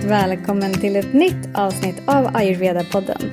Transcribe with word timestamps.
varmt 0.00 0.10
välkommen 0.10 0.72
till 0.72 0.96
ett 0.96 1.12
nytt 1.12 1.48
avsnitt 1.54 2.02
av 2.06 2.26
Ayurveda-podden. 2.26 3.30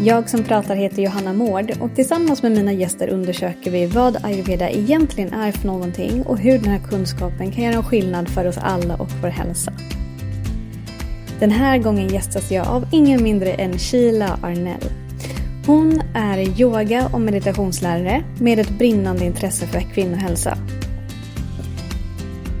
Jag 0.00 0.30
som 0.30 0.44
pratar 0.44 0.76
heter 0.76 1.02
Johanna 1.02 1.32
Mård 1.32 1.72
och 1.80 1.94
tillsammans 1.94 2.42
med 2.42 2.52
mina 2.52 2.72
gäster 2.72 3.08
undersöker 3.08 3.70
vi 3.70 3.86
vad 3.86 4.24
ayurveda 4.24 4.70
egentligen 4.70 5.32
är 5.32 5.52
för 5.52 5.66
någonting 5.66 6.22
och 6.22 6.38
hur 6.38 6.58
den 6.58 6.70
här 6.70 6.80
kunskapen 6.90 7.52
kan 7.52 7.64
göra 7.64 7.74
en 7.74 7.84
skillnad 7.84 8.28
för 8.28 8.46
oss 8.46 8.58
alla 8.58 8.96
och 8.96 9.08
vår 9.22 9.28
hälsa. 9.28 9.72
Den 11.40 11.50
här 11.50 11.78
gången 11.78 12.08
gästas 12.08 12.50
jag 12.50 12.66
av 12.66 12.86
ingen 12.92 13.22
mindre 13.22 13.52
än 13.52 13.78
Sheila 13.78 14.38
Arnell. 14.42 14.90
Hon 15.66 16.02
är 16.14 16.60
yoga 16.60 17.08
och 17.12 17.20
meditationslärare 17.20 18.24
med 18.40 18.58
ett 18.58 18.78
brinnande 18.78 19.24
intresse 19.24 19.66
för 19.66 19.80
kvinnohälsa. 19.80 20.58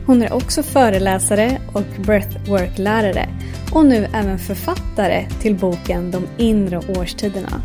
Hon 0.06 0.22
är 0.22 0.32
också 0.32 0.62
föreläsare 0.62 1.58
och 1.72 2.04
breathwork-lärare 2.04 3.28
och 3.72 3.86
nu 3.86 4.08
även 4.14 4.38
författare 4.38 5.26
till 5.40 5.54
boken 5.54 6.10
De 6.10 6.26
inre 6.38 6.78
årstiderna. 6.78 7.62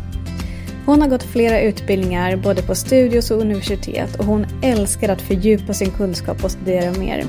Hon 0.86 1.00
har 1.02 1.08
gått 1.08 1.22
flera 1.22 1.60
utbildningar 1.60 2.36
både 2.36 2.62
på 2.62 2.74
studios 2.74 3.30
och 3.30 3.40
universitet 3.40 4.16
och 4.16 4.24
hon 4.24 4.46
älskar 4.62 5.08
att 5.08 5.22
fördjupa 5.22 5.74
sin 5.74 5.90
kunskap 5.90 6.44
och 6.44 6.50
studera 6.50 6.92
mer. 6.92 7.24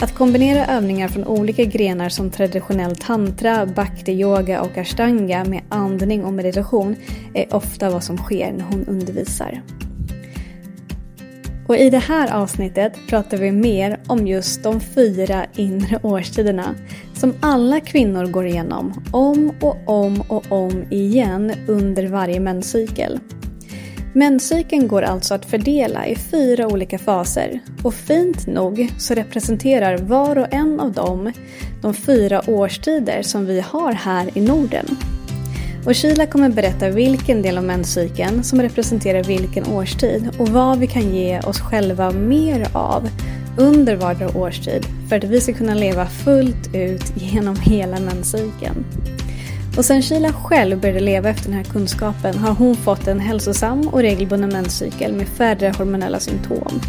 Att 0.00 0.14
kombinera 0.14 0.66
övningar 0.66 1.08
från 1.08 1.24
olika 1.24 1.64
grenar 1.64 2.08
som 2.08 2.30
traditionell 2.30 2.96
tantra, 2.96 3.66
bhakti-yoga 3.66 4.60
och 4.60 4.78
ashtanga 4.78 5.44
med 5.44 5.62
andning 5.68 6.24
och 6.24 6.32
meditation 6.32 6.96
är 7.34 7.54
ofta 7.54 7.90
vad 7.90 8.04
som 8.04 8.16
sker 8.16 8.52
när 8.52 8.64
hon 8.64 8.84
undervisar. 8.84 9.62
Och 11.70 11.76
i 11.76 11.90
det 11.90 11.98
här 11.98 12.32
avsnittet 12.34 12.92
pratar 13.08 13.36
vi 13.36 13.52
mer 13.52 14.00
om 14.06 14.26
just 14.26 14.62
de 14.62 14.80
fyra 14.80 15.46
inre 15.54 15.98
årstiderna 16.02 16.74
som 17.14 17.34
alla 17.40 17.80
kvinnor 17.80 18.26
går 18.26 18.46
igenom 18.46 19.04
om 19.12 19.52
och 19.60 19.76
om 19.86 20.20
och 20.28 20.52
om 20.52 20.84
igen 20.90 21.52
under 21.68 22.06
varje 22.06 22.40
menscykel. 22.40 23.20
Menscykeln 24.14 24.88
går 24.88 25.02
alltså 25.02 25.34
att 25.34 25.44
fördela 25.44 26.06
i 26.06 26.16
fyra 26.16 26.66
olika 26.66 26.98
faser 26.98 27.60
och 27.82 27.94
fint 27.94 28.46
nog 28.46 28.88
så 28.98 29.14
representerar 29.14 29.98
var 29.98 30.38
och 30.38 30.54
en 30.54 30.80
av 30.80 30.92
dem 30.92 31.32
de 31.82 31.94
fyra 31.94 32.42
årstider 32.46 33.22
som 33.22 33.46
vi 33.46 33.60
har 33.60 33.92
här 33.92 34.38
i 34.38 34.40
Norden. 34.40 34.86
Och 35.86 35.96
Sheila 35.96 36.26
kommer 36.26 36.48
berätta 36.48 36.88
vilken 36.88 37.42
del 37.42 37.58
av 37.58 37.64
menscykeln 37.64 38.44
som 38.44 38.62
representerar 38.62 39.24
vilken 39.24 39.66
årstid 39.66 40.30
och 40.38 40.48
vad 40.48 40.78
vi 40.78 40.86
kan 40.86 41.14
ge 41.14 41.40
oss 41.40 41.60
själva 41.60 42.10
mer 42.10 42.68
av 42.72 43.08
under 43.56 43.96
vardera 43.96 44.36
årstid 44.38 44.86
för 45.08 45.16
att 45.16 45.24
vi 45.24 45.40
ska 45.40 45.52
kunna 45.52 45.74
leva 45.74 46.06
fullt 46.06 46.74
ut 46.74 47.12
genom 47.16 47.56
hela 47.56 48.00
menscykeln. 48.00 48.84
Och 49.76 49.84
sen 49.84 50.02
Sheila 50.02 50.32
själv 50.32 50.80
började 50.80 51.00
leva 51.00 51.28
efter 51.28 51.44
den 51.44 51.54
här 51.54 51.64
kunskapen 51.64 52.38
har 52.38 52.54
hon 52.54 52.76
fått 52.76 53.08
en 53.08 53.20
hälsosam 53.20 53.88
och 53.88 54.00
regelbunden 54.00 54.52
menscykel 54.52 55.12
med 55.12 55.28
färre 55.28 55.72
hormonella 55.78 56.20
symptom. 56.20 56.80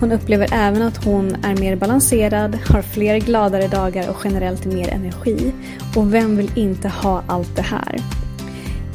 Hon 0.00 0.12
upplever 0.12 0.48
även 0.52 0.82
att 0.82 1.04
hon 1.04 1.36
är 1.44 1.56
mer 1.56 1.76
balanserad, 1.76 2.58
har 2.68 2.82
fler 2.82 3.18
gladare 3.18 3.68
dagar 3.68 4.10
och 4.10 4.16
generellt 4.24 4.64
mer 4.64 4.88
energi. 4.88 5.52
Och 5.96 6.14
vem 6.14 6.36
vill 6.36 6.50
inte 6.58 6.88
ha 6.88 7.22
allt 7.26 7.56
det 7.56 7.62
här? 7.62 8.00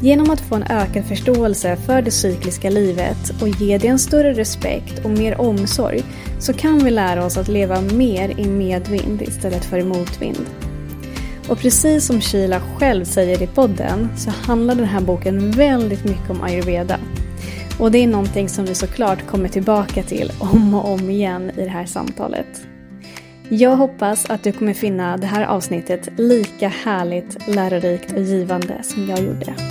Genom 0.03 0.29
att 0.29 0.41
få 0.41 0.55
en 0.55 0.63
ökad 0.63 1.05
förståelse 1.05 1.75
för 1.75 2.01
det 2.01 2.11
cykliska 2.11 2.69
livet 2.69 3.41
och 3.41 3.47
ge 3.47 3.77
det 3.77 3.87
en 3.87 3.99
större 3.99 4.33
respekt 4.33 5.05
och 5.05 5.11
mer 5.11 5.41
omsorg 5.41 6.03
så 6.39 6.53
kan 6.53 6.83
vi 6.83 6.91
lära 6.91 7.25
oss 7.25 7.37
att 7.37 7.47
leva 7.47 7.81
mer 7.81 8.39
i 8.39 8.45
medvind 8.47 9.21
istället 9.21 9.65
för 9.65 9.77
i 9.77 9.83
motvind. 9.83 10.45
Och 11.49 11.57
precis 11.57 12.05
som 12.05 12.21
Sheila 12.21 12.61
själv 12.77 13.05
säger 13.05 13.41
i 13.41 13.47
podden 13.47 14.09
så 14.17 14.29
handlar 14.29 14.75
den 14.75 14.85
här 14.85 15.01
boken 15.01 15.51
väldigt 15.51 16.05
mycket 16.05 16.29
om 16.29 16.41
ayurveda. 16.41 16.99
Och 17.79 17.91
det 17.91 17.97
är 17.97 18.07
någonting 18.07 18.49
som 18.49 18.65
vi 18.65 18.75
såklart 18.75 19.27
kommer 19.27 19.49
tillbaka 19.49 20.03
till 20.03 20.31
om 20.39 20.73
och 20.73 20.93
om 20.93 21.09
igen 21.09 21.51
i 21.57 21.61
det 21.61 21.69
här 21.69 21.85
samtalet. 21.85 22.61
Jag 23.49 23.75
hoppas 23.75 24.29
att 24.29 24.43
du 24.43 24.51
kommer 24.51 24.73
finna 24.73 25.17
det 25.17 25.27
här 25.27 25.45
avsnittet 25.45 26.09
lika 26.17 26.67
härligt, 26.67 27.47
lärorikt 27.47 28.11
och 28.11 28.21
givande 28.21 28.83
som 28.83 29.09
jag 29.09 29.19
gjorde. 29.19 29.70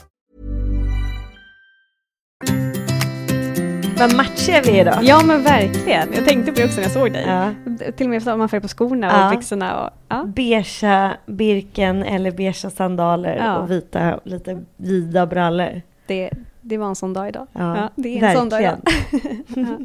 Vad 4.01 4.15
matchiga 4.15 4.61
vi 4.61 4.69
är 4.69 4.81
idag. 4.81 4.99
Ja 5.01 5.21
men 5.25 5.43
verkligen. 5.43 6.13
Jag 6.13 6.25
tänkte 6.25 6.51
på 6.51 6.57
det 6.57 6.65
också 6.65 6.75
när 6.75 6.83
jag 6.83 6.91
såg 6.91 7.13
dig. 7.13 7.25
Ja. 7.27 7.49
Till 7.97 8.05
och 8.05 8.09
med 8.09 8.23
samma 8.23 8.47
färg 8.47 8.61
på 8.61 8.67
skorna 8.67 9.07
Ja. 9.07 9.25
och 9.25 9.31
byxorna. 9.35 9.83
Och, 9.83 9.89
ja. 10.07 10.23
Beigea 10.23 11.13
birken 11.25 12.03
eller 12.03 12.31
beigea 12.31 12.69
sandaler 12.69 13.35
Ja. 13.35 13.57
och 13.57 13.71
vita, 13.71 14.19
lite 14.23 14.59
vida 14.77 15.25
brallor. 15.25 15.81
det, 16.07 16.29
det 16.61 16.77
var 16.77 16.87
en 16.87 16.95
sån 16.95 17.13
dag 17.13 17.27
idag. 17.29 17.47
Ja, 17.53 17.89
det 17.95 18.19
är 18.19 18.23
en 18.23 18.35
sån 18.37 18.49
dag 18.49 18.61
idag. 18.61 18.77
ja. 19.47 19.77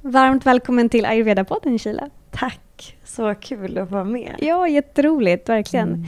Varmt 0.00 0.46
välkommen 0.46 0.88
till 0.88 1.06
Ayurveda-podden 1.06 1.78
Kila. 1.78 2.08
Tack, 2.30 2.96
så 3.04 3.34
kul 3.34 3.78
att 3.78 3.90
vara 3.90 4.04
med. 4.04 4.34
Ja, 4.38 4.68
jätteroligt, 4.68 5.48
verkligen. 5.48 5.88
Mm. 5.88 6.04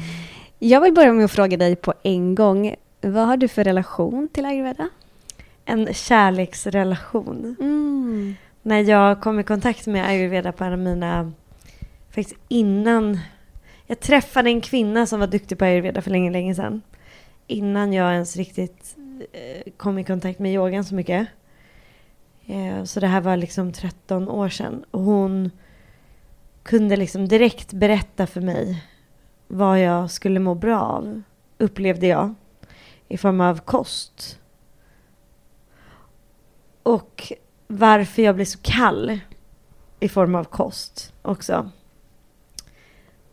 Jag 0.59 0.81
vill 0.81 0.93
börja 0.95 1.13
med 1.13 1.25
att 1.25 1.31
fråga 1.31 1.57
dig 1.57 1.77
på 1.77 1.95
en 2.03 2.35
gång. 2.35 2.75
Vad 3.01 3.27
har 3.27 3.37
du 3.37 3.49
för 3.49 3.65
relation 3.65 4.29
till 4.33 4.45
ayurveda? 4.47 4.89
En 5.65 5.95
kärleksrelation. 5.95 7.57
Mm. 7.61 8.35
När 8.63 8.81
jag 8.81 9.21
kom 9.21 9.41
i 9.41 9.45
kontakt 9.45 9.87
med 9.87 10.07
ayurveda 10.09 10.53
på 10.53 10.65
en 10.65 10.73
av 10.73 10.79
mina, 10.79 11.33
faktiskt 12.11 12.41
innan, 12.49 13.19
jag 13.87 14.01
träffade 14.01 14.51
en 14.51 14.61
kvinna 14.61 15.07
som 15.07 15.21
var 15.21 15.27
duktig 15.27 15.59
på 15.59 15.65
ayurveda 15.65 16.03
för 16.03 16.11
länge, 16.11 16.31
länge 16.31 16.55
sedan. 16.55 16.83
Innan 17.47 17.93
jag 17.93 18.13
ens 18.13 18.37
riktigt 18.37 18.97
eh, 19.33 19.73
kom 19.77 19.99
i 19.99 20.05
kontakt 20.05 20.39
med 20.39 20.55
yogan 20.55 20.85
så 20.85 20.95
mycket. 20.95 21.29
Eh, 22.47 22.85
Så 22.85 23.01
det 23.01 23.07
här 23.07 23.21
var 23.21 23.37
liksom 23.37 23.73
13 23.73 24.29
år 24.29 24.49
sedan. 24.49 24.85
Och 24.91 25.01
hon 25.01 25.51
kunde 26.63 26.97
liksom 26.97 27.29
direkt 27.29 27.73
berätta 27.73 28.27
för 28.27 28.41
mig 28.41 28.85
vad 29.49 29.81
jag 29.81 30.11
skulle 30.11 30.41
må 30.41 30.55
bra 30.55 30.81
av, 30.81 31.23
upplevde 31.59 32.07
jag. 32.07 32.35
I 33.09 33.17
form 33.17 33.41
av 33.41 33.61
kost. 33.61 34.39
Och 36.85 37.33
varför 37.67 38.23
jag 38.23 38.35
blir 38.35 38.45
så 38.45 38.59
kall 38.63 39.19
i 40.01 40.09
form 40.09 40.35
av 40.35 40.45
kost 40.45 41.13
också. 41.23 41.71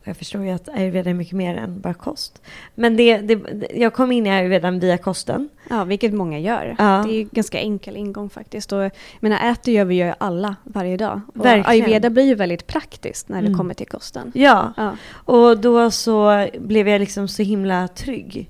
Jag 0.03 0.17
förstår 0.17 0.44
ju 0.44 0.50
att 0.51 0.69
ayurveda 0.69 1.09
är 1.09 1.13
mycket 1.13 1.34
mer 1.34 1.56
än 1.57 1.81
bara 1.81 1.93
kost. 1.93 2.41
Men 2.75 2.97
det, 2.97 3.17
det, 3.17 3.41
jag 3.75 3.93
kom 3.93 4.11
in 4.11 4.28
i 4.28 4.29
ayurvedan 4.29 4.79
via 4.79 4.97
kosten. 4.97 5.49
Ja, 5.70 5.84
vilket 5.84 6.14
många 6.14 6.40
gör. 6.40 6.75
Ja. 6.78 7.03
Det 7.08 7.14
är 7.14 7.17
ju 7.17 7.23
ganska 7.31 7.59
enkel 7.59 7.97
ingång 7.97 8.29
faktiskt. 8.29 8.72
Och, 8.72 8.84
jag 8.84 8.91
menar, 9.20 9.52
äter 9.52 9.73
gör 9.73 9.85
vi 9.85 9.96
ju 9.96 10.14
alla 10.17 10.55
varje 10.64 10.97
dag. 10.97 11.22
Och 11.35 11.46
Verkligen. 11.46 11.66
ayurveda 11.66 12.09
blir 12.09 12.23
ju 12.23 12.35
väldigt 12.35 12.67
praktiskt 12.67 13.29
när 13.29 13.41
det 13.41 13.47
Mm. 13.47 13.58
kommer 13.58 13.73
till 13.73 13.87
kosten. 13.87 14.31
Ja, 14.35 14.73
Ja. 14.78 14.96
och 15.11 15.58
då 15.58 15.91
så 15.91 16.47
blev 16.59 16.87
jag 16.87 16.99
liksom 16.99 17.28
så 17.28 17.43
himla 17.43 17.87
trygg 17.87 18.49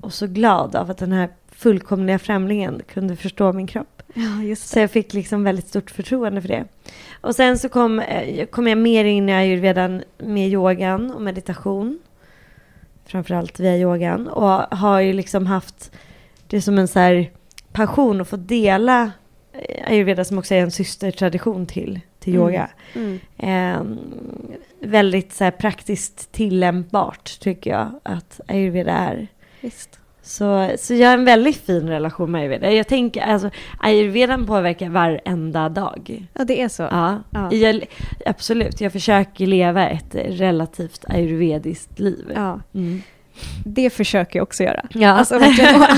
och 0.00 0.12
så 0.12 0.26
glad 0.26 0.76
av 0.76 0.90
att 0.90 0.98
den 0.98 1.12
här 1.12 1.28
fullkomliga 1.60 2.18
främlingen 2.18 2.82
kunde 2.92 3.16
förstå 3.16 3.52
min 3.52 3.66
kropp. 3.66 4.02
ja, 4.14 4.56
Så 4.56 4.78
jag 4.78 4.90
fick 4.90 5.14
liksom 5.14 5.44
väldigt 5.44 5.68
stort 5.68 5.90
förtroende 5.90 6.40
för 6.40 6.48
det. 6.48 6.64
Och 7.20 7.36
sen 7.36 7.58
så 7.58 7.68
kom, 7.68 8.00
eh, 8.00 8.46
kom 8.46 8.66
jag 8.66 8.78
mer 8.78 9.04
in 9.04 9.28
i 9.28 9.32
ayurvedan 9.32 10.02
med 10.18 10.48
yogan 10.48 11.10
och 11.10 11.22
meditation. 11.22 11.98
Framförallt 13.06 13.60
via 13.60 13.76
yogan. 13.78 14.28
Och 14.28 14.76
har 14.78 15.00
ju 15.00 15.12
liksom 15.12 15.46
haft 15.46 15.92
det 16.46 16.62
som 16.62 16.78
en 16.78 16.88
så 16.88 16.98
här 16.98 17.30
passion 17.72 18.20
att 18.20 18.28
få 18.28 18.36
dela 18.36 19.10
eh, 19.52 19.90
ayurveda 19.90 20.24
som 20.24 20.38
också 20.38 20.54
är 20.54 20.62
en 20.62 20.70
systertradition 20.70 21.66
till, 21.66 22.00
till 22.18 22.34
Mm. 22.34 22.46
yoga. 22.46 22.70
Mm. 22.94 23.18
Eh, 23.38 23.80
väldigt 24.88 25.32
så 25.32 25.44
här, 25.44 25.50
praktiskt 25.50 26.32
tillämpbart 26.32 27.40
tycker 27.40 27.70
jag 27.70 28.00
att 28.02 28.40
ayurveda 28.48 28.92
är. 28.92 29.26
Visst. 29.60 29.99
Så, 30.22 30.70
så 30.78 30.94
jag 30.94 31.08
har 31.08 31.14
en 31.14 31.24
väldigt 31.24 31.56
fin 31.56 31.88
relation 31.88 32.30
med 32.30 32.40
ayurveda. 32.40 32.72
Jag 32.72 32.86
tänker, 32.88 33.20
alltså 33.20 33.50
ayurvedan 33.80 34.46
påverkar 34.46 34.88
varenda 34.88 35.68
dag. 35.68 36.26
Ja, 36.34 36.44
det 36.44 36.62
är 36.62 36.68
så. 36.68 36.82
Ja, 36.82 37.22
Ja. 37.30 37.52
Jag, 37.52 37.84
absolut. 38.26 38.80
Jag 38.80 38.92
försöker 38.92 39.46
leva 39.46 39.88
ett 39.88 40.14
relativt 40.14 41.04
ayurvediskt 41.08 41.98
liv. 41.98 42.32
Ja, 42.34 42.60
Mm. 42.74 43.02
det 43.64 43.90
försöker 43.90 44.38
jag 44.38 44.42
också 44.42 44.62
göra. 44.62 44.82
Ja. 44.90 45.08
Alltså, 45.10 45.36
och 45.36 45.42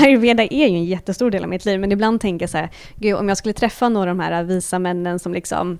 ayurveda 0.03 0.43
är 0.43 0.67
ju 0.67 0.75
en 0.77 0.85
jättestor 0.85 1.31
del 1.31 1.43
av 1.43 1.49
mitt 1.49 1.65
liv, 1.65 1.79
men 1.79 1.91
ibland 1.91 2.21
tänker 2.21 2.43
jag 2.43 2.49
så 2.49 2.57
här, 2.57 2.69
gud, 2.95 3.15
om 3.15 3.29
jag 3.29 3.37
skulle 3.37 3.53
träffa 3.53 3.89
några 3.89 4.11
av 4.11 4.17
de 4.17 4.23
här 4.23 4.43
visa 4.43 4.79
männen 4.79 5.19
som 5.19 5.33
liksom 5.33 5.79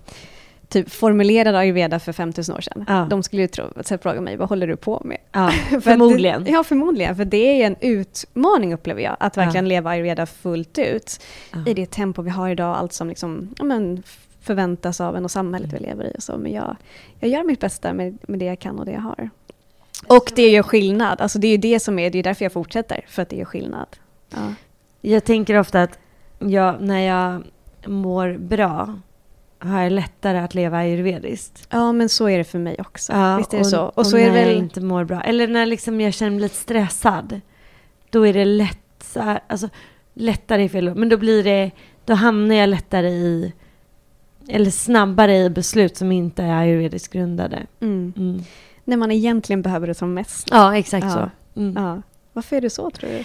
typ 0.73 0.91
formulerade 0.91 1.57
ayurveda 1.57 1.99
för 1.99 2.11
5000 2.13 2.55
år 2.55 2.61
sedan, 2.61 2.85
Ja. 2.87 3.07
de 3.09 3.23
skulle 3.23 3.41
ju 3.41 3.47
tro, 3.47 3.65
så 3.81 3.97
fråga 3.97 4.21
mig, 4.21 4.37
vad 4.37 4.49
håller 4.49 4.67
du 4.67 4.75
på 4.75 5.01
med? 5.05 5.17
Ja, 5.31 5.49
förmodligen. 5.81 6.43
Det, 6.43 6.51
ja, 6.51 6.63
förmodligen. 6.63 7.15
För 7.15 7.25
det 7.25 7.61
är 7.61 7.67
en 7.67 7.75
utmaning 7.81 8.73
upplever 8.73 9.01
jag, 9.01 9.15
att 9.19 9.37
verkligen 9.37 9.65
Ja. 9.65 9.69
leva 9.69 9.89
ayurveda 9.89 10.25
fullt 10.25 10.77
ut. 10.79 11.19
I 11.67 11.73
det 11.73 11.91
tempo 11.91 12.21
vi 12.21 12.29
har 12.29 12.49
idag, 12.49 12.75
allt 12.77 12.93
som 12.93 13.07
liksom, 13.09 13.49
ja, 13.57 13.63
men, 13.63 14.03
förväntas 14.41 15.01
av 15.01 15.15
en 15.17 15.23
och 15.25 15.31
samhället 15.31 15.69
Mm. 15.71 15.83
vi 15.83 15.89
lever 15.89 16.05
i. 16.05 16.17
Och 16.17 16.23
så. 16.23 16.37
Men 16.37 16.51
jag, 16.51 16.75
jag 17.19 17.29
gör 17.29 17.43
mitt 17.43 17.59
bästa 17.59 17.93
med, 17.93 18.17
med 18.21 18.39
det 18.39 18.45
jag 18.45 18.59
kan 18.59 18.79
och 18.79 18.85
det 18.85 18.91
jag 18.91 19.01
har. 19.01 19.29
Och 20.07 20.31
det 20.35 20.49
gör 20.49 20.63
skillnad. 20.63 21.21
Alltså 21.21 21.39
det 21.39 21.47
är 21.47 21.51
ju 21.51 21.57
det 21.57 21.79
som 21.79 21.99
är, 21.99 22.09
det 22.09 22.19
är 22.19 22.23
därför 22.23 22.45
jag 22.45 22.51
fortsätter, 22.51 23.05
för 23.07 23.21
att 23.21 23.29
det 23.29 23.35
gör 23.35 23.45
skillnad. 23.45 23.87
Ja. 24.29 24.53
Jag 25.01 25.23
tänker 25.23 25.59
ofta 25.59 25.81
att 25.81 25.99
jag, 26.39 26.81
när 26.81 26.99
jag 26.99 27.43
mår 27.87 28.37
bra 28.37 28.99
har 29.68 29.81
jag 29.81 29.92
lättare 29.92 30.38
att 30.38 30.56
leva 30.56 30.77
ayurvediskt. 30.77 31.68
ja, 31.69 31.92
men 31.92 32.10
så 32.10 32.30
är 32.30 32.38
det 32.38 32.44
för 32.44 32.60
mig 32.60 32.75
också. 32.80 33.36
Visst 33.38 33.54
är 33.54 33.57
det 33.57 33.63
och, 33.63 33.68
så? 33.68 33.81
Och, 33.81 33.98
och 33.98 34.07
så 34.07 34.18
när 34.18 34.24
är 34.24 34.31
det 34.31 34.39
jag 34.39 34.48
väl... 34.48 34.57
inte 34.57 34.81
mår 34.81 35.04
bra. 35.04 35.21
Eller 35.21 35.48
när 35.48 35.65
liksom 35.65 36.01
jag 36.01 36.13
känner 36.13 36.31
mig 36.31 36.39
lite 36.39 36.56
stressad. 36.56 37.42
Då 38.10 38.27
är 38.27 38.33
det 38.33 38.45
lätt, 38.45 39.04
så 39.04 39.19
här, 39.21 39.39
alltså, 39.48 39.69
lättare 40.13 40.63
i 40.63 40.69
fel 40.69 40.95
Men 40.95 41.10
då 41.10 41.18
blir 41.18 41.44
det, 41.44 41.71
då 42.06 42.13
hamnar 42.13 42.56
jag 42.56 42.69
lättare 42.69 43.10
i, 43.10 43.54
eller 44.48 44.71
snabbare 44.71 45.38
i 45.38 45.50
beslut 45.50 45.98
som 45.98 46.12
inte 46.12 46.44
är 46.44 46.54
ayurvediskt 46.56 47.13
grundade. 47.13 47.66
Mm. 47.80 48.13
Mm. 48.18 48.44
När 48.83 48.98
man 48.98 49.12
egentligen 49.12 49.62
behöver 49.62 49.88
det 49.88 49.94
som 49.94 50.13
mest. 50.13 50.48
Ja, 50.51 50.77
exakt 50.77 51.06
Ja. 51.06 51.12
så. 51.54 51.59
Mm. 51.59 51.83
Ja. 51.83 52.01
Varför 52.33 52.56
är 52.56 52.62
det 52.62 52.69
så 52.69 52.89
tror 52.89 53.09
du? 53.09 53.24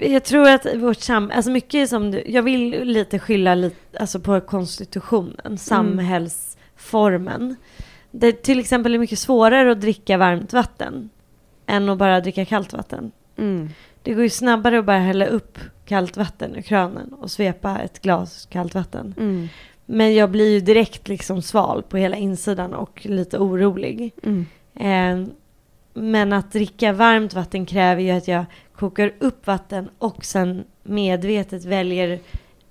Jag 0.00 0.24
tror 0.24 0.48
att 0.48 0.66
vårt 0.76 1.00
sam... 1.00 1.30
Alltså 1.34 1.50
mycket 1.50 1.88
som 1.88 2.10
du... 2.10 2.22
Jag 2.26 2.42
vill 2.42 2.84
lite 2.84 3.18
skylla 3.18 3.54
lite, 3.54 3.98
alltså 3.98 4.20
på 4.20 4.40
konstitutionen, 4.40 5.58
samhällsformen. 5.58 7.56
Det 8.10 8.32
till 8.32 8.60
exempel 8.60 8.94
är 8.94 8.98
mycket 8.98 9.18
svårare 9.18 9.72
att 9.72 9.80
dricka 9.80 10.16
varmt 10.16 10.52
vatten 10.52 11.10
än 11.66 11.88
att 11.88 11.98
bara 11.98 12.20
dricka 12.20 12.44
kallt 12.44 12.72
vatten. 12.72 13.12
Mm. 13.36 13.68
Det 14.02 14.14
går 14.14 14.22
ju 14.22 14.30
snabbare 14.30 14.78
att 14.78 14.84
bara 14.84 14.98
hälla 14.98 15.26
upp 15.26 15.58
kallt 15.84 16.16
vatten 16.16 16.56
ur 16.56 16.62
kranen 16.62 17.12
och 17.12 17.30
svepa 17.30 17.78
ett 17.78 18.02
glas 18.02 18.46
kallt 18.50 18.74
vatten. 18.74 19.14
Mm. 19.18 19.48
Men 19.86 20.14
jag 20.14 20.30
blir 20.30 20.52
ju 20.52 20.60
direkt 20.60 21.08
liksom 21.08 21.42
sval 21.42 21.82
på 21.82 21.96
hela 21.96 22.16
insidan 22.16 22.74
och 22.74 23.06
lite 23.06 23.38
orolig. 23.38 24.12
Mm. 24.22 24.46
Eh, 24.74 25.28
men 25.96 26.32
att 26.32 26.52
dricka 26.52 26.92
varmt 26.92 27.34
vatten 27.34 27.66
kräver 27.66 28.02
ju 28.02 28.10
att 28.10 28.28
jag 28.28 28.44
kokar 28.74 29.12
upp 29.18 29.46
vatten 29.46 29.90
och 29.98 30.24
sen 30.24 30.64
medvetet 30.82 31.64
väljer 31.64 32.18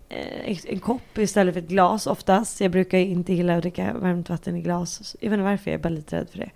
eh, 0.09 0.57
en 0.65 0.79
kopp 0.79 1.17
istället 1.17 1.53
för 1.53 1.61
ett 1.61 1.67
glas 1.67 2.07
oftast. 2.07 2.61
Jag 2.61 2.71
brukar 2.71 2.97
inte 2.97 3.33
gilla 3.33 3.55
att 3.55 3.61
dricka 3.61 3.93
varmt 3.93 4.29
vatten 4.29 4.55
i 4.55 4.61
glas. 4.61 5.15
Jag 5.19 5.29
vet 5.29 5.33
inte 5.37 5.43
varför, 5.43 5.71
jag 5.71 5.79
är 5.79 5.83
bara 5.83 5.89
lite 5.89 6.15
rädd 6.15 6.29
för 6.29 6.37
det. 6.37 6.49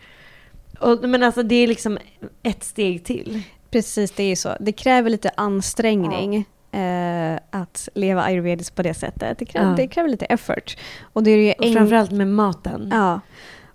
Och, 0.79 1.09
men 1.09 1.23
alltså 1.23 1.43
det 1.43 1.55
är 1.55 1.67
liksom 1.67 1.97
ett 2.43 2.63
steg 2.63 3.03
till. 3.03 3.41
Precis, 3.71 4.11
det 4.11 4.23
är 4.23 4.27
ju 4.27 4.35
så. 4.35 4.49
Det 4.59 4.71
kräver 4.71 5.09
lite 5.09 5.31
ansträngning 5.37 6.45
eh, 6.71 7.39
att 7.49 7.89
leva 7.95 8.23
ayurvediskt 8.23 8.75
på 8.75 8.83
det 8.83 8.93
sättet. 8.93 9.37
Det 9.37 9.45
kräver, 9.45 9.69
Ja. 9.69 9.75
det 9.75 9.87
kräver 9.87 10.09
lite 10.09 10.25
effort. 10.25 10.77
Och 11.01 11.23
det 11.23 11.31
är 11.31 11.37
ju 11.37 11.67
Och 11.67 11.73
framförallt 11.73 12.11
med 12.11 12.27
maten. 12.27 12.89
Ja, 12.91 13.19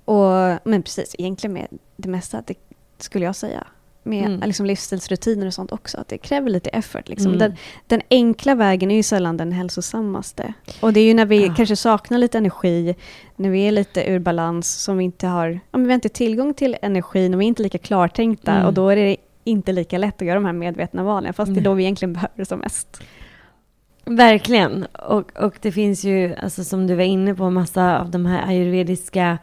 och, 0.05 0.59
men 0.65 0.83
precis, 0.83 1.15
egentligen 1.19 1.55
med 1.55 1.67
det 1.97 2.09
mesta, 2.09 2.43
det 2.47 2.55
skulle 2.99 3.25
jag 3.25 3.37
säga. 3.37 3.65
Med 4.07 4.25
Mm. 4.27 4.41
liksom 4.47 4.67
livsstilsrutiner 4.67 5.47
och 5.47 5.55
sånt 5.55 5.73
också, 5.73 5.99
att 5.99 6.09
det 6.09 6.19
kräver 6.19 6.51
lite 6.51 6.71
effort. 6.71 7.09
Liksom. 7.09 7.27
Mm. 7.27 7.39
Den, 7.39 7.55
den 7.87 8.01
enkla 8.11 8.55
vägen 8.55 8.91
är 8.91 8.95
ju 8.97 9.03
sällan 9.03 9.37
den 9.37 9.53
hälsosammaste. 9.53 10.53
Och 10.81 10.93
det 10.93 11.01
är 11.01 11.05
ju 11.05 11.15
när 11.15 11.27
vi 11.27 11.47
Ja. 11.47 11.55
kanske 11.57 11.77
saknar 11.77 12.19
lite 12.19 12.39
energi, 12.39 12.95
när 13.37 13.51
vi 13.51 13.61
är 13.69 13.73
lite 13.73 14.11
ur 14.11 14.19
balans, 14.19 14.75
som 14.83 14.99
vi 14.99 15.05
inte 15.05 15.27
har, 15.27 15.61
ja, 15.71 15.79
vi 15.79 15.85
har 15.87 15.95
inte 15.95 16.09
tillgång 16.09 16.55
till 16.55 16.77
energin 16.83 17.35
och 17.35 17.41
vi 17.41 17.45
är 17.45 17.49
inte 17.49 17.63
lika 17.63 17.79
klartänkta 17.79 18.53
Mm. 18.53 18.67
och 18.67 18.73
då 18.75 18.89
är 18.89 18.97
det 18.97 19.17
inte 19.45 19.73
lika 19.73 19.99
lätt 19.99 20.23
att 20.23 20.27
göra 20.29 20.35
de 20.35 20.45
här 20.45 20.53
medvetna 20.53 21.03
valen, 21.05 21.35
fast 21.35 21.47
det 21.47 21.53
är 21.53 21.55
Nej. 21.55 21.65
då 21.65 21.75
vi 21.75 21.83
egentligen 21.83 22.13
behöver 22.13 22.35
det 22.37 22.45
som 22.45 22.59
mest. 22.61 23.03
Verkligen. 24.05 24.85
Och, 25.09 25.37
och 25.39 25.55
det 25.61 25.73
finns 25.73 26.05
ju, 26.05 26.35
alltså, 26.35 26.65
som 26.65 26.87
du 26.87 26.95
var 26.95 27.03
inne 27.05 27.35
på, 27.35 27.51
massa 27.51 28.01
av 28.01 28.11
de 28.11 28.27
här 28.27 28.49
ayurvediska 28.49 29.39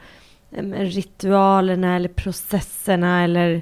ritualerna 0.73 1.95
eller 1.95 2.09
processerna 2.09 3.23
eller 3.23 3.61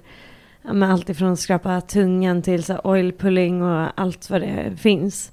ja, 0.62 0.86
allt 0.86 1.10
ifrån 1.10 1.34
att 1.34 1.40
skrapa 1.40 1.82
tungan 1.82 2.42
till 2.42 2.64
så 2.64 2.80
oil 2.84 3.14
pulling 3.14 3.64
och 3.64 4.02
allt 4.02 4.30
vad 4.30 4.42
det 4.42 4.78
finns. 4.80 5.32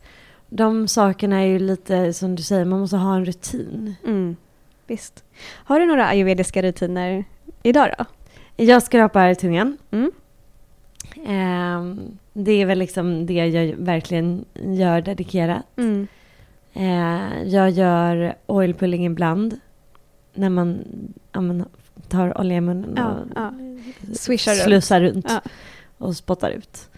De 0.49 0.89
sakerna 0.89 1.41
är 1.41 1.47
ju 1.47 1.59
lite 1.59 2.13
som 2.13 2.35
du 2.35 2.43
säger, 2.43 2.65
man 2.65 2.81
måste 2.81 2.97
ha 2.97 3.17
en 3.17 3.25
rutin. 3.25 3.95
Mm. 4.05 4.37
Visst. 4.87 5.25
Har 5.55 5.81
du 5.81 5.87
några 5.87 6.07
ayurvediska 6.07 6.63
rutiner 6.63 7.25
idag 7.63 7.95
då? 7.99 8.05
Jag 8.57 8.83
skrapar 8.83 9.35
tungan. 9.35 9.79
Mm. 9.91 10.13
Ehm, 11.27 12.19
det 12.33 12.53
är 12.53 12.67
väl 12.67 12.79
liksom 12.79 13.27
det 13.27 13.47
jag 13.47 13.77
verkligen 13.77 14.45
gör 14.55 15.01
dedikerat. 15.01 15.63
Mm. 15.77 16.07
Eh, 16.73 17.43
jag 17.45 17.71
gör 17.71 18.35
oil 18.47 18.75
pulling 18.75 19.07
ibland. 19.07 19.61
När 20.37 20.49
man, 20.51 20.85
ja, 21.33 21.41
men, 21.41 21.65
tar 22.09 22.39
olja 22.41 22.57
i 22.57 22.61
munnen 22.61 22.95
Ja, 22.97 23.07
och 23.07 23.27
ja. 23.35 23.53
Swishar 24.15 24.53
runt. 24.55 24.63
slussar 24.65 25.01
runt 25.01 25.27
Ja. 25.29 25.41
och 25.99 26.17
spottar 26.17 26.51
ut. 26.51 26.89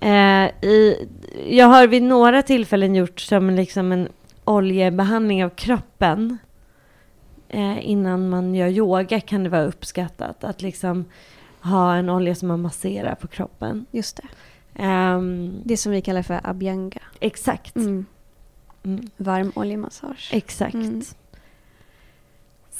Eh, 0.00 0.44
i, 0.70 1.08
jag 1.48 1.66
har 1.66 1.86
vid 1.86 2.02
några 2.02 2.42
tillfällen 2.42 2.94
gjort 2.94 3.20
som 3.20 3.50
liksom 3.50 3.92
en 3.92 4.08
oljebehandling 4.44 5.44
av 5.44 5.48
kroppen. 5.48 6.38
Eh, 7.48 7.88
innan 7.90 8.28
man 8.28 8.54
gör 8.54 8.68
yoga 8.68 9.20
kan 9.20 9.44
det 9.44 9.50
vara 9.50 9.64
uppskattat 9.64 10.44
att 10.44 10.62
liksom 10.62 11.04
ha 11.60 11.94
en 11.94 12.10
olja 12.10 12.34
som 12.34 12.48
man 12.48 12.62
masserar 12.62 13.14
på 13.14 13.26
kroppen. 13.28 13.86
Just 13.90 14.16
det. 14.16 14.28
Ehm, 14.82 15.54
Det 15.64 15.76
som 15.76 15.92
vi 15.92 16.00
kallar 16.00 16.22
för 16.22 16.40
abhyanga. 16.44 17.00
exakt. 17.20 17.76
Mm. 17.76 18.06
Mm. 18.82 19.08
Varm 19.16 19.52
oljemassage. 19.54 20.30
Exakt. 20.32 20.74
Mm. 20.74 21.02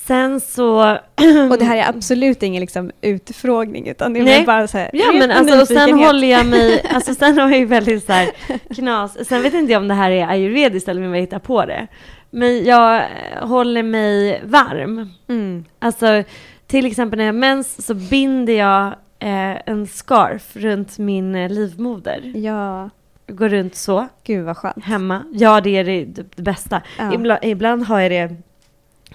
Sen 0.06 0.40
så... 0.40 0.82
Och 1.50 1.58
det 1.58 1.64
här 1.64 1.76
är 1.76 1.88
absolut 1.88 2.42
ingen 2.42 2.61
liksom, 2.61 2.90
utfrågning 3.00 3.88
utan 3.88 4.12
det 4.12 4.20
är 4.20 4.46
bara 4.46 4.66
så 4.66 4.78
här, 4.78 4.90
Ja 4.92 5.12
men 5.12 5.30
alltså 5.30 5.61
och 5.61 5.68
sen 5.68 5.94
håller 5.94 6.28
jag 6.28 6.46
mig, 6.46 6.82
alltså 6.90 7.14
sen 7.14 7.38
har 7.38 7.50
jag 7.50 7.58
ju 7.58 7.64
väldigt 7.64 8.06
så 8.06 8.12
här 8.12 8.30
knas, 8.75 9.28
sen 9.28 9.42
vet 9.42 9.54
inte 9.54 9.73
jag 9.73 9.82
om 9.82 9.88
det 9.88 9.94
här 9.94 10.11
är 10.11 10.26
ayurvediskt 10.28 10.88
eller 10.88 11.06
om 11.06 11.14
jag 11.14 11.20
hittar 11.20 11.38
på 11.38 11.64
det. 11.64 11.87
Men 12.30 12.64
jag 12.64 12.96
eh, 12.96 13.49
håller 13.49 13.82
mig 13.82 14.40
varm. 14.44 15.11
Mm. 15.28 15.64
Alltså 15.78 16.23
till 16.66 16.87
exempel 16.87 17.16
när 17.16 17.25
jag 17.25 17.32
har 17.32 17.38
mens 17.38 17.87
så 17.87 17.94
binder 17.94 18.52
jag 18.52 18.87
eh, 19.18 19.61
en 19.66 19.87
scarf 19.87 20.56
runt 20.56 20.99
min 20.99 21.34
eh, 21.34 21.50
livmoder. 21.50 22.32
Ja, 22.34 22.90
Går 23.26 23.49
runt 23.49 23.75
så, 23.75 24.08
gud 24.25 24.44
vad 24.44 24.56
skönt. 24.56 24.84
hemma. 24.84 25.23
Ja 25.32 25.61
det 25.61 25.76
är 25.76 25.84
det, 25.84 26.04
det 26.04 26.42
bästa. 26.42 26.82
Ja. 26.99 27.14
Ibland, 27.14 27.40
ibland 27.42 27.84
har 27.84 28.00
jag 28.00 28.11
det 28.11 28.37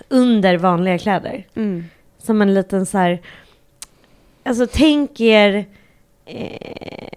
under 0.10 0.58
vanliga 0.58 0.98
kläder. 0.98 1.48
Mm. 1.56 1.86
Som 2.18 2.42
en 2.42 2.54
liten 2.54 2.86
så 2.86 2.98
här... 2.98 3.22
Alltså 4.44 4.68
tänk 4.72 5.20
er 5.20 5.66
eh, 6.26 7.08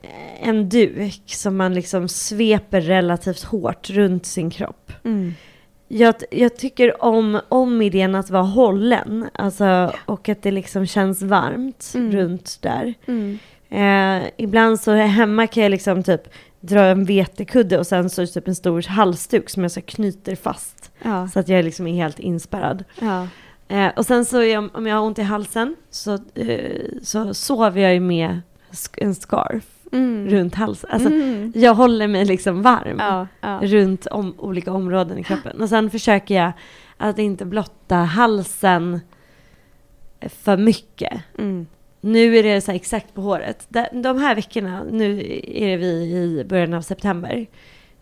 en 0.40 0.68
duk 0.68 1.22
som 1.26 1.56
man 1.56 1.74
liksom 1.74 2.08
sveper 2.08 2.80
relativt 2.80 3.42
hårt 3.42 3.90
runt 3.90 4.26
sin 4.26 4.50
kropp. 4.50 4.92
Mm. 5.04 5.34
Jag, 5.88 6.14
jag 6.30 6.56
tycker 6.56 7.04
om, 7.04 7.40
om 7.48 7.82
idén 7.82 8.14
att 8.14 8.30
vara 8.30 8.42
hållen. 8.42 9.28
Alltså, 9.34 9.92
och 10.06 10.28
att 10.28 10.42
det 10.42 10.50
liksom 10.50 10.86
känns 10.86 11.22
varmt 11.22 11.92
Mm. 11.94 12.12
runt 12.12 12.58
där. 12.62 12.94
Mm. 13.06 13.38
Eh, 13.70 14.28
ibland 14.36 14.80
så 14.80 14.92
hemma 14.92 15.46
kan 15.46 15.62
jag 15.62 15.70
liksom 15.70 16.02
typ 16.02 16.22
dra 16.62 16.84
en 16.84 17.04
vetekudde 17.04 17.78
och 17.78 17.86
sen 17.86 18.10
så 18.10 18.26
typ 18.26 18.48
en 18.48 18.54
stor 18.54 18.82
halsduk 18.88 19.50
som 19.50 19.62
jag 19.62 19.72
så 19.72 19.80
knyter 19.80 20.36
fast. 20.36 20.90
Ja. 21.02 21.28
Så 21.28 21.38
att 21.40 21.48
jag 21.48 21.64
liksom 21.64 21.86
är 21.86 21.94
helt 21.94 22.18
inspärrad. 22.18 22.84
Ja. 23.00 23.26
Eh, 23.68 23.88
och 23.96 24.06
sen 24.06 24.24
så 24.24 24.38
är 24.38 24.52
jag, 24.52 24.70
om 24.76 24.86
jag 24.86 24.96
har 24.96 25.02
ont 25.02 25.18
i 25.18 25.22
halsen 25.22 25.76
så, 25.90 26.18
eh, 26.34 26.80
så 27.02 27.34
sover 27.34 27.80
jag 27.80 27.94
ju 27.94 28.00
med 28.00 28.40
en 28.96 29.14
scarf 29.14 29.64
Mm. 29.92 30.28
runt 30.28 30.54
halsen. 30.54 30.90
Alltså, 30.92 31.08
mm. 31.08 31.52
Jag 31.54 31.74
håller 31.74 32.08
mig 32.08 32.24
liksom 32.24 32.62
varm 32.62 32.96
Ja, 32.98 33.26
ja. 33.40 33.60
runt 33.62 34.06
om, 34.06 34.34
olika 34.38 34.72
områden 34.72 35.18
i 35.18 35.24
kroppen. 35.24 35.60
Och 35.60 35.68
sen 35.68 35.90
försöker 35.90 36.34
jag 36.34 36.52
att 36.96 37.18
inte 37.18 37.44
blotta 37.44 37.96
halsen 37.96 39.00
för 40.28 40.56
mycket. 40.56 41.22
Mm. 41.38 41.66
Nu 42.04 42.36
är 42.36 42.42
det 42.42 42.60
så 42.60 42.72
exakt 42.72 43.14
på 43.14 43.20
håret. 43.22 43.66
De, 43.92 44.18
här 44.18 44.34
veckorna, 44.34 44.84
nu 44.90 45.20
är 45.44 45.76
vi 45.76 45.86
i 46.12 46.44
början 46.48 46.74
av 46.74 46.82
september. 46.82 47.46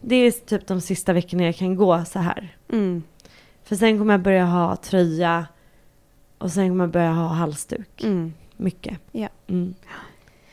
Det 0.00 0.16
är 0.16 0.30
typ 0.30 0.66
de 0.66 0.80
sista 0.80 1.12
veckorna 1.12 1.44
jag 1.44 1.56
kan 1.56 1.76
gå 1.76 2.04
så 2.04 2.18
här. 2.18 2.56
Mm. 2.72 3.02
För 3.64 3.76
sen 3.76 3.98
kommer 3.98 4.14
jag 4.14 4.20
börja 4.20 4.44
ha 4.44 4.76
tröja 4.76 5.46
och 6.38 6.50
sen 6.50 6.68
kommer 6.68 6.84
jag 6.84 6.90
börja 6.90 7.12
ha 7.12 7.26
halsduk. 7.26 8.02
Mm. 8.04 8.32
Mycket. 8.56 8.98
Ja. 9.12 9.28
Mm. 9.48 9.74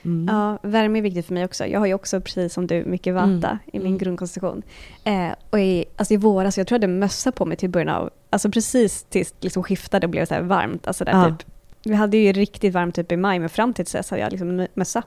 Mm. 0.06 0.28
Ja, 0.36 0.58
värme 0.62 1.00
är 1.00 1.02
viktigt 1.02 1.26
för 1.26 1.34
mig 1.34 1.46
också. 1.46 1.66
Jag 1.66 1.80
har 1.80 1.88
ju 1.88 1.94
också, 1.94 2.22
precis 2.22 2.54
som 2.54 2.68
du, 2.68 2.86
mycket 2.86 3.14
vata 3.14 3.28
Mm. 3.28 3.58
i 3.74 3.78
min 3.80 3.86
Mm. 3.88 3.98
grundkonstitution. 3.98 4.62
Eh, 5.04 5.30
och 5.50 5.60
i, 5.60 5.86
alltså 5.96 6.14
i 6.14 6.18
våras, 6.18 6.58
jag 6.58 6.68
tror 6.68 6.76
jag 6.76 6.82
hade 6.88 6.94
mössa 6.94 7.32
på 7.32 7.46
mig 7.46 7.58
till 7.58 7.70
början 7.70 7.90
av, 7.90 8.10
alltså 8.30 8.52
precis 8.52 9.04
tills 9.04 9.32
det 9.32 9.44
liksom 9.44 9.64
skiftade 9.64 10.06
och 10.08 10.12
blev 10.12 10.26
så 10.26 10.42
varmt. 10.42 10.88
Alltså 10.88 11.06
där 11.06 11.12
Ja. 11.12 11.26
typ, 11.38 11.48
vi 11.88 11.96
hade 11.96 12.18
ju 12.18 12.32
riktigt 12.32 12.74
varmt 12.74 12.96
typ 12.96 13.12
i 13.12 13.18
maj, 13.18 13.40
men 13.40 13.50
fram 13.50 13.74
till 13.74 13.86
dess 13.86 14.10
hade 14.10 14.22
jag 14.22 14.32
liksom 14.32 14.60
mö- 14.62 14.68
mössa. 14.74 15.04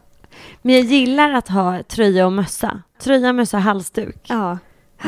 Men 0.63 0.75
jag 0.75 0.85
gillar 0.85 1.33
att 1.35 1.49
ha 1.49 1.83
tröja 1.83 2.27
och 2.27 2.33
mössa. 2.33 2.83
Tröja, 3.03 3.33
mössa, 3.33 3.59
halsduk. 3.59 4.17
Ja, 4.29 4.59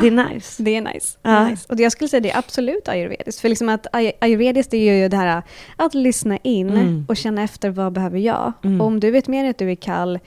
Det 0.00 0.07
är 0.07 0.11
nice. 0.11 0.62
det 0.62 0.76
är 0.76 0.81
nice. 0.81 1.19
Det 1.23 1.29
är 1.29 1.35
Ja. 1.43 1.49
nice. 1.49 1.67
Och 1.73 1.81
jag 1.81 1.93
skulle 1.93 2.09
säga 2.09 2.21
det 2.21 2.31
är 2.31 2.38
absolut 2.38 2.88
ayurvediskt. 2.88 3.41
För 3.41 3.49
liksom 3.49 3.69
att 3.69 3.87
ay- 3.93 4.12
ayurvediskt 4.21 4.75
är 4.75 4.93
ju 5.02 5.09
det 5.09 5.17
här 5.17 5.43
att 5.76 5.95
lyssna 5.95 6.37
in 6.37 6.69
Mm. 6.71 7.05
och 7.09 7.17
känna 7.17 7.43
efter 7.43 7.71
vad 7.71 7.93
behöver 7.93 8.19
jag. 8.19 8.52
Mm. 8.64 8.81
Och 8.81 8.87
om 8.87 9.00
du 9.00 9.11
vet 9.11 9.29
mer 9.29 9.50
att 9.50 9.59
du 9.59 9.71
är 9.71 9.75
kall 9.75 10.19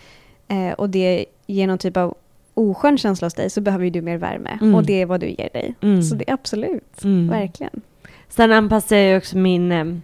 eh, 0.48 0.72
och 0.78 0.90
det 0.90 1.26
ger 1.48 1.68
någon 1.68 1.78
typ 1.78 1.98
av 1.98 2.18
oskön 2.54 2.98
känsla 2.98 3.26
hos 3.26 3.34
dig 3.34 3.50
så 3.50 3.62
behöver 3.62 3.90
du 3.90 4.02
mer 4.02 4.18
värme. 4.18 4.58
Mm. 4.62 4.76
Och 4.76 4.84
det 4.86 5.02
är 5.02 5.06
vad 5.06 5.20
du 5.20 5.28
ger 5.30 5.50
dig. 5.54 5.76
Mm. 5.82 6.04
Så 6.04 6.16
det 6.16 6.30
är 6.30 6.34
absolut, 6.34 7.04
Mm. 7.04 7.28
verkligen. 7.30 7.82
Sen 8.30 8.52
anpassar 8.52 8.96
jag 8.96 9.06
ju 9.12 9.18
också 9.18 9.38
min 9.38 10.02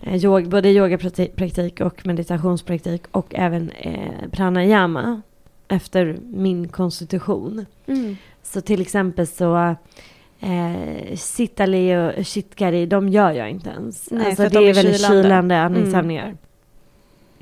eh, 0.00 0.40
både 0.48 0.68
yogapraktik 0.68 1.80
och 1.80 2.06
meditationspraktik 2.06 3.02
och 3.10 3.34
även 3.34 3.70
eh, 3.70 4.30
pranayama 4.30 5.22
efter 5.68 6.18
min 6.22 6.68
konstitution. 6.68 7.66
Så 8.42 8.60
till 8.60 8.80
exempel 8.80 9.26
så 9.26 9.76
eh, 10.40 11.16
Sittali 11.16 11.96
och 11.96 12.26
Shitkari, 12.26 12.86
de 12.86 13.08
gör 13.08 13.32
jag 13.32 13.50
inte 13.50 13.70
ens. 13.70 14.10
Nej, 14.10 14.26
alltså 14.26 14.42
det 14.42 14.48
de 14.48 14.58
är 14.58 14.62
är 14.62 14.74
väldigt 14.74 15.06
kylande. 15.06 15.22
kylande 15.22 15.54
Mm. 16.26 16.36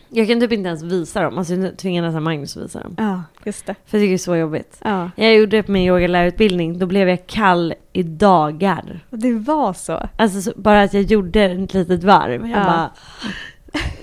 Jag 0.08 0.28
kan 0.28 0.40
typ 0.40 0.52
inte 0.52 0.68
ens 0.68 0.82
visa 0.82 1.22
dem, 1.22 1.38
alltså 1.38 1.54
jag 1.54 1.76
tvingar 1.78 2.02
nästan 2.02 2.22
Magnus 2.22 2.56
att 2.56 2.62
visa 2.64 2.80
dem. 2.80 2.94
Ja, 2.98 3.22
just 3.44 3.66
det. 3.66 3.74
För 3.86 3.98
jag 3.98 4.02
tycker 4.02 4.08
det 4.08 4.14
är 4.14 4.18
så 4.18 4.36
jobbigt. 4.36 4.78
Ja. 4.84 5.10
Jag 5.16 5.34
gjorde 5.34 5.56
det 5.56 5.62
på 5.62 5.72
min 5.72 5.82
yogalärarutbildning, 5.88 6.78
då 6.78 6.86
blev 6.86 7.08
jag 7.08 7.26
kall 7.26 7.74
i 7.92 8.02
dagar. 8.02 9.00
Det 9.10 9.32
var 9.32 9.72
så. 9.72 10.08
Alltså 10.16 10.42
så, 10.42 10.52
bara 10.56 10.82
att 10.82 10.94
jag 10.94 11.02
gjorde 11.02 11.42
ett 11.44 11.74
litet 11.74 12.04
varv. 12.04 12.48
Jag 12.48 12.60
Ja. 12.60 12.64
bara 12.64 12.90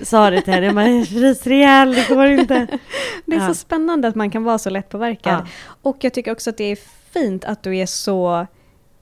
sa 0.02 0.30
det 0.30 0.40
till 0.40 0.52
henne, 0.52 0.66
jag 0.66 0.74
bara, 0.74 0.88
jag 0.88 1.06
fryser 1.08 1.52
ihjäl, 1.52 1.94
det 1.94 2.08
går 2.14 2.26
inte. 2.26 2.66
Det 3.26 3.36
är 3.36 3.40
Ja. 3.40 3.48
så 3.48 3.54
spännande 3.54 4.08
att 4.08 4.14
man 4.14 4.30
kan 4.30 4.44
vara 4.44 4.58
så 4.58 4.70
lättpåverkad. 4.70 5.32
Ja. 5.34 5.46
Och 5.82 5.96
jag 6.00 6.14
tycker 6.14 6.32
också 6.32 6.50
att 6.50 6.56
det 6.56 6.64
är 6.64 6.78
fint 7.12 7.44
att 7.44 7.62
du 7.62 7.76
är 7.76 7.86
så 7.86 8.46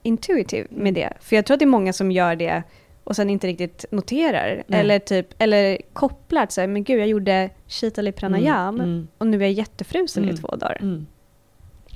intuitiv 0.03 0.67
med 0.69 0.93
det. 0.93 1.13
För 1.21 1.35
jag 1.35 1.45
tror 1.45 1.55
att 1.55 1.59
det 1.59 1.65
är 1.65 1.67
många 1.67 1.93
som 1.93 2.11
gör 2.11 2.35
det 2.35 2.63
och 3.03 3.15
sen 3.15 3.29
inte 3.29 3.47
riktigt 3.47 3.85
noterar. 3.91 4.63
Eller, 4.69 4.99
typ, 4.99 5.27
eller 5.37 5.77
kopplar 5.93 6.43
att 6.43 6.51
säga, 6.51 6.67
men 6.67 6.83
gud 6.83 6.99
jag 6.99 7.07
gjorde 7.07 7.49
Shitali 7.67 8.11
pranayam 8.11 8.75
Mm, 8.75 8.89
mm, 8.89 9.07
och 9.17 9.27
nu 9.27 9.37
är 9.37 9.41
jag 9.41 9.51
jättefrusen 9.51 10.23
Mm. 10.23 10.35
i 10.35 10.37
två 10.37 10.47
dagar. 10.47 10.77
mm. 10.81 11.05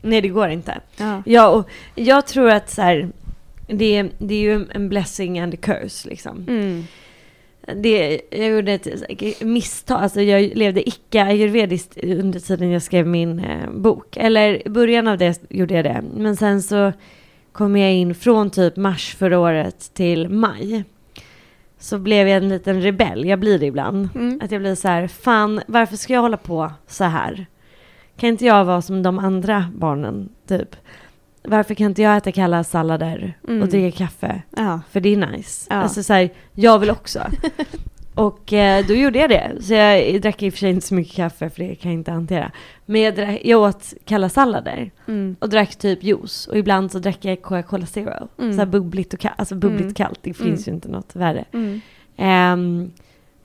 Nej, 0.02 0.22
det 0.22 0.28
går 0.28 0.50
inte. 0.50 0.80
Ja. 0.98 1.24
Ja, 1.26 1.48
och 1.50 1.70
jag 1.96 2.28
tror 2.28 2.50
att 2.50 2.70
så 2.70 2.82
här, 2.82 3.10
det, 3.68 3.96
är- 3.96 4.10
det 4.18 4.36
är 4.36 4.40
ju 4.42 4.66
en 4.72 4.90
blessing 4.90 5.40
and 5.40 5.54
a 5.54 5.58
curse 5.62 6.10
liksom. 6.10 6.46
Mm. 6.48 6.84
Det, 7.76 8.22
jag 8.30 8.48
gjorde 8.50 8.72
ett 8.74 9.42
misstag, 9.42 10.02
alltså 10.02 10.22
jag 10.22 10.58
levde 10.58 10.90
icke-ayurvediskt 10.90 11.98
under 12.04 12.40
tiden 12.40 12.72
jag 12.72 12.82
skrev 12.82 13.08
min 13.08 13.40
eh, 13.40 13.70
bok. 13.72 14.18
Eller 14.18 14.68
i 14.68 14.70
början 14.70 15.08
av 15.08 15.18
det 15.18 15.42
gjorde 15.50 15.74
jag 15.74 15.86
det. 15.86 16.04
Men 16.18 16.36
sen 16.36 16.62
så 16.62 16.94
kom 17.52 17.78
jag 17.78 17.94
in 17.94 18.16
från 18.16 18.50
typ 18.50 18.76
mars 18.78 19.16
förra 19.16 19.40
året 19.40 19.92
till 19.94 20.30
maj. 20.30 20.84
Så 21.80 22.00
blev 22.00 22.28
jag 22.28 22.38
en 22.38 22.50
liten 22.50 22.82
rebell, 22.82 23.26
jag 23.26 23.40
blir 23.40 23.60
det 23.60 23.66
ibland. 23.66 24.10
Mm. 24.16 24.40
Att 24.44 24.52
jag 24.52 24.62
blir 24.62 24.76
så 24.76 24.88
här, 24.88 25.08
fan 25.08 25.62
varför 25.68 25.96
ska 25.98 26.14
jag 26.14 26.22
hålla 26.22 26.38
på 26.38 26.72
så 26.88 27.04
här? 27.04 27.46
Kan 28.18 28.30
inte 28.30 28.46
jag 28.46 28.66
vara 28.66 28.82
som 28.82 29.04
de 29.04 29.20
andra 29.20 29.66
barnen, 29.76 30.30
typ? 30.48 30.76
Varför 31.44 31.74
kan 31.74 31.86
inte 31.86 32.02
jag 32.02 32.18
äta 32.18 32.32
kalla 32.32 32.64
sallader 32.64 33.38
Mm. 33.48 33.62
och 33.62 33.68
dricka 33.68 33.98
kaffe? 33.98 34.42
Ja. 34.58 34.82
För 34.92 35.00
det 35.00 35.10
är 35.14 35.32
nice. 35.32 35.68
Ja. 35.70 35.76
Alltså 35.76 36.04
så 36.04 36.14
här, 36.14 36.30
jag 36.54 36.80
vill 36.80 36.90
också. 36.92 37.20
och 38.18 38.54
eh, 38.54 38.86
då 38.86 38.94
gjorde 38.94 39.20
jag 39.20 39.30
det. 39.30 39.52
Så 39.62 39.74
jag 39.74 40.22
drack 40.22 40.44
i 40.44 40.50
och 40.50 40.54
för 40.54 40.60
sig 40.60 40.70
inte 40.70 40.88
så 40.88 40.94
mycket 40.96 41.16
kaffe 41.16 41.50
för 41.50 41.64
det 41.64 41.76
kan 41.76 41.92
jag 41.92 42.00
inte 42.00 42.12
hantera. 42.12 42.52
Men 42.86 43.02
jag, 43.02 43.16
drack, 43.16 43.40
jag 43.44 43.62
åt 43.62 43.94
kalla 44.06 44.30
sallader 44.30 44.92
Mm. 45.08 45.36
och 45.40 45.50
drack 45.50 45.76
typ 45.76 46.04
juice. 46.04 46.48
Och 46.48 46.58
ibland 46.58 46.92
så 46.92 47.00
drack 47.00 47.26
jag 47.26 47.42
Coca-Cola 47.42 47.86
Zero. 47.86 48.28
Mm. 48.40 48.54
Så 48.54 48.60
här 48.60 48.66
bubbligt 48.66 49.14
och 49.14 49.20
kallt. 49.20 49.36
Alltså 49.38 49.56
bubbligt 49.56 49.82
Mm. 49.82 49.94
kallt, 49.94 50.20
det 50.22 50.40
Mm. 50.40 50.48
finns 50.52 50.68
ju 50.68 50.72
inte 50.72 50.88
något 50.90 51.16
värre. 51.16 51.46
Mm. 51.52 51.82
Ehm, 52.18 52.92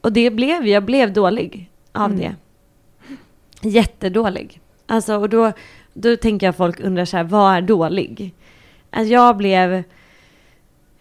och 0.01 0.13
det 0.13 0.31
blev, 0.31 0.67
jag 0.67 0.83
blev 0.85 1.13
dålig 1.13 1.71
av 1.93 2.11
Mm. 2.13 2.19
det. 2.19 2.35
Jättedålig. 3.69 4.61
Alltså 4.87 5.17
och 5.17 5.29
då, 5.29 5.53
då 5.95 6.17
tänker 6.17 6.47
jag 6.47 6.57
folk 6.57 6.81
undrar 6.81 7.05
så 7.05 7.17
här, 7.17 7.25
vad 7.25 7.55
är 7.57 7.61
dålig? 7.63 8.35
Alltså 8.91 9.13
jag 9.13 9.37
blev, 9.37 9.83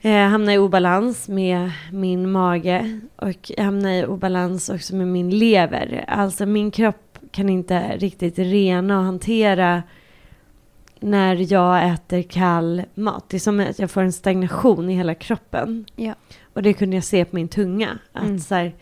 eh, 0.01 0.27
hamnade 0.27 0.53
i 0.53 0.57
obalans 0.57 1.27
med 1.29 1.71
min 1.91 2.31
mage 2.31 2.99
och 3.15 3.51
jag 3.57 3.63
hamnade 3.63 3.95
i 3.95 4.05
obalans 4.05 4.69
också 4.69 4.95
med 4.95 5.07
min 5.07 5.29
lever. 5.29 6.05
Alltså 6.07 6.45
min 6.45 6.71
kropp 6.71 7.17
kan 7.31 7.49
inte 7.49 7.97
riktigt 7.97 8.39
rena 8.39 8.97
och 8.99 9.05
hantera 9.05 9.83
när 10.99 11.53
jag 11.53 11.89
äter 11.93 12.21
kall 12.21 12.83
mat. 12.93 13.29
Det 13.29 13.37
är 13.37 13.39
som 13.39 13.59
att 13.59 13.79
jag 13.79 13.91
får 13.91 14.01
en 14.01 14.13
stagnation 14.13 14.89
i 14.89 14.93
hela 14.95 15.15
kroppen. 15.15 15.85
Ja. 15.95 16.13
Och 16.53 16.63
det 16.63 16.73
kunde 16.73 16.95
jag 16.97 17.03
se 17.03 17.25
på 17.25 17.35
min 17.35 17.47
tunga. 17.47 17.99
Att 18.11 18.23
Mm. 18.23 18.39
så 18.39 18.55
här, 18.55 18.75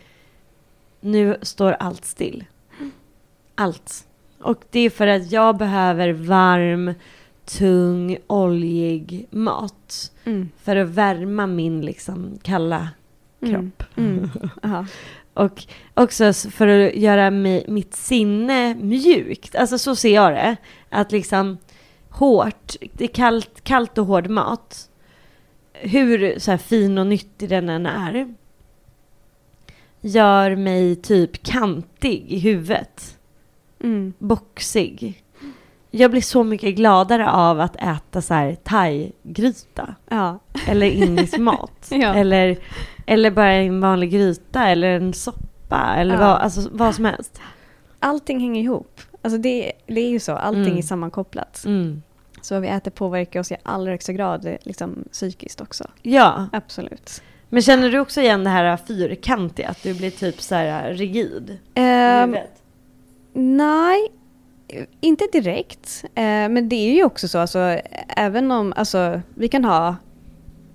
nu 1.00 1.36
står 1.42 1.72
allt 1.72 2.04
still. 2.04 2.44
Allt. 3.54 4.04
Och 4.42 4.62
det 4.70 4.80
är 4.80 4.90
för 4.90 5.06
att 5.06 5.32
jag 5.32 5.56
behöver 5.56 6.12
varm, 6.12 6.94
tung, 7.58 8.18
oljig 8.26 9.26
mat. 9.30 10.12
Mm. 10.24 10.48
För 10.62 10.76
att 10.76 10.88
värma 10.88 11.46
min 11.46 11.80
liksom 11.80 12.38
kalla 12.42 12.88
Mm. 13.42 13.54
kropp. 13.54 13.84
Mm. 13.96 14.30
Ja. 14.62 14.86
Och 15.34 15.64
också 15.94 16.32
för 16.32 16.68
att 16.68 16.94
göra 16.94 17.30
mig, 17.30 17.64
mitt 17.68 17.94
sinne 17.94 18.74
mjukt. 18.74 19.56
Alltså 19.56 19.78
så 19.78 19.96
ser 19.96 20.14
jag 20.14 20.32
det. 20.32 20.56
Att 20.88 21.12
liksom 21.12 21.58
hårt, 22.08 22.72
det 22.92 23.04
är 23.04 23.08
kallt, 23.08 23.60
kallt 23.64 23.98
och 23.98 24.06
hård 24.06 24.28
mat. 24.28 24.88
Hur 25.72 26.38
så 26.38 26.58
fin 26.58 26.98
och 26.98 27.06
nyttig 27.06 27.48
den 27.48 27.68
än 27.68 27.86
är. 27.86 28.34
Gör 30.00 30.56
mig 30.56 30.96
typ 30.96 31.42
kantig 31.42 32.24
i 32.28 32.38
huvudet. 32.38 33.18
Mm. 33.82 34.12
Boxig. 34.18 35.24
Jag 35.90 36.10
blir 36.10 36.20
så 36.20 36.44
mycket 36.44 36.74
gladare 36.76 37.30
av 37.30 37.60
att 37.60 37.76
äta 37.76 38.22
så 38.22 38.34
här 38.34 38.54
thai-gryta. 38.54 39.94
Ja. 40.08 40.38
Eller 40.68 40.86
indisk 40.86 41.38
mat. 41.38 41.88
Ja. 41.90 42.14
Eller, 42.14 42.58
eller 43.06 43.30
bara 43.30 43.52
en 43.52 43.80
vanlig 43.80 44.10
gryta 44.10 44.68
eller 44.68 44.88
en 44.88 45.12
soppa. 45.12 45.94
Eller 45.96 46.14
Ja. 46.14 46.20
vad, 46.20 46.28
alltså, 46.40 46.68
vad 46.72 46.94
som 46.94 47.04
helst. 47.04 47.40
Allting 48.00 48.40
hänger 48.40 48.62
ihop. 48.62 49.00
Alltså 49.22 49.38
det, 49.38 49.72
det 49.86 50.00
är 50.00 50.08
ju 50.10 50.20
så, 50.20 50.32
allting 50.32 50.62
Mm. 50.64 50.78
är 50.78 50.82
sammankopplat. 50.82 51.62
Mm. 51.66 52.02
Så 52.42 52.54
vad 52.54 52.62
vi 52.62 52.68
äter 52.68 52.90
påverkar 52.90 53.40
oss 53.40 53.52
i 53.52 53.56
allra 53.62 53.90
högsta 53.92 54.12
grad 54.12 54.56
liksom, 54.62 55.04
psykiskt 55.12 55.60
också. 55.60 55.84
Ja, 56.02 56.46
Absolut. 56.52 57.22
men 57.48 57.62
känner 57.62 57.90
du 57.90 57.98
också 57.98 58.20
igen 58.20 58.44
det 58.44 58.50
här 58.50 58.76
fyrkantiga? 58.76 59.68
Att 59.68 59.82
du 59.82 59.94
blir 59.94 60.10
typ 60.10 60.40
så 60.40 60.54
här 60.54 60.92
rigid? 60.94 61.58
huvudet? 61.74 62.62
nej, 63.32 64.08
inte 65.00 65.24
direkt. 65.32 66.04
Eh, 66.14 66.22
men 66.22 66.68
det 66.68 66.76
är 66.76 66.94
ju 66.94 67.04
också 67.04 67.28
så, 67.28 67.38
alltså, 67.38 67.58
även 68.16 68.50
om 68.52 68.72
alltså, 68.76 69.20
vi 69.34 69.48
kan 69.48 69.64
ha 69.64 69.96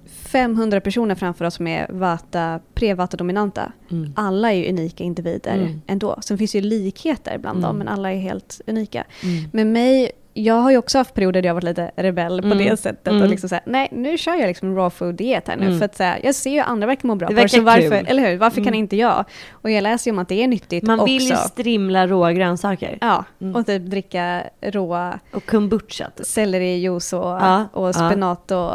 500 0.08 0.82
personer 0.82 1.16
framför 1.16 1.46
oss 1.46 1.54
som 1.54 1.68
är 1.68 1.88
vata, 1.92 2.60
pre-vata-dominanta. 2.74 3.72
Mm. 3.92 4.14
Alla 4.16 4.52
är 4.54 4.56
ju 4.58 4.70
unika 4.70 5.04
individer 5.04 5.54
Mm. 5.56 5.82
ändå. 5.88 6.18
Sen 6.22 6.38
finns 6.38 6.52
det 6.52 6.58
ju 6.58 6.64
likheter 6.64 7.38
bland 7.38 7.62
dem, 7.62 7.76
Mm. 7.76 7.78
men 7.78 7.88
alla 7.88 8.12
är 8.14 8.18
helt 8.20 8.62
unika. 8.68 9.04
Mm. 9.24 9.50
Men 9.54 9.72
mig, 9.72 10.12
jag 10.38 10.56
har 10.56 10.72
ju 10.72 10.78
också 10.78 10.98
haft 10.98 11.14
perioder 11.14 11.42
där 11.42 11.50
jag 11.50 11.54
varit 11.54 11.64
lite 11.64 11.92
rebell 11.96 12.42
på 12.42 12.46
Mm. 12.48 12.58
det 12.58 12.78
sättet. 12.78 13.08
Mm. 13.08 13.22
Och 13.22 13.28
liksom 13.30 13.50
så 13.50 13.56
här, 13.56 13.64
nej, 13.68 13.90
nu 13.92 14.18
kör 14.18 14.36
jag 14.36 14.48
liksom 14.48 14.76
raw 14.76 14.90
food-diet 14.90 15.48
här 15.48 15.58
nu. 15.58 15.66
Mm. 15.66 15.78
För 15.80 15.86
att 15.86 15.96
så 15.96 16.04
här, 16.04 16.20
jag 16.24 16.36
ser 16.36 16.50
ju 16.52 16.60
andra 16.60 16.88
verkar 16.88 17.08
må 17.08 17.16
bra 17.16 17.28
Det 17.28 17.34
på 17.34 17.36
det, 17.36 17.42
verkar 17.42 17.58
så 17.58 17.64
varför, 17.64 17.98
kul. 18.00 18.08
eller 18.08 18.30
hur? 18.32 18.38
Varför 18.38 18.58
kan 18.58 18.68
Mm. 18.68 18.80
inte 18.80 18.96
jag? 18.96 19.26
Och 19.52 19.72
jag 19.72 19.82
läser 19.82 20.12
ju 20.12 20.16
om 20.16 20.20
att 20.20 20.30
det 20.30 20.44
är 20.44 20.48
nyttigt 20.48 20.84
Man 20.84 21.00
också. 21.00 21.14
vill 21.14 21.22
ju 21.30 21.36
strimla 21.36 22.08
råa 22.08 22.34
grönsaker. 22.34 22.98
Ja, 23.02 23.24
Mm. 23.42 23.56
och 23.56 23.66
typ 23.66 23.82
dricka 23.82 24.44
råa 24.62 25.20
Och 25.34 25.46
kombucha. 25.46 26.10
Typ. 26.16 26.26
sellerijuice 26.26 27.14
och, 27.14 27.24
Ja, 27.26 27.66
och 27.74 27.88
ja. 27.88 27.94
spenat 27.94 28.52
och 28.52 28.72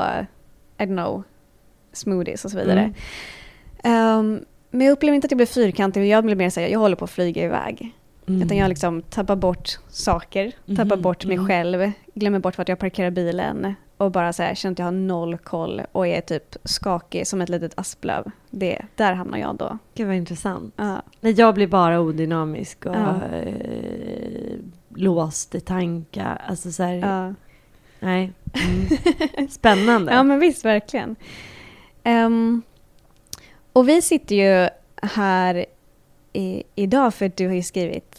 I 0.79 0.83
don't 0.83 0.97
know, 0.97 1.23
smoothies 1.93 2.45
och 2.45 2.51
så 2.51 2.59
vidare. 2.59 2.81
Mm. 2.81 2.95
Ehm, 4.19 4.41
Men 4.73 4.87
jag 4.87 4.93
upplever 4.93 5.15
inte 5.15 5.25
att 5.27 5.31
jag 5.31 5.37
blir 5.39 5.47
fyrkantig, 5.47 6.07
jag 6.09 6.25
blir 6.25 6.37
mer 6.37 6.51
såhär, 6.51 6.69
jag 6.69 6.79
håller 6.79 6.97
på 6.97 7.05
att 7.05 7.11
flyga 7.11 7.45
iväg. 7.45 7.93
Mm. 8.31 8.43
Utan 8.43 8.57
jag 8.57 8.69
liksom 8.69 9.03
tappar 9.03 9.37
bort 9.37 9.79
saker, 9.89 10.53
tappar 10.77 10.97
Mhm, 10.97 11.03
bort 11.03 11.25
mig 11.25 11.37
mhm. 11.37 11.47
själv, 11.47 11.93
glömmer 12.15 12.39
bort 12.39 12.59
vart 12.59 12.69
jag 12.69 12.79
parkerar 12.79 13.11
bilen 13.11 13.75
och 13.97 14.11
bara 14.11 14.33
så 14.33 14.43
här, 14.43 14.55
känner 14.55 14.73
att 14.73 14.79
jag 14.79 14.87
har 14.87 14.93
noll 14.93 15.39
koll 15.39 15.83
och 15.93 16.07
är 16.07 16.21
typ 16.21 16.57
skakig 16.65 17.27
som 17.27 17.41
ett 17.41 17.49
litet 17.49 17.73
asplöv. 17.79 18.31
Det, 18.51 18.83
där 18.97 19.13
hamnar 19.13 19.39
jag 19.39 19.57
då. 19.57 19.79
Gud 19.95 20.07
vad 20.07 20.17
intressant. 20.17 20.75
Ja. 20.77 21.03
Nej, 21.21 21.33
jag 21.33 21.55
blir 21.55 21.67
bara 21.67 22.01
odynamisk 22.01 22.87
och 22.87 22.95
Ja. 22.97 23.21
eh, 23.33 23.55
låst 24.95 25.55
i 25.55 25.61
tankar. 25.61 26.43
Alltså 26.49 26.73
så 26.73 26.83
här, 26.83 26.95
Ja. 26.95 27.35
nej. 28.01 28.33
Mm. 28.55 29.49
Spännande. 29.51 30.13
ja, 30.13 30.23
men 30.23 30.39
visst, 30.41 30.65
verkligen. 30.65 31.17
Ehm, 32.05 32.63
och 33.73 33.89
vi 33.89 34.03
sitter 34.03 34.35
ju 34.37 34.69
här 35.03 35.67
i, 36.33 36.63
idag 36.75 37.15
för 37.15 37.27
att 37.27 37.37
du 37.37 37.47
har 37.47 37.55
ju 37.55 37.63
skrivit 37.63 38.10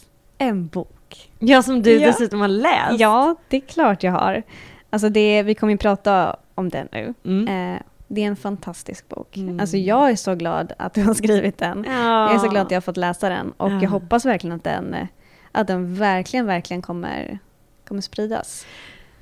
en 0.41 0.67
bok. 0.67 1.29
Ja, 1.39 1.62
som 1.62 1.81
du 1.81 1.91
Ja. 2.00 2.07
dessutom 2.07 2.41
har 2.41 2.48
läst. 2.48 3.00
Ja, 3.00 3.36
det 3.48 3.57
är 3.57 3.62
klart 3.62 4.03
jag 4.03 4.12
har. 4.12 4.43
Alltså 4.89 5.10
det, 5.10 5.43
vi 5.43 5.55
kommer 5.55 5.71
ju 5.74 5.77
prata 5.77 6.36
om 6.55 6.69
den 6.69 6.88
nu. 6.91 7.13
Mm. 7.25 7.74
Eh, 7.75 7.81
det 8.07 8.24
är 8.24 8.27
en 8.27 8.36
fantastisk 8.36 9.10
bok. 9.10 9.38
Mm. 9.38 9.60
Alltså 9.60 9.77
jag 9.77 10.10
är 10.12 10.15
så 10.15 10.36
glad 10.36 10.74
att 10.77 10.93
du 10.93 11.03
har 11.03 11.13
skrivit 11.24 11.57
den. 11.57 11.86
Jag 11.88 12.33
är 12.33 12.38
så 12.38 12.48
glad 12.50 12.65
att 12.65 12.71
jag 12.71 12.75
har 12.75 12.81
fått 12.81 12.98
läsa 12.98 13.29
den 13.29 13.51
och 13.57 13.71
Ja. 13.71 13.79
jag 13.81 13.89
hoppas 13.89 14.25
verkligen 14.25 14.55
att 14.55 14.63
den, 14.63 14.93
eh, 14.93 15.07
att 15.51 15.67
den 15.67 15.95
verkligen, 15.95 16.45
verkligen 16.45 16.81
kommer, 16.81 17.39
kommer 17.88 18.01
spridas. 18.01 18.65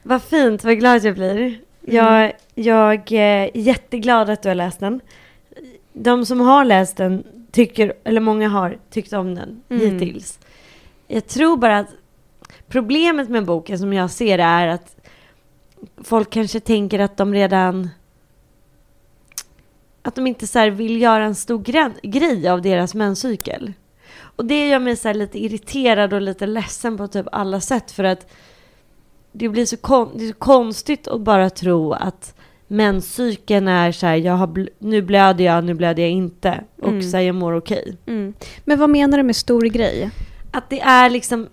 Vad 0.04 0.22
fint, 0.24 0.64
vad 0.64 0.80
glad 0.80 1.04
jag 1.04 1.16
blir. 1.16 1.60
Jag, 1.82 2.34
jag 2.56 3.12
är 3.12 3.58
jätteglad 3.58 4.30
att 4.30 4.42
du 4.44 4.50
har 4.50 4.56
läst 4.56 4.80
den. 4.80 5.02
De 5.94 6.26
som 6.26 6.40
har 6.42 6.66
läst 6.66 6.98
den 6.98 7.24
tycker, 7.52 7.94
eller 8.04 8.22
många 8.22 8.50
har 8.50 8.78
tyckt 8.90 9.14
om 9.14 9.36
den 9.36 9.62
Mm. 9.70 9.82
hittills. 10.00 10.40
Jag 11.12 11.28
tror 11.28 11.58
bara 11.58 11.80
att 11.80 11.88
problemet 12.68 13.30
med 13.30 13.46
boken 13.46 13.80
som 13.80 13.94
jag 13.94 14.12
ser 14.12 14.40
är 14.40 14.68
att 14.68 14.96
folk 16.04 16.30
kanske 16.30 16.60
tänker 16.60 17.00
att 17.00 17.18
de 17.18 17.34
redan 17.34 17.90
att 20.02 20.16
de 20.16 20.28
inte 20.28 20.48
så 20.48 20.70
vill 20.70 21.02
göra 21.02 21.24
en 21.26 21.36
stor 21.36 21.60
gre- 21.60 22.00
grej 22.04 22.48
av 22.50 22.62
deras 22.62 22.96
menscykel. 22.96 23.74
Och 24.20 24.46
det 24.46 24.68
gör 24.68 24.80
mig 24.80 24.96
så 24.96 25.14
lite 25.14 25.40
irriterad 25.44 26.14
och 26.14 26.22
lite 26.22 26.46
ledsen 26.48 26.98
på 26.98 27.08
typ 27.08 27.26
alla 27.32 27.62
sätt 27.62 27.92
för 27.92 28.04
att 28.04 28.32
det 29.32 29.50
blir 29.50 29.66
så, 29.66 29.78
kon- 29.78 30.12
det 30.18 30.28
så 30.28 30.34
konstigt 30.34 31.08
att 31.08 31.22
bara 31.22 31.50
tro 31.50 31.94
att 31.94 32.36
menscykeln 32.68 33.68
är 33.68 33.92
så 33.92 34.06
här, 34.06 34.16
jag 34.16 34.34
har 34.34 34.48
bl- 34.48 34.70
nu 34.80 35.02
blöder 35.02 35.44
jag, 35.46 35.64
nu 35.64 35.74
blöder 35.74 36.04
jag 36.04 36.12
inte 36.12 36.64
och 36.82 36.88
Mm. 36.88 37.02
så 37.12 37.18
här, 37.18 37.24
jag 37.24 37.36
mår 37.36 37.54
okej. 37.54 37.98
Mm. 38.06 38.34
Men 38.66 38.80
vad 38.80 38.90
menar 38.90 39.18
du 39.18 39.24
med 39.24 39.36
stor 39.36 39.62
grej? 39.62 40.10
Att 40.52 40.70
det 40.70 40.80
är 40.82 41.10
liksom 41.10 41.48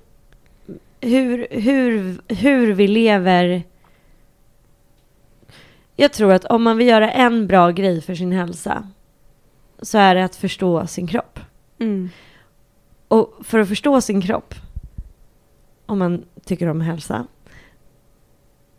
hur, 1.01 1.47
hur, 1.51 2.21
hur 2.29 2.73
vi 2.73 2.89
lever. 2.89 3.63
Jag 5.97 6.13
tror 6.13 6.33
att 6.33 6.45
om 6.45 6.63
man 6.63 6.77
vill 6.77 6.87
göra 6.87 7.13
en 7.13 7.47
bra 7.47 7.71
grej 7.71 8.01
för 8.01 8.15
sin 8.15 8.33
hälsa 8.33 8.91
så 9.83 9.99
är 9.99 10.15
det 10.15 10.25
att 10.25 10.37
förstå 10.37 10.87
sin 10.87 11.07
kropp. 11.07 11.41
Mm. 11.79 12.11
Och 13.09 13.35
för 13.41 13.59
att 13.59 13.69
förstå 13.69 14.01
sin 14.01 14.23
kropp, 14.23 14.55
om 15.87 15.99
man 15.99 16.25
tycker 16.45 16.69
om 16.69 16.81
hälsa, 16.81 17.27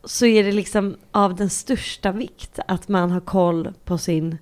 så 0.03 0.25
är 0.25 0.43
det 0.43 0.51
liksom 0.51 0.95
av 1.11 1.35
den 1.35 1.49
största 1.49 2.11
vikt 2.11 2.59
att 2.67 2.87
man 2.87 3.11
har 3.11 3.21
koll 3.21 3.73
på 3.85 3.97
sin 3.97 4.37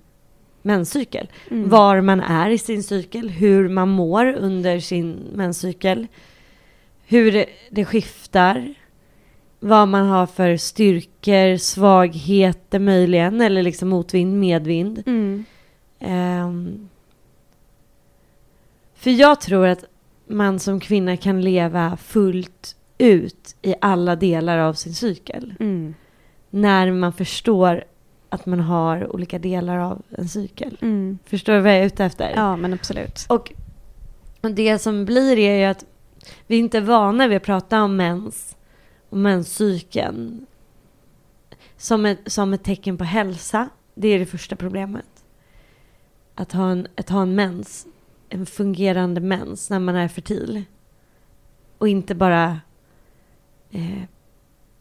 menscykel. 0.66 1.28
Mm. 1.50 1.68
Var 1.68 2.00
man 2.00 2.20
är 2.20 2.50
i 2.50 2.58
sin 2.58 2.82
cykel, 2.82 3.30
hur 3.30 3.68
man 3.68 3.88
mår 3.88 4.26
under 4.32 4.80
sin 4.80 5.12
menscykel, 5.34 6.06
hur 7.06 7.32
det, 7.32 7.46
det 7.70 7.84
skiftar, 7.84 8.74
vad 9.60 9.88
man 9.88 10.06
har 10.06 10.26
för 10.26 10.56
styrkor, 10.56 11.56
svagheter 11.56 12.78
möjligen, 12.78 13.40
eller 13.40 13.62
liksom 13.62 13.88
motvind, 13.88 14.40
medvind. 14.40 15.02
Mm. 15.06 15.44
Ehm, 16.00 16.88
för 18.94 19.10
jag 19.10 19.40
tror 19.40 19.66
att 19.66 19.84
man 20.26 20.58
som 20.58 20.80
kvinna 20.80 21.16
kan 21.16 21.40
leva 21.40 21.96
fullt 21.96 22.76
ut 22.98 23.56
i 23.62 23.74
alla 23.80 24.16
delar 24.16 24.58
av 24.58 24.72
sin 24.74 24.94
cykel. 24.94 25.54
Mm. 25.60 25.94
När 26.50 26.92
man 26.92 27.12
förstår 27.12 27.84
att 28.36 28.46
man 28.46 28.60
har 28.60 29.14
olika 29.14 29.38
delar 29.38 29.78
av 29.78 30.02
en 30.10 30.28
cykel. 30.28 30.78
Mm. 30.82 31.18
Förstår 31.24 31.52
du 31.52 31.60
vad 31.60 31.72
jag 31.72 31.78
är 31.78 31.86
ute 31.86 32.04
efter? 32.04 32.32
Ja, 32.36 32.56
men 32.56 32.72
absolut. 32.72 33.26
Och 33.28 33.52
det 34.40 34.78
som 34.78 35.04
blir 35.04 35.38
är 35.38 35.58
ju 35.58 35.64
att 35.64 35.84
vi 36.46 36.56
inte 36.56 36.78
är 36.78 36.82
vana 36.82 37.28
vid 37.28 37.36
att 37.36 37.42
prata 37.42 37.82
om 37.82 37.96
mens 37.96 38.56
och 39.08 39.18
menscykeln 39.18 40.46
som 41.76 42.06
ett, 42.06 42.18
som 42.26 42.52
ett 42.52 42.64
tecken 42.64 42.98
på 42.98 43.04
hälsa. 43.04 43.68
Det 43.94 44.08
är 44.08 44.18
det 44.18 44.26
första 44.26 44.56
problemet. 44.56 45.24
Att 46.34 46.52
ha 46.52 46.70
en, 46.70 46.86
att 46.96 47.08
ha 47.08 47.22
en 47.22 47.34
mens, 47.34 47.86
en 48.28 48.46
fungerande 48.46 49.20
mens 49.20 49.70
när 49.70 49.78
man 49.78 49.96
är 49.96 50.08
fertil. 50.08 50.64
Och 51.78 51.88
inte 51.88 52.14
bara 52.14 52.60
eh, 53.70 54.02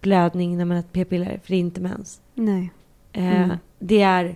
blödning 0.01 0.57
när 0.57 0.65
man 0.65 0.77
äter 0.77 0.89
p-piller, 0.91 1.39
för 1.43 1.49
det 1.49 1.55
är 1.55 1.59
inte 1.59 1.81
mens. 1.81 2.21
Nej. 2.33 2.71
Eh, 3.15 3.41
Mm. 3.43 3.57
det, 3.79 4.01
är, 4.01 4.35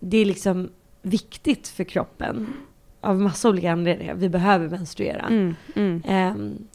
det 0.00 0.16
är 0.18 0.24
liksom 0.24 0.70
viktigt 1.02 1.68
för 1.68 1.84
kroppen 1.84 2.46
av 3.00 3.20
massa 3.20 3.48
olika 3.48 3.72
anledningar. 3.72 4.14
Vi 4.14 4.28
behöver 4.28 4.68
menstruera. 4.68 5.20
Mm. 5.26 5.54
Mm. 5.76 6.02
Ehm, 6.06 6.66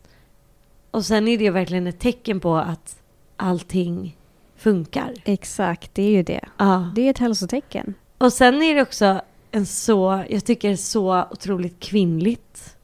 och 0.91 1.05
sen 1.05 1.27
är 1.27 1.37
det 1.37 1.49
verkligen 1.49 1.87
ett 1.87 1.99
tecken 1.99 2.39
på 2.39 2.55
att 2.55 3.01
allting 3.37 4.17
funkar. 4.55 5.13
Exakt, 5.25 5.95
det 5.95 6.03
är 6.03 6.09
ju 6.11 6.23
det. 6.23 6.45
Ja. 6.57 6.91
Det 6.95 7.01
är 7.01 7.09
ett 7.09 7.17
hälsotecken. 7.19 7.93
Och 8.17 8.33
sen 8.33 8.61
är 8.61 8.75
det 8.75 8.81
också 8.81 9.21
en 9.51 9.65
så, 9.65 10.23
jag 10.29 10.45
tycker 10.45 10.75
så 10.75 11.23
otroligt 11.31 11.79
kvinnligt. 11.79 12.77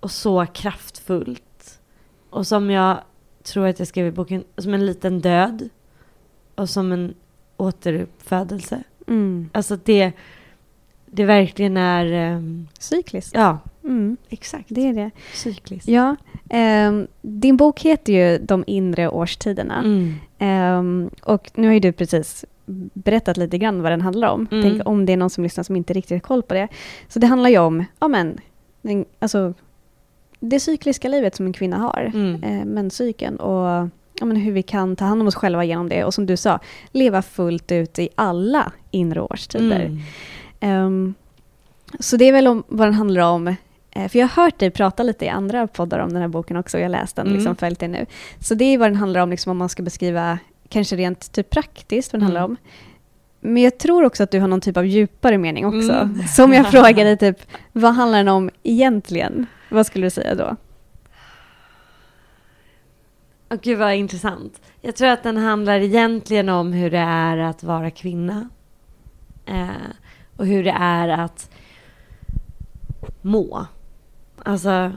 Och 0.00 0.10
så 0.10 0.46
kraftfullt. 0.46 1.80
Och 2.30 2.46
som 2.46 2.70
jag 2.70 2.98
tror 3.42 3.66
att 3.66 3.78
jag 3.78 3.88
skrev 3.88 4.06
i 4.06 4.10
boken, 4.12 4.44
som 4.56 4.74
en 4.74 4.86
liten 4.86 5.20
död. 5.20 5.68
Och 6.54 6.68
som 6.70 6.92
en 6.92 7.14
återuppfödelse. 7.56 8.82
Mm. 9.06 9.48
Alltså 9.52 9.78
det, 9.84 10.12
det 11.06 11.24
verkligen 11.24 11.76
är, 11.76 12.12
ehm, 12.12 12.68
Cykliskt. 12.78 13.34
ja, 13.34 13.58
Mm. 13.84 14.16
exakt. 14.28 14.64
Det 14.68 14.88
är 14.88 14.92
det. 14.92 15.10
Cykliskt. 15.34 15.88
Ja, 15.88 16.16
ehm, 16.50 17.06
din 17.22 17.56
bok 17.56 17.80
heter 17.82 18.12
ju 18.12 18.38
De 18.38 18.64
inre 18.66 19.08
årstiderna. 19.08 19.78
Mm. 19.78 20.14
Ehm, 20.38 21.10
och 21.22 21.50
nu 21.54 21.66
har 21.66 21.74
ju 21.74 21.80
du 21.80 21.92
precis 21.92 22.44
berättat 22.92 23.36
lite 23.36 23.58
grann 23.58 23.82
vad 23.82 23.92
den 23.92 24.00
handlar 24.00 24.28
om. 24.28 24.46
Mm. 24.50 24.62
Tänk 24.62 24.88
om 24.88 25.06
det 25.06 25.12
är 25.12 25.16
någon 25.16 25.30
som 25.30 25.44
lyssnar 25.44 25.64
som 25.64 25.76
inte 25.76 25.92
riktigt 25.92 26.10
har 26.14 26.20
koll 26.20 26.42
på 26.42 26.54
det. 26.54 26.68
Så 27.08 27.18
det 27.18 27.26
handlar 27.26 27.50
ju 27.50 27.58
om, 27.58 27.84
ja 28.00 28.08
men, 28.08 28.38
alltså, 29.18 29.54
det 30.40 30.60
cykliska 30.60 31.08
livet 31.08 31.34
som 31.36 31.46
en 31.46 31.52
kvinna 31.52 31.76
har. 31.78 32.10
Mm. 32.14 32.42
Eh, 32.42 32.64
menscykeln 32.64 33.36
och 33.36 33.88
ja, 34.20 34.26
men 34.26 34.36
hur 34.36 34.52
vi 34.52 34.62
kan 34.62 34.96
ta 34.96 35.04
hand 35.04 35.20
om 35.22 35.28
oss 35.28 35.34
själva 35.34 35.64
genom 35.64 35.88
det. 35.88 36.04
Och 36.04 36.14
som 36.14 36.26
du 36.26 36.36
sa, 36.36 36.58
leva 36.92 37.22
fullt 37.22 37.72
ut 37.72 37.98
i 37.98 38.08
alla 38.14 38.72
inre 38.90 39.20
årstider. 39.20 39.80
Mm. 39.80 39.98
Ehm, 40.60 41.14
så 42.00 42.16
det 42.16 42.24
är 42.28 42.32
väl 42.32 42.46
om, 42.46 42.62
vad 42.68 42.86
den 42.86 42.94
handlar 42.94 43.22
om. 43.22 43.48
Eh, 43.90 44.08
för 44.08 44.18
jag 44.18 44.28
har 44.28 44.42
hört 44.44 44.58
dig 44.58 44.70
prata 44.70 45.02
lite 45.02 45.24
i 45.24 45.28
andra 45.28 45.66
poddar 45.66 45.98
om 45.98 46.12
den 46.12 46.20
här 46.22 46.28
boken 46.28 46.56
också. 46.56 46.78
Jag 46.78 46.84
har 46.84 46.88
läst 46.90 47.16
den, 47.16 47.26
Mm. 47.26 47.36
liksom, 47.38 47.56
följt 47.56 47.78
den 47.80 47.92
nu. 47.92 48.06
Så 48.40 48.54
det 48.54 48.64
är 48.64 48.78
vad 48.78 48.88
den 48.90 48.96
handlar 48.96 49.20
om, 49.20 49.30
liksom, 49.30 49.50
om 49.50 49.56
man 49.56 49.68
ska 49.68 49.82
beskriva 49.82 50.38
kanske 50.68 50.96
rent 50.96 51.32
typ 51.32 51.50
praktiskt 51.50 52.12
vad 52.12 52.20
den 52.22 52.30
Mm. 52.30 52.36
handlar 52.40 52.44
om. 52.44 52.56
Men 53.40 53.62
jag 53.62 53.78
tror 53.78 54.04
också 54.04 54.22
att 54.22 54.30
du 54.30 54.40
har 54.40 54.48
någon 54.48 54.60
typ 54.60 54.76
av 54.76 54.86
djupare 54.86 55.38
mening 55.38 55.66
också. 55.66 55.92
Mm. 55.92 56.22
Som 56.28 56.52
jag 56.52 56.66
frågade, 56.70 57.16
typ, 57.16 57.38
vad 57.72 57.94
handlar 57.94 58.18
den 58.18 58.28
om 58.28 58.50
egentligen? 58.62 59.46
Vad 59.70 59.86
skulle 59.86 60.06
du 60.06 60.10
säga 60.10 60.34
då? 60.34 60.56
Oh, 63.50 63.58
gud 63.62 63.78
vad 63.78 63.94
intressant. 63.94 64.60
Jag 64.80 64.96
tror 64.96 65.08
att 65.08 65.22
den 65.22 65.36
handlar 65.36 65.80
egentligen 65.80 66.48
om 66.48 66.72
hur 66.72 66.90
det 66.90 66.98
är 66.98 67.38
att 67.38 67.62
vara 67.62 67.90
kvinna. 67.90 68.48
Eh, 69.46 69.68
och 70.36 70.46
hur 70.46 70.64
det 70.64 70.76
är 70.78 71.08
att 71.08 71.50
må. 73.22 73.66
Alltså 74.42 74.92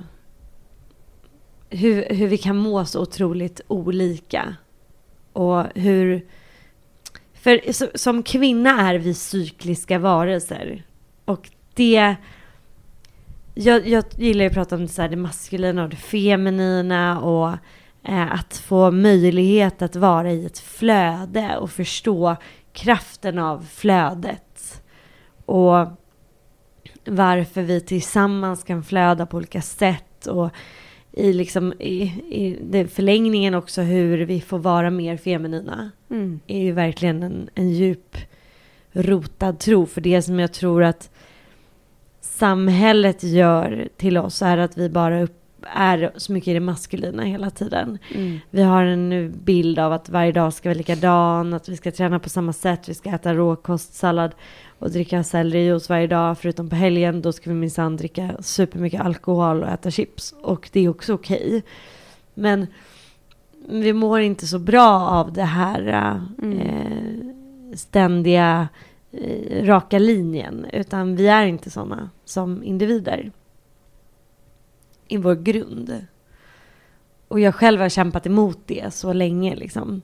hur, 1.70 2.06
hur 2.10 2.28
vi 2.28 2.38
kan 2.38 2.58
må 2.58 2.86
så 2.86 3.02
otroligt 3.02 3.62
olika. 3.68 4.56
Och 5.34 5.64
hur... 5.76 6.26
För 7.34 7.72
så, 7.72 7.88
som 7.96 8.24
kvinna 8.24 8.90
är 8.90 8.96
vi 8.96 9.14
cykliska 9.14 10.00
varelser. 10.00 10.84
Och 11.26 11.50
det... 11.74 12.16
Jag, 13.54 13.88
jag 13.88 14.04
gillar 14.18 14.42
ju 14.42 14.48
att 14.48 14.54
prata 14.54 14.76
om 14.76 14.82
det, 14.82 14.88
så 14.88 15.02
här, 15.02 15.10
det 15.10 15.16
maskulina 15.16 15.84
och 15.84 15.90
det 15.90 15.96
feminina 15.96 17.22
och 17.22 17.58
att 18.04 18.58
få 18.58 18.92
möjlighet 18.92 19.82
att 19.82 19.96
vara 19.96 20.32
i 20.32 20.46
ett 20.46 20.60
flöde 20.60 21.58
och 21.58 21.72
förstå 21.72 22.36
kraften 22.74 23.40
av 23.40 23.66
flödet. 23.72 24.84
Och 25.46 25.88
varför 27.06 27.62
vi 27.62 27.82
tillsammans 27.82 28.64
kan 28.64 28.84
flöda 28.84 29.26
på 29.26 29.38
olika 29.38 29.62
sätt 29.62 30.28
och 30.28 30.50
i, 31.12 31.34
liksom, 31.34 31.74
i, 31.74 32.02
i 32.30 32.88
förlängningen 32.88 33.56
också 33.56 33.82
hur 33.82 34.18
vi 34.18 34.42
får 34.42 34.60
vara 34.60 34.90
mer 34.90 35.18
feminina. 35.18 35.92
Mm. 36.10 36.40
är 36.48 36.60
ju 36.60 36.72
verkligen 36.72 37.24
en, 37.24 37.50
en 37.56 37.70
djup 37.70 38.18
rotad 38.92 39.60
tro. 39.60 39.86
För 39.86 40.02
det 40.02 40.22
som 40.22 40.40
jag 40.40 40.54
tror 40.54 40.84
att 40.84 41.10
samhället 42.22 43.24
gör 43.24 43.90
till 43.98 44.18
oss 44.18 44.42
är 44.42 44.58
att 44.58 44.78
vi 44.78 44.90
bara 44.90 45.22
upp, 45.22 45.39
är 45.76 46.12
så 46.16 46.34
mycket 46.34 46.48
i 46.48 46.54
det 46.54 46.60
maskulina 46.60 47.24
hela 47.24 47.50
tiden. 47.50 47.98
Mm. 48.16 48.40
Vi 48.50 48.62
har 48.62 48.84
en 48.84 49.34
bild 49.44 49.80
av 49.80 49.94
att 49.94 50.10
varje 50.10 50.32
dag 50.32 50.54
ska 50.54 50.70
vara 50.70 50.78
likadan, 50.78 51.54
att 51.54 51.70
vi 51.70 51.78
ska 51.78 51.92
träna 51.92 52.20
på 52.20 52.30
samma 52.30 52.54
sätt, 52.54 52.90
vi 52.90 52.94
ska 52.94 53.10
äta 53.10 53.34
råkostsallad 53.34 54.32
och 54.80 54.92
dricka 54.92 55.24
sellerijuice 55.24 55.90
varje 55.90 56.08
dag, 56.08 56.38
förutom 56.38 56.70
på 56.70 56.76
helgen, 56.76 57.22
då 57.22 57.32
ska 57.32 57.50
vi 57.50 57.56
minsann 57.56 57.98
dricka 57.98 58.36
supermycket 58.40 59.02
alkohol 59.02 59.64
och 59.64 59.70
äta 59.70 59.92
chips. 59.92 60.34
Och 60.42 60.70
det 60.74 60.80
är 60.80 60.90
också 60.90 61.14
okej. 61.14 61.64
Men 62.34 62.68
vi 63.70 63.94
mår 63.94 64.20
inte 64.20 64.48
så 64.48 64.60
bra 64.60 64.90
av 65.10 65.34
det 65.34 65.44
här 65.44 65.80
Mm. 66.42 66.60
eh, 66.60 67.76
ständiga 67.76 68.68
eh, 69.12 69.66
raka 69.66 70.00
linjen, 70.00 70.66
utan 70.74 71.16
vi 71.16 71.28
är 71.28 71.46
inte 71.46 71.70
sådana 71.70 72.10
som 72.26 72.64
individer 72.64 73.32
i 75.10 75.18
vår 75.18 75.36
grund. 75.36 76.06
Och 77.28 77.40
jag 77.40 77.56
själv 77.56 77.82
har 77.82 77.90
kämpat 77.90 78.26
emot 78.26 78.60
det 78.66 78.94
så 78.94 79.14
länge 79.14 79.56
liksom. 79.56 80.02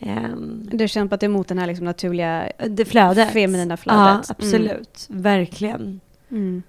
Ehm, 0.00 0.68
Du 0.72 0.78
har 0.82 0.88
kämpat 0.88 1.22
emot 1.22 1.48
den 1.48 1.58
här 1.58 1.66
liksom 1.66 1.84
naturliga 1.84 2.52
det 2.68 2.84
flödet. 2.84 3.30
feminina 3.32 3.72
Ja, 3.72 3.76
flödet. 3.76 4.30
absolut. 4.30 5.06
Verkligen. 5.08 6.00
Mm. 6.30 6.62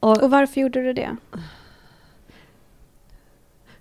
Och, 0.00 0.22
Och 0.22 0.30
varför 0.30 0.60
gjorde 0.60 0.82
du 0.82 0.92
det? 0.92 1.16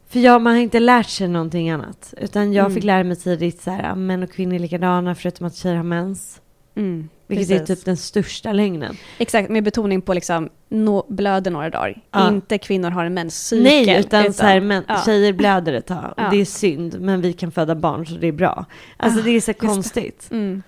för 0.10 0.20
jag, 0.20 0.42
man 0.42 0.54
har 0.54 0.62
inte 0.62 0.80
lärt 0.80 1.10
sig 1.10 1.28
någonting 1.28 1.70
annat. 1.70 2.14
Utan 2.18 2.54
jag 2.54 2.64
Mm. 2.66 2.76
fick 2.76 2.84
lära 2.84 3.04
mig 3.04 3.16
tidigt 3.16 3.62
så 3.62 3.72
här, 3.72 3.84
ja, 3.84 3.96
män 3.96 4.24
och 4.24 4.32
kvinnor 4.32 4.56
är 4.56 4.60
likadana 4.60 5.16
förutom 5.16 5.48
att 5.48 5.56
tjejer 5.56 5.76
har 5.76 5.84
mens. 5.84 6.42
Mm. 6.76 7.10
Vilket 7.28 7.50
är 7.50 7.60
Precis. 7.60 7.78
typ 7.78 7.86
den 7.86 7.98
största 7.98 8.54
lögnen. 8.54 8.98
Exakt, 9.18 9.50
med 9.50 9.64
betoning 9.64 10.02
på 10.02 10.14
liksom 10.14 10.50
nå, 10.70 11.06
blöder 11.10 11.52
några 11.52 11.70
dagar. 11.70 12.02
Ja. 12.12 12.28
Inte 12.28 12.58
kvinnor 12.58 12.90
har 12.90 13.06
en 13.06 13.14
menscykel. 13.14 13.64
Nej, 13.64 14.00
utan, 14.00 14.34
så 14.34 14.44
här, 14.44 14.62
men, 14.62 14.84
ja. 14.88 15.02
tjejer 15.06 15.34
blöder 15.34 15.74
ett 15.74 15.86
tag. 15.86 16.14
Ja. 16.18 16.30
det 16.32 16.42
är 16.42 16.46
synd, 16.46 17.02
men 17.02 17.22
vi 17.22 17.34
kan 17.34 17.52
föda 17.52 17.76
barn 17.76 18.06
så 18.06 18.16
det 18.16 18.28
är 18.28 18.32
bra. 18.32 18.66
Alltså 18.98 19.20
Ah, 19.20 19.24
det 19.24 19.32
är 19.32 19.42
så 19.42 19.54
konstigt. 19.54 20.28
Mm. 20.32 20.64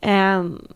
Ehm, 0.00 0.68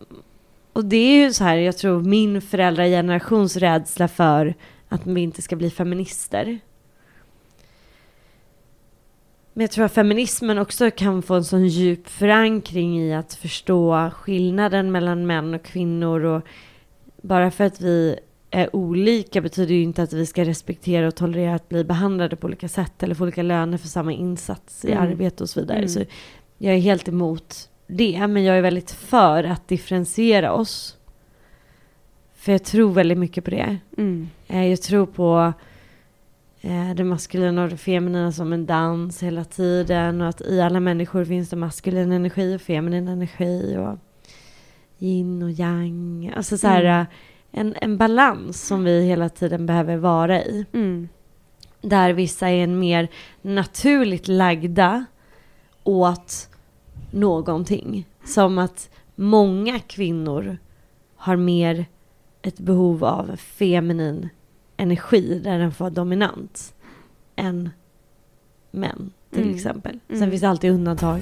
och 0.72 0.85
det 0.85 0.96
är 0.96 1.24
ju 1.24 1.32
så 1.32 1.44
här, 1.44 1.56
jag 1.56 1.76
tror 1.78 2.02
min 2.02 2.42
föräldragenerations 2.42 3.56
rädsla 3.56 4.08
för 4.08 4.54
att 4.88 5.06
vi 5.06 5.20
inte 5.20 5.42
ska 5.42 5.56
bli 5.56 5.70
feminister. 5.70 6.58
Men 9.54 9.60
jag 9.60 9.70
tror 9.70 9.84
att 9.84 9.92
feminismen 9.92 10.58
också 10.58 10.90
kan 10.90 11.22
få 11.22 11.34
en 11.34 11.44
sån 11.44 11.66
djup 11.66 12.08
förankring 12.08 13.00
i 13.00 13.14
att 13.14 13.34
förstå 13.34 14.10
skillnaden 14.10 14.92
mellan 14.92 15.26
män 15.26 15.54
och 15.54 15.62
kvinnor. 15.62 16.24
Och 16.24 16.42
bara 17.22 17.50
för 17.50 17.64
att 17.64 17.80
vi 17.80 18.16
är 18.50 18.76
olika 18.76 19.40
betyder 19.40 19.74
ju 19.74 19.82
inte 19.82 20.02
att 20.02 20.12
vi 20.12 20.26
ska 20.26 20.44
respektera 20.44 21.08
och 21.08 21.14
tolerera 21.14 21.54
att 21.54 21.68
bli 21.68 21.84
behandlade 21.84 22.36
på 22.36 22.46
olika 22.46 22.68
sätt 22.68 23.02
eller 23.02 23.14
få 23.14 23.22
olika 23.22 23.42
löner 23.42 23.78
för 23.78 23.88
samma 23.88 24.12
insats 24.12 24.84
i 24.84 24.90
Mm. 24.92 25.02
arbete 25.02 25.42
och 25.42 25.48
så 25.50 25.60
vidare. 25.60 25.78
Mm. 25.78 25.88
Så 25.88 26.04
jag 26.58 26.74
är 26.74 26.78
helt 26.78 27.08
emot 27.08 27.68
det, 27.86 28.26
men 28.26 28.44
jag 28.44 28.56
är 28.58 28.62
väldigt 28.62 28.90
för 28.90 29.44
att 29.44 29.68
differentiera 29.68 30.52
oss. 30.52 30.96
För 32.34 32.52
jag 32.52 32.64
tror 32.64 32.92
väldigt 32.92 33.18
mycket 33.18 33.44
på 33.44 33.50
det. 33.50 33.76
Mm. 33.98 34.28
Eh, 34.48 34.66
Jag 34.66 34.82
tror 34.82 35.06
på 35.06 35.52
eh, 36.62 36.94
det 36.94 37.05
maskulina 37.05 37.62
och 37.62 37.68
det 37.70 37.77
feminina 37.77 38.33
som 38.33 38.53
en 38.53 38.66
dans 38.66 39.22
hela 39.22 39.44
tiden 39.44 40.20
och 40.20 40.29
att 40.29 40.40
i 40.40 40.61
alla 40.61 40.81
människor 40.81 41.25
finns 41.25 41.51
det 41.51 41.57
maskulin 41.57 42.12
energi 42.12 42.57
och 42.57 42.61
feminin 42.61 43.09
energi 43.09 43.77
och 43.79 43.98
yin 44.98 45.42
och 45.42 45.51
yang. 45.51 46.33
Alltså 46.37 46.59
så 46.59 46.66
här, 46.66 46.83
Mm. 46.85 47.01
eh, 47.01 47.07
en, 47.61 47.75
en 47.81 47.96
balans 47.98 48.66
som 48.66 48.85
vi 48.85 49.03
hela 49.05 49.29
tiden 49.29 49.66
behöver 49.66 49.96
vara 49.96 50.42
i. 50.42 50.66
Mm. 50.72 51.09
Där 51.81 52.12
vissa 52.12 52.48
är 52.48 52.64
en 52.64 52.79
mer 52.79 53.09
naturligt 53.42 54.29
lagda 54.29 55.05
åt 55.85 56.48
någonting. 57.11 58.07
Som 58.25 58.59
att 58.59 58.90
många 59.14 59.79
kvinnor 59.79 60.59
har 61.16 61.37
mer 61.37 61.87
ett 62.42 62.59
behov 62.59 63.05
av 63.05 63.37
feminin 63.37 64.29
energi 64.76 65.38
där 65.38 65.58
den 65.58 65.72
får 65.72 65.85
vara 65.85 65.94
dominant 65.94 66.74
än 67.37 67.70
män 68.70 69.12
till 69.30 69.42
Mm. 69.42 69.54
exempel. 69.54 69.98
Sen 70.08 70.16
Mm. 70.16 70.30
finns 70.30 70.40
det 70.42 70.48
alltid 70.48 70.70
undantag. 70.70 71.20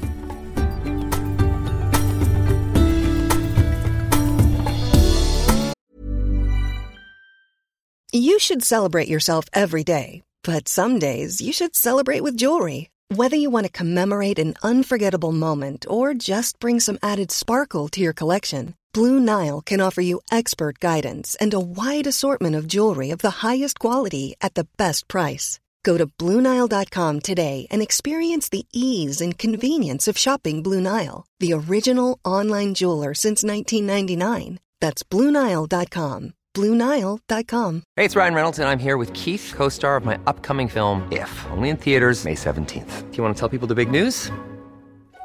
You 8.13 8.39
should 8.39 8.63
celebrate 8.65 9.09
yourself 9.09 9.45
every 9.53 9.85
day, 9.85 10.23
but 10.43 10.69
some 10.69 10.99
days 10.99 11.41
you 11.41 11.53
should 11.53 11.77
celebrate 11.77 12.23
with 12.23 12.37
jewelry. 12.37 12.91
Whether 13.15 13.37
you 13.37 13.51
want 13.51 13.67
to 13.67 13.73
commemorate 13.73 14.39
an 14.39 14.55
unforgettable 14.63 15.33
moment 15.33 15.87
or 15.89 16.15
just 16.15 16.59
bring 16.59 16.81
some 16.81 16.99
added 17.03 17.31
sparkle 17.31 17.89
to 17.89 18.01
your 18.01 18.13
collection, 18.13 18.75
Blue 18.93 19.21
Nile 19.21 19.61
can 19.61 19.81
offer 19.81 20.01
you 20.01 20.21
expert 20.33 20.81
guidance 20.81 21.37
and 21.39 21.55
a 21.55 21.61
wide 21.61 22.09
assortment 22.09 22.57
of 22.57 22.67
jewelry 22.67 23.11
of 23.11 23.19
the 23.19 23.47
highest 23.47 23.79
quality 23.79 24.35
at 24.41 24.55
the 24.55 24.67
best 24.77 25.07
price. 25.07 25.61
Go 25.85 25.97
to 25.97 26.07
BlueNile.com 26.07 27.21
today 27.21 27.67
and 27.71 27.83
experience 27.83 28.49
the 28.49 28.67
ease 28.73 29.21
and 29.21 29.39
convenience 29.39 30.09
of 30.09 30.19
shopping 30.19 30.63
Blue 30.63 30.81
Nile, 30.81 31.25
the 31.39 31.53
original 31.53 32.19
online 32.25 32.75
jeweler 32.75 33.15
since 33.15 33.45
1999. 33.45 34.59
That's 34.81 35.03
BlueNile.com. 35.05 36.35
BlueNile.com. 36.53 37.83
Hey, 37.95 38.05
it's 38.05 38.17
Ryan 38.17 38.35
Reynolds, 38.35 38.59
and 38.59 38.69
I'm 38.69 38.81
here 38.81 38.97
with 38.97 39.13
Keith, 39.15 39.53
co 39.55 39.69
star 39.69 39.97
of 39.97 40.05
my 40.05 40.19
upcoming 40.27 40.67
film, 40.67 41.07
If, 41.13 41.47
only 41.53 41.69
in 41.69 41.77
theaters, 41.77 42.25
May 42.25 42.35
17th. 42.35 43.11
Do 43.11 43.17
you 43.17 43.23
want 43.23 43.37
to 43.37 43.41
tell 43.41 43.49
people 43.49 43.69
the 43.69 43.77
big 43.77 43.91
news? 43.91 44.33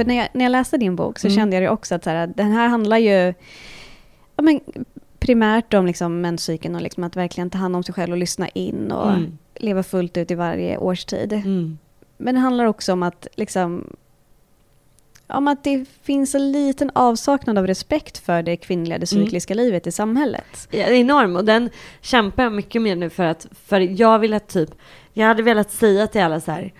För 0.00 0.04
när 0.04 0.14
jag, 0.16 0.28
när 0.32 0.44
jag 0.44 0.52
läste 0.52 0.76
din 0.76 0.96
bok 0.96 1.18
så 1.18 1.26
Mm. 1.26 1.36
kände 1.36 1.56
jag 1.56 1.62
ju 1.62 1.68
också 1.68 1.94
att 1.94 2.04
så 2.04 2.10
här, 2.10 2.26
den 2.26 2.52
här 2.52 2.68
handlar 2.68 2.98
ju 2.98 3.34
ja, 4.36 4.42
men, 4.42 4.60
primärt 5.18 5.74
om 5.74 5.86
liksom, 5.86 6.20
menscykeln 6.20 6.74
och 6.74 6.82
liksom 6.82 7.04
att 7.04 7.16
verkligen 7.16 7.50
ta 7.50 7.58
hand 7.58 7.76
om 7.76 7.82
sig 7.82 7.94
själv 7.94 8.12
och 8.12 8.18
lyssna 8.18 8.48
in 8.48 8.92
och 8.92 9.10
Mm. 9.12 9.38
leva 9.54 9.82
fullt 9.82 10.16
ut 10.16 10.30
i 10.30 10.34
varje 10.34 10.78
årstid. 10.78 11.32
Mm. 11.32 11.78
Men 12.16 12.34
det 12.34 12.40
handlar 12.40 12.64
också 12.64 12.92
om 12.92 13.02
att 13.02 13.26
liksom 13.36 13.96
om 15.26 15.48
att 15.48 15.64
det 15.64 15.84
finns 16.02 16.34
en 16.34 16.52
liten 16.52 16.90
avsaknad 16.94 17.58
av 17.58 17.66
respekt 17.66 18.18
för 18.18 18.42
det 18.42 18.56
kvinnliga, 18.56 18.98
det 18.98 19.12
Mm. 19.12 19.24
cykliska 19.24 19.54
livet 19.54 19.86
i 19.86 19.92
samhället. 19.92 20.68
Ja, 20.70 20.86
det 20.86 20.94
är 20.96 21.00
enorm 21.00 21.36
och 21.36 21.44
den 21.44 21.70
kämpar 22.00 22.42
jag 22.42 22.52
mycket 22.52 22.82
med 22.82 22.98
nu 22.98 23.10
för 23.10 23.24
att 23.24 23.46
för 23.64 23.80
jag 23.80 24.18
vill 24.18 24.34
att 24.34 24.48
typ, 24.48 24.70
jag 25.12 25.26
hade 25.26 25.42
velat 25.42 25.70
säga 25.70 26.06
till 26.06 26.20
alla 26.20 26.40
så 26.40 26.50
här, 26.50 26.72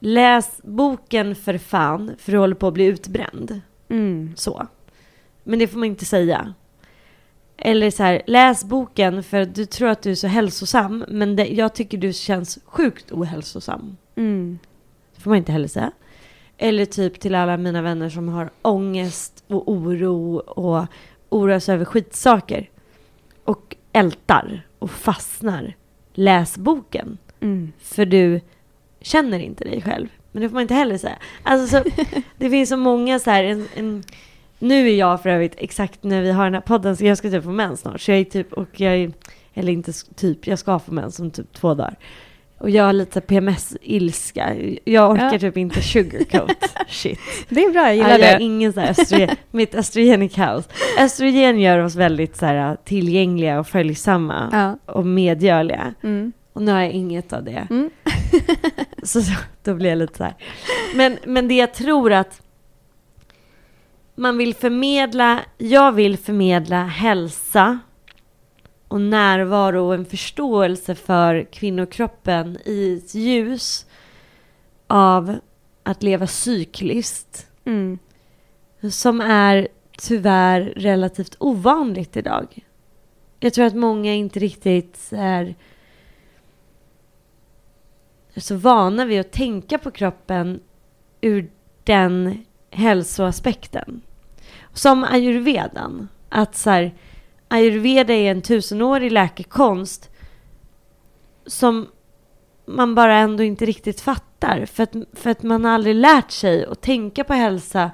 läs 0.00 0.60
boken 0.62 1.34
för 1.34 1.58
fan 1.58 2.12
för 2.18 2.32
du 2.32 2.38
håller 2.38 2.54
på 2.54 2.66
att 2.66 2.74
bli 2.74 2.84
utbränd. 2.84 3.60
Mm. 3.88 4.32
Så. 4.36 4.66
Men 5.44 5.58
det 5.58 5.68
får 5.68 5.78
man 5.78 5.88
inte 5.88 6.04
säga. 6.04 6.54
Eller 7.56 7.90
så 7.90 8.02
här, 8.02 8.22
läs 8.26 8.64
boken 8.64 9.22
för 9.22 9.44
du 9.44 9.66
tror 9.66 9.88
att 9.88 10.02
du 10.02 10.10
är 10.10 10.14
så 10.14 10.26
hälsosam 10.26 11.04
men 11.08 11.36
det, 11.36 11.46
jag 11.46 11.74
tycker 11.74 11.98
du 11.98 12.12
känns 12.12 12.58
sjukt 12.64 13.12
ohälsosam. 13.12 13.96
Mm. 14.16 14.58
Det 15.14 15.20
får 15.20 15.30
man 15.30 15.38
inte 15.38 15.52
heller 15.52 15.68
säga. 15.68 15.92
Eller 16.58 16.84
typ 16.84 17.20
till 17.20 17.34
alla 17.34 17.56
mina 17.56 17.82
vänner 17.82 18.10
som 18.10 18.28
har 18.28 18.50
ångest 18.62 19.44
och 19.46 19.68
oro 19.68 20.36
och 20.36 20.86
oroar 21.28 21.58
sig 21.58 21.74
över 21.74 21.84
skitsaker. 21.84 22.70
Och 23.44 23.76
ältar 23.92 24.66
och 24.78 24.90
fastnar. 24.90 25.76
Läs 26.14 26.58
boken. 26.58 27.18
Mm. 27.40 27.72
För 27.78 28.04
du 28.04 28.40
känner 29.00 29.38
inte 29.38 29.64
dig 29.64 29.82
själv. 29.82 30.08
Men 30.32 30.42
det 30.42 30.48
får 30.48 30.54
man 30.54 30.62
inte 30.62 30.74
heller 30.74 30.98
säga. 30.98 31.16
Alltså, 31.42 31.76
så, 31.78 31.84
det 32.38 32.50
finns 32.50 32.68
så 32.68 32.76
många 32.76 33.18
så 33.18 33.30
här... 33.30 33.44
En, 33.44 33.68
en, 33.76 34.02
nu 34.58 34.88
är 34.88 34.94
jag 34.94 35.22
för 35.22 35.30
övrigt 35.30 35.54
exakt 35.58 36.02
när 36.04 36.22
vi 36.22 36.30
har 36.32 36.44
den 36.44 36.54
här 36.54 36.60
podden 36.60 36.96
så 36.96 37.04
jag 37.04 37.18
ska 37.18 37.30
typ 37.30 37.44
få 37.44 37.50
mens 37.50 37.80
snart. 37.80 38.00
Så 38.00 38.10
jag 38.10 38.18
är 38.18 38.24
typ, 38.24 38.52
och 38.52 38.68
jag 38.80 38.94
är 38.96 39.12
eller 39.54 39.72
inte 39.72 39.92
typ, 40.16 40.46
jag 40.46 40.58
ska 40.58 40.78
få 40.78 40.92
mens 40.92 41.20
om 41.20 41.30
typ 41.30 41.52
två 41.52 41.74
dagar. 41.74 41.94
Och 42.58 42.70
jag 42.70 42.84
har 42.84 42.92
lite 42.92 43.20
PMS-ilska. 43.20 44.54
Jag 44.84 45.10
orkar 45.10 45.32
Ja. 45.32 45.38
typ 45.38 45.56
inte 45.56 45.82
sugarcoat 45.82 46.76
shit. 46.88 47.18
Det 47.48 47.64
är 47.64 47.70
bra, 47.72 47.82
jag 47.82 47.90
Ja, 47.90 47.94
gillar 47.94 48.10
jag 48.10 48.20
det. 48.20 48.32
har 48.32 48.40
ingen 48.40 48.72
så 48.72 48.80
här 48.80 48.90
östrogen, 48.90 49.30
mitt 49.50 49.74
östrogen 49.74 50.22
är 50.22 50.28
kaos. 50.28 50.68
Östrogen 50.98 51.60
gör 51.60 51.78
oss 51.78 51.94
väldigt 51.96 52.36
så 52.36 52.46
här, 52.46 52.76
tillgängliga 52.84 53.60
och 53.60 53.66
följsamma 53.68 54.48
Ja. 54.86 54.92
och 54.94 55.06
medgörliga. 55.06 55.94
Mm. 56.02 56.32
Och 56.52 56.62
nu 56.62 56.72
har 56.72 56.80
jag 56.80 56.90
inget 56.90 57.32
av 57.32 57.44
det. 57.44 57.66
Mm. 57.70 57.90
Så, 59.02 59.22
så 59.22 59.32
då 59.62 59.74
blir 59.74 59.90
jag 59.90 59.98
lite 59.98 60.16
så 60.16 60.24
här. 60.24 60.34
Men, 60.94 61.18
men 61.26 61.48
det 61.48 61.54
jag 61.54 61.74
tror 61.74 62.12
att 62.12 62.42
man 64.14 64.38
vill 64.38 64.54
förmedla, 64.54 65.40
jag 65.58 65.92
vill 65.92 66.18
förmedla 66.18 66.84
hälsa 66.84 67.78
och 68.88 69.00
närvaro 69.00 69.86
och 69.86 69.94
en 69.94 70.04
förståelse 70.04 70.94
för 70.94 71.52
kvinnokroppen 71.52 72.58
i 72.64 72.96
ett 72.96 73.14
ljus 73.14 73.86
av 74.86 75.38
att 75.82 76.02
leva 76.02 76.26
cykliskt 76.26 77.46
Mm. 77.64 77.98
som 78.90 79.20
är 79.20 79.68
tyvärr 79.98 80.72
relativt 80.76 81.36
ovanligt 81.38 82.16
idag. 82.16 82.58
Jag 83.40 83.54
tror 83.54 83.64
att 83.64 83.74
många 83.74 84.14
inte 84.14 84.38
riktigt 84.38 85.12
är 85.12 85.54
så 88.40 88.56
vana 88.56 89.04
vid 89.04 89.20
att 89.20 89.32
tänka 89.32 89.78
på 89.78 89.90
kroppen 89.90 90.60
ur 91.20 91.50
den 91.84 92.44
hälsoaspekten. 92.70 94.00
Som 94.72 95.04
ayurvedan. 95.04 96.08
Att 96.28 96.56
så 96.56 96.70
här, 96.70 96.94
ayurveda 97.48 98.14
är 98.14 98.30
en 98.30 98.42
tusenårig 98.42 99.12
läkekonst 99.12 100.10
som 101.46 101.88
man 102.66 102.94
bara 102.94 103.16
ändå 103.16 103.42
inte 103.42 103.66
riktigt 103.66 104.00
fattar. 104.00 104.66
För 104.66 104.82
att, 104.82 104.94
för 105.12 105.30
att 105.30 105.42
man 105.42 105.64
har 105.64 105.72
aldrig 105.72 105.94
lärt 105.94 106.30
sig 106.30 106.64
att 106.64 106.80
tänka 106.80 107.24
på 107.24 107.32
hälsa 107.32 107.90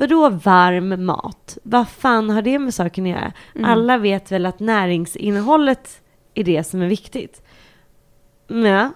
Vadå 0.00 0.28
varm 0.28 1.04
mat? 1.04 1.58
Vad 1.62 1.88
fan 1.88 2.30
har 2.30 2.42
det 2.42 2.58
med 2.58 2.74
saken 2.74 3.04
att 3.04 3.10
göra? 3.10 3.32
Alla 3.62 3.98
vet 3.98 4.32
väl 4.32 4.46
att 4.46 4.60
näringsinnehållet 4.60 6.02
är 6.34 6.44
det 6.44 6.64
som 6.64 6.82
är 6.82 6.86
viktigt. 6.86 7.42
Men 8.46 8.92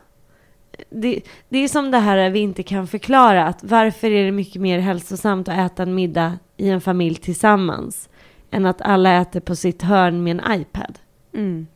det, 0.91 1.21
det 1.49 1.59
är 1.59 1.69
som 1.69 1.91
det 1.91 1.99
här 1.99 2.31
vi 2.31 2.39
inte 2.39 2.63
kan 2.63 2.87
förklara. 2.87 3.47
Att 3.47 3.65
varför 3.65 4.11
är 4.11 4.25
det 4.25 4.33
mycket 4.33 4.63
mer 4.63 4.79
hälsosamt 4.79 5.49
att 5.49 5.73
äta 5.73 5.83
en 5.83 5.95
middag 5.95 6.39
i 6.57 6.69
en 6.69 6.81
familj 6.81 7.15
tillsammans 7.15 8.09
än 8.51 8.67
att 8.67 8.81
alla 8.81 9.21
äter 9.21 9.41
på 9.41 9.57
sitt 9.57 9.83
hörn 9.83 10.23
med 10.23 10.41
en 10.41 10.61
iPad? 10.61 10.99
Mm. 11.35 11.67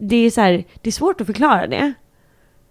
Det 0.00 0.16
är, 0.16 0.30
så 0.30 0.40
här, 0.40 0.64
det 0.80 0.90
är 0.90 0.92
svårt 0.92 1.20
att 1.20 1.26
förklara 1.26 1.66
det. 1.66 1.92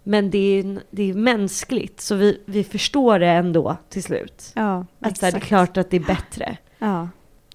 Men 0.02 0.30
det 0.30 0.58
är, 0.58 0.80
det 0.90 1.10
är 1.10 1.14
mänskligt, 1.14 2.00
så 2.00 2.14
vi, 2.14 2.42
vi 2.44 2.64
förstår 2.64 3.18
det 3.18 3.28
ändå 3.28 3.76
till 3.88 4.02
slut. 4.02 4.52
Ja, 4.54 4.86
Att 5.00 5.18
så 5.18 5.26
här, 5.26 5.32
det 5.32 5.38
är 5.38 5.40
klart 5.40 5.76
att 5.76 5.90
det 5.90 5.96
är 5.96 6.00
bättre. 6.00 6.56
Ja. 6.78 7.08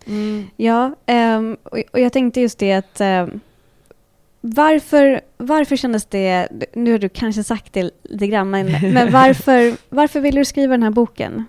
Mm. 0.05 0.47
Ja, 0.55 0.95
ehm, 1.05 1.57
och, 1.63 1.99
jag 1.99 2.13
tänkte 2.13 2.41
just 2.41 2.59
det 2.59 2.73
att 2.73 3.01
ehm, 3.01 3.39
varför, 4.47 5.21
varför 5.37 5.75
kändes 5.75 6.05
det, 6.05 6.47
nu 6.73 6.91
har 6.91 6.99
du 6.99 7.09
kanske 7.09 7.43
sagt 7.43 7.73
det 7.73 7.91
lite 8.03 8.27
grann, 8.27 8.49
men, 8.49 8.93
men 8.93 9.11
varför, 9.11 9.77
varför 9.95 10.19
ville 10.19 10.41
du 10.41 10.45
skriva 10.45 10.71
den 10.71 10.83
här 10.83 10.91
boken? 10.91 11.45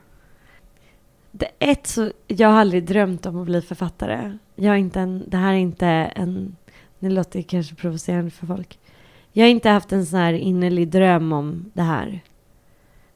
Det, 1.30 1.48
ett, 1.58 1.86
så, 1.86 2.12
jag 2.26 2.48
har 2.48 2.60
aldrig 2.60 2.84
drömt 2.84 3.26
om 3.26 3.40
att 3.40 3.46
bli 3.46 3.62
författare. 3.62 4.38
Jag 4.54 4.78
inte 4.78 5.00
en, 5.00 5.24
det 5.26 5.36
här 5.36 5.52
är 5.52 5.58
inte 5.58 5.86
en... 5.86 6.56
Det 6.98 7.10
låter 7.10 7.42
kanske 7.42 7.74
provocerande 7.74 8.30
för 8.30 8.46
folk. 8.46 8.78
Jag 9.32 9.44
har 9.44 9.50
inte 9.50 9.68
haft 9.68 9.92
en 9.92 10.06
sån 10.06 10.18
här 10.18 10.32
innerlig 10.32 10.88
dröm 10.88 11.32
om 11.32 11.70
det 11.74 11.82
här. 11.82 12.20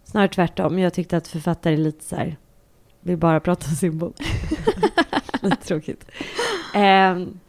Snarare 0.04 0.28
tvärtom. 0.28 0.78
Jag 0.78 0.94
tyckte 0.94 1.16
att 1.16 1.28
författare 1.28 1.74
är 1.74 1.78
lite 1.78 2.04
så 2.04 2.16
här... 2.16 2.36
Vill 3.00 3.16
bara 3.16 3.40
prata 3.40 3.66
om 3.68 3.74
sin 3.74 3.98
bok. 3.98 4.16
lite 5.42 5.66
tråkigt. 5.66 6.10
Ehm, 6.74 7.40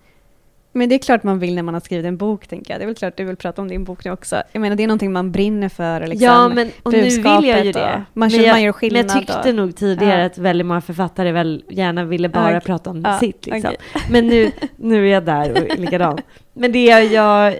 Men 0.73 0.89
det 0.89 0.95
är 0.95 0.99
klart 0.99 1.23
man 1.23 1.39
vill 1.39 1.55
när 1.55 1.63
man 1.63 1.73
har 1.73 1.81
skrivit 1.81 2.05
en 2.05 2.17
bok, 2.17 2.47
tänker 2.47 2.73
jag. 2.73 2.79
Det 2.79 2.83
är 2.83 2.87
väl 2.87 2.95
klart 2.95 3.17
du 3.17 3.23
vill 3.23 3.35
prata 3.35 3.61
om 3.61 3.67
din 3.67 3.83
bok 3.83 4.05
nu 4.05 4.11
också. 4.11 4.43
Jag 4.51 4.61
menar, 4.61 4.75
det 4.75 4.83
är 4.83 4.87
någonting 4.87 5.11
man 5.13 5.31
brinner 5.31 5.69
för. 5.69 6.07
Liksom. 6.07 6.25
ja, 6.25 6.49
men 6.49 6.71
och 6.83 6.91
nu 6.93 7.01
vill 7.01 7.25
jag 7.25 7.65
ju 7.65 7.71
det. 7.71 7.91
man 7.95 8.03
men, 8.13 8.29
känner- 8.29 8.43
jag, 8.45 8.53
man 8.53 8.61
gör 8.61 8.67
men 8.67 8.73
skillnad 8.73 9.05
jag 9.05 9.11
tyckte 9.19 9.49
och- 9.49 9.55
nog 9.55 9.75
tidigare 9.75 10.19
Ja. 10.19 10.25
att 10.25 10.37
väldigt 10.37 10.67
många 10.67 10.81
författare 10.81 11.31
väl 11.31 11.63
gärna 11.69 12.03
ville 12.03 12.29
bara 12.29 12.51
Ja, 12.53 12.59
prata 12.59 12.89
om 12.89 13.01
ja, 13.05 13.19
sitt. 13.19 13.45
Liksom. 13.45 13.59
okej. 13.93 14.01
Men 14.11 14.27
nu, 14.27 14.51
nu 14.75 15.07
är 15.09 15.13
jag 15.13 15.25
där 15.25 15.51
och 15.71 15.79
likadan. 15.79 16.17
Men 16.53 16.71
det 16.71 16.85
jag, 16.85 17.55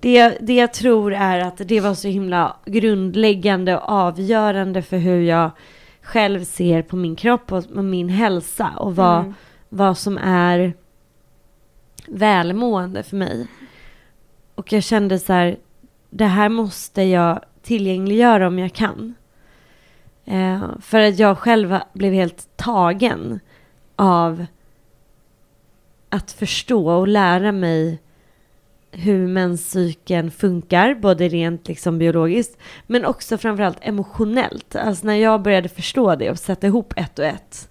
det, 0.00 0.36
det 0.40 0.54
jag 0.54 0.72
tror 0.72 1.14
är 1.14 1.38
att 1.40 1.60
det 1.68 1.80
var 1.80 1.94
så 1.94 2.08
himla 2.08 2.56
grundläggande 2.66 3.76
och 3.76 3.88
avgörande 3.88 4.82
för 4.82 4.96
hur 4.96 5.20
jag 5.22 5.50
själv 6.02 6.44
ser 6.44 6.82
på 6.82 6.96
min 6.96 7.16
kropp 7.16 7.52
och 7.52 7.64
och 7.76 7.84
min 7.84 8.08
hälsa 8.08 8.70
och 8.78 8.96
vad, 8.96 9.18
Mm. 9.20 9.34
vad 9.68 9.98
som 9.98 10.18
är 10.18 10.72
välmående 12.08 13.02
för 13.02 13.16
mig. 13.16 13.46
Och 14.54 14.72
jag 14.72 14.82
kände 14.82 15.18
så 15.18 15.32
här, 15.32 15.56
det 16.10 16.24
här 16.24 16.48
måste 16.48 17.02
jag 17.02 17.40
tillgängliggöra 17.62 18.46
om 18.46 18.58
jag 18.58 18.72
kan. 18.72 19.14
Eh, 20.24 20.64
för 20.80 21.00
att 21.00 21.18
jag 21.18 21.38
själv 21.38 21.78
blev 21.92 22.12
helt 22.12 22.56
tagen 22.56 23.40
av 23.96 24.46
att 26.08 26.32
förstå 26.32 26.88
och 26.88 27.08
lära 27.08 27.52
mig 27.52 28.00
hur 28.90 29.26
menscykeln 29.26 30.30
funkar, 30.30 30.94
både 30.94 31.28
rent 31.28 31.68
liksom 31.68 31.98
biologiskt, 31.98 32.58
men 32.86 33.04
också 33.04 33.38
framförallt 33.38 33.78
emotionellt. 33.80 34.76
Alltså 34.76 35.06
när 35.06 35.14
jag 35.14 35.42
började 35.42 35.68
förstå 35.68 36.14
det 36.14 36.30
och 36.30 36.38
sätta 36.38 36.66
ihop 36.66 36.94
ett 36.96 37.18
och 37.18 37.24
ett. 37.24 37.68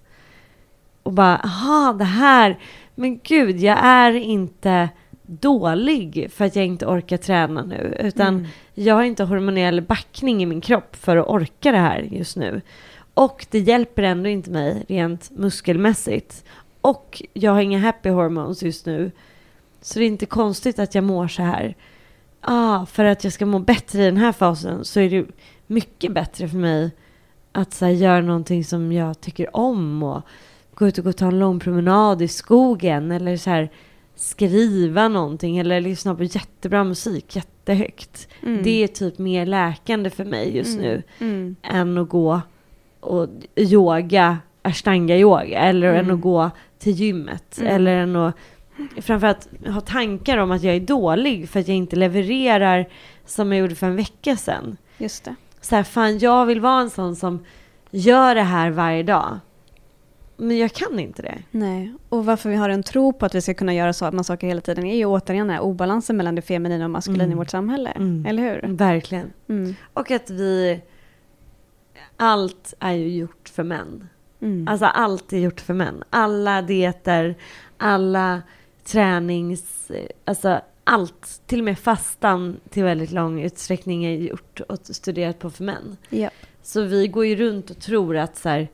Och 1.02 1.12
bara, 1.12 1.36
aha, 1.36 1.92
det 1.92 2.04
här, 2.04 2.58
men 3.02 3.20
gud, 3.22 3.60
jag 3.60 3.78
är 3.84 4.12
inte 4.12 4.88
dålig 5.26 6.30
för 6.32 6.44
att 6.44 6.56
jag 6.56 6.66
inte 6.66 6.86
orkar 6.86 7.16
träna 7.16 7.62
nu, 7.62 7.96
utan 8.00 8.48
jag 8.74 8.94
har 8.94 9.02
inte 9.02 9.24
hormonell 9.24 9.80
backning 9.80 10.42
i 10.42 10.46
min 10.46 10.60
kropp 10.60 10.96
för 10.96 11.16
att 11.16 11.28
orka 11.28 11.72
det 11.72 11.78
här 11.78 12.00
just 12.00 12.36
nu. 12.36 12.60
Och 13.14 13.46
det 13.50 13.58
hjälper 13.58 14.02
ändå 14.02 14.28
inte 14.28 14.50
mig 14.50 14.84
rent 14.88 15.30
muskelmässigt. 15.30 16.44
Och 16.80 17.22
jag 17.32 17.52
har 17.52 17.60
inga 17.60 17.78
happy 17.78 18.08
hormones 18.08 18.62
just 18.62 18.86
nu. 18.86 19.10
Så 19.80 19.98
det 19.98 20.04
är 20.04 20.06
inte 20.06 20.26
konstigt 20.26 20.78
att 20.78 20.94
jag 20.94 21.04
mår 21.04 21.28
så 21.28 21.42
här. 21.42 21.76
Ah, 22.40 22.86
för 22.86 23.04
att 23.04 23.24
jag 23.24 23.32
ska 23.32 23.46
må 23.46 23.58
bättre 23.58 24.02
i 24.02 24.04
den 24.04 24.16
här 24.16 24.32
fasen 24.32 24.84
så 24.84 25.00
är 25.00 25.10
det 25.10 25.26
mycket 25.66 26.12
bättre 26.12 26.48
för 26.48 26.58
mig 26.58 26.90
att 27.52 27.72
så 27.72 27.84
här, 27.84 27.92
göra 27.92 28.20
någonting 28.20 28.64
som 28.64 28.92
jag 28.92 29.20
tycker 29.20 29.56
om 29.56 30.02
och 30.02 30.22
gå 30.82 30.88
ut 30.88 30.98
och 30.98 31.04
gå 31.04 31.10
och 31.10 31.16
ta 31.16 31.26
en 31.26 31.38
lång 31.38 31.58
promenad 31.60 32.22
i 32.22 32.28
skogen 32.28 33.12
eller 33.12 33.36
så 33.36 33.50
här 33.50 33.70
skriva 34.16 35.08
någonting 35.08 35.58
eller 35.58 35.80
lyssna 35.80 36.14
på 36.14 36.24
jättebra 36.24 36.84
musik 36.84 37.36
jättehögt. 37.36 38.28
Mm. 38.42 38.62
Det 38.62 38.82
är 38.82 38.88
typ 38.88 39.18
mer 39.18 39.46
läkande 39.46 40.10
för 40.10 40.24
mig 40.24 40.56
just 40.56 40.78
Mm. 40.78 40.82
nu 40.82 41.02
Mm. 41.20 41.56
än 41.62 41.98
att 41.98 42.08
gå 42.08 42.40
och 43.00 43.28
yoga, 43.56 44.38
ashtanga 44.62 45.16
yoga 45.16 45.58
eller 45.60 45.88
Mm. 45.94 46.04
än 46.04 46.14
att 46.14 46.20
gå 46.20 46.50
till 46.78 46.92
gymmet 46.92 47.58
Mm. 47.60 47.74
eller 47.76 47.96
än 47.96 48.16
att 48.16 48.34
framförallt 49.00 49.48
ha 49.66 49.80
tankar 49.80 50.38
om 50.38 50.50
att 50.50 50.62
jag 50.62 50.76
är 50.76 50.80
dålig 50.80 51.48
för 51.48 51.60
att 51.60 51.68
jag 51.68 51.76
inte 51.76 51.96
levererar 51.96 52.88
som 53.26 53.52
jag 53.52 53.60
gjorde 53.60 53.74
för 53.74 53.86
en 53.86 53.96
vecka 53.96 54.36
sedan. 54.36 54.76
Just 54.98 55.24
det. 55.24 55.34
Så 55.60 55.76
här, 55.76 55.82
fan 55.82 56.18
jag 56.18 56.46
vill 56.46 56.60
vara 56.60 56.80
en 56.80 56.90
sån 56.90 57.16
som 57.16 57.44
gör 57.90 58.34
det 58.34 58.42
här 58.42 58.70
varje 58.70 59.02
dag. 59.02 59.38
Men 60.42 60.58
jag 60.58 60.72
kan 60.72 60.98
inte 60.98 61.22
det. 61.22 61.38
Nej, 61.50 61.92
och 62.08 62.24
varför 62.24 62.50
vi 62.50 62.56
har 62.56 62.68
en 62.68 62.82
tro 62.82 63.12
på 63.12 63.26
att 63.26 63.34
vi 63.34 63.40
ska 63.40 63.54
kunna 63.54 63.74
göra 63.74 63.92
samma 63.92 64.24
saker 64.24 64.46
hela 64.46 64.60
tiden 64.60 64.86
är 64.86 64.96
ju 64.96 65.06
återigen 65.06 65.46
den 65.46 65.56
här 65.56 65.62
obalansen 65.62 66.16
mellan 66.16 66.34
det 66.34 66.42
feminina 66.42 66.84
och 66.84 66.90
maskulina 66.90 67.24
Mm. 67.24 67.32
i 67.32 67.38
vårt 67.38 67.50
samhälle. 67.50 67.90
Mm. 67.90 68.26
Eller 68.26 68.42
hur? 68.42 68.76
Verkligen. 68.76 69.32
Mm. 69.48 69.74
Och 69.92 70.10
att 70.10 70.30
vi... 70.30 70.80
Allt 72.16 72.74
är 72.78 72.92
ju 72.92 73.08
gjort 73.08 73.48
för 73.48 73.62
män. 73.62 74.08
Mm. 74.40 74.68
Alltså 74.68 74.86
allt 74.86 75.32
är 75.32 75.38
gjort 75.38 75.60
för 75.60 75.74
män. 75.74 76.04
Alla 76.10 76.62
dieter, 76.62 77.34
alla 77.76 78.42
tränings... 78.84 79.90
Alltså 80.24 80.60
allt, 80.84 81.40
till 81.46 81.58
och 81.58 81.64
med 81.64 81.78
fastan 81.78 82.56
till 82.70 82.84
väldigt 82.84 83.12
lång 83.12 83.40
utsträckning 83.40 84.04
är 84.04 84.16
gjort 84.16 84.60
och 84.60 84.78
studerat 84.82 85.38
på 85.38 85.50
för 85.50 85.64
män. 85.64 85.96
Japp. 86.10 86.32
Så 86.62 86.82
vi 86.82 87.08
går 87.08 87.26
ju 87.26 87.36
runt 87.36 87.70
och 87.70 87.78
tror 87.78 88.16
att 88.16 88.36
så 88.36 88.48
här, 88.48 88.68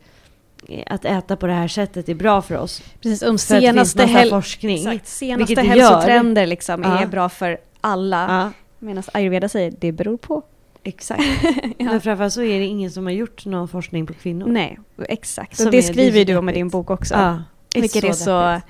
att 0.86 1.04
äta 1.04 1.36
på 1.36 1.46
det 1.46 1.52
här 1.52 1.68
sättet 1.68 2.08
är 2.08 2.14
bra 2.14 2.42
för 2.42 2.56
oss. 2.56 2.82
Precis, 3.02 3.22
om 3.22 3.38
För 3.38 3.60
senaste, 3.60 4.04
häl- 4.04 4.30
forskning. 4.30 4.76
exakt, 4.78 5.06
senaste 5.08 5.60
hälsotrender 5.62 6.46
liksom 6.46 6.84
är 6.84 7.00
Ja. 7.00 7.06
bra 7.06 7.28
för 7.28 7.58
alla. 7.80 8.26
Ja, 8.28 8.52
Medan 8.78 9.02
ayurveda 9.12 9.48
säger 9.48 9.74
det 9.78 9.92
beror 9.92 10.16
på. 10.16 10.42
exakt. 10.82 11.22
Men 11.78 12.00
framförallt 12.00 12.32
så 12.32 12.42
är 12.42 12.58
det 12.58 12.64
ingen 12.66 12.90
som 12.90 13.04
har 13.06 13.12
gjort 13.12 13.46
någon 13.46 13.68
forskning 13.68 14.06
på 14.06 14.14
kvinnor. 14.14 14.46
Nej, 14.46 14.78
exakt. 15.08 15.60
Och 15.60 15.70
det 15.70 15.78
är 15.78 15.82
skriver 15.82 16.24
du 16.24 16.36
om 16.36 16.48
i 16.48 16.52
din 16.52 16.68
bok 16.68 16.90
också. 16.90 17.14
Ja, 17.14 17.42
Vilket 17.74 18.04
är 18.04 18.12
så... 18.12 18.42
deppigt. 18.42 18.66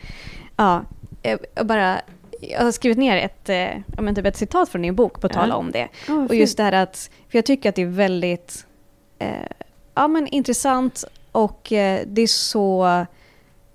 Ja, 0.56 0.82
jag 1.22 1.38
jag 1.54 1.66
bara... 1.66 2.00
jag 2.40 2.60
har 2.64 2.72
skrivit 2.72 2.98
ner 2.98 3.16
ett, 3.16 3.48
eh, 3.48 3.56
ja, 3.96 4.02
men 4.02 4.14
typ 4.14 4.26
ett 4.26 4.36
citat 4.36 4.68
från 4.68 4.82
din 4.82 4.94
bok 4.94 5.20
på 5.20 5.26
att 5.26 5.34
Ja. 5.34 5.40
tala 5.40 5.56
om 5.56 5.70
det. 5.70 5.88
Oh, 6.08 6.24
Och 6.24 6.34
just 6.34 6.56
det 6.56 6.62
här 6.62 6.72
att, 6.72 7.10
för 7.30 7.38
jag 7.38 7.44
tycker 7.46 7.68
att 7.68 7.74
det 7.74 7.82
är 7.82 7.86
väldigt 7.86 8.66
eh, 9.18 9.28
ja, 9.94 10.08
men 10.08 10.26
intressant 10.26 11.04
och 11.38 11.72
eh, 11.72 12.02
det 12.06 12.22
är 12.22 12.26
så 12.26 13.06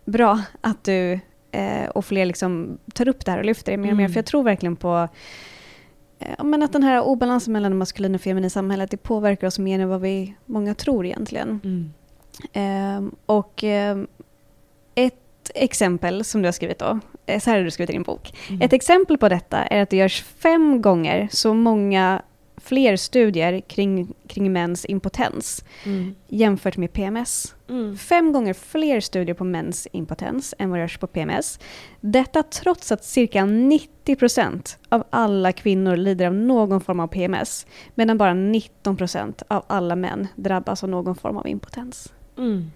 bra 0.06 0.42
att 0.62 0.84
du 0.84 1.20
eh, 1.52 1.90
och 1.96 2.06
fler 2.06 2.26
liksom 2.26 2.78
tar 2.94 3.08
upp 3.08 3.26
det 3.26 3.32
här 3.32 3.40
och 3.40 3.46
lyfter 3.46 3.72
det 3.72 3.78
mer 3.78 3.90
och 3.90 3.98
mer. 3.98 4.04
Mm. 4.04 4.14
För 4.14 4.18
jag 4.18 4.26
tror 4.26 4.44
verkligen 4.44 4.76
på 4.76 5.08
eh, 6.20 6.44
men 6.44 6.64
att 6.64 6.74
den 6.74 6.84
här 6.84 7.02
obalansen 7.04 7.54
mellan 7.54 7.72
det 7.72 7.78
maskulina 7.78 8.16
och 8.16 8.22
feminina 8.22 8.50
samhället, 8.50 8.92
det 8.92 8.98
påverkar 8.98 9.48
oss 9.48 9.60
mer 9.60 9.80
än 9.80 9.90
vad 9.90 10.02
vi 10.02 10.36
många 10.46 10.76
tror 10.76 11.06
egentligen. 11.06 11.60
Mm. 11.64 11.94
Ehm, 12.54 13.16
och 13.26 13.64
ehm, 13.64 14.08
ett 14.96 15.52
exempel 15.56 16.24
som 16.24 16.42
du 16.42 16.48
har 16.48 16.54
skrivit 16.54 16.80
då, 16.80 17.00
eh, 17.26 17.40
så 17.40 17.50
här 17.50 17.58
har 17.58 17.64
du 17.64 17.72
skrivit 17.72 17.90
i 17.90 17.94
din 17.94 18.04
bok. 18.04 18.34
Mm. 18.50 18.62
Ett 18.62 18.74
exempel 18.74 19.18
på 19.18 19.30
detta 19.30 19.58
är 19.58 19.82
att 19.82 19.90
det 19.90 19.98
görs 19.98 20.24
fem 20.24 20.82
gånger 20.82 21.28
så 21.32 21.54
många 21.54 22.22
fler 22.64 22.96
studier 22.96 23.62
kring, 23.68 24.14
kring 24.28 24.54
mäns 24.54 24.86
impotens 24.90 25.64
Mm. 25.86 26.16
jämfört 26.28 26.78
med 26.78 26.94
PMS. 26.94 27.56
Mm. 27.70 27.98
Fem 27.98 28.34
gånger 28.34 28.54
fler 28.54 29.00
studier 29.00 29.36
på 29.36 29.44
mäns 29.44 29.88
impotens 29.92 30.54
än 30.60 30.70
vad 30.70 30.80
det 30.80 30.82
görs 30.82 30.98
på 30.98 31.08
PMS. 31.08 31.60
Detta 32.02 32.44
trots 32.44 32.92
att 32.92 33.04
cirka 33.04 33.46
90% 33.46 34.78
av 34.90 35.04
alla 35.10 35.52
kvinnor 35.52 35.96
lider 35.96 36.28
av 36.28 36.34
någon 36.34 36.82
form 36.82 37.00
av 37.00 37.08
PMS, 37.08 37.66
medan 37.96 38.18
bara 38.18 38.34
19% 38.34 39.44
av 39.48 39.64
alla 39.68 39.96
män 39.96 40.28
drabbas 40.36 40.84
av 40.84 40.90
någon 40.90 41.16
form 41.16 41.38
av 41.38 41.48
impotens. 41.48 42.14
Mm. 42.38 42.72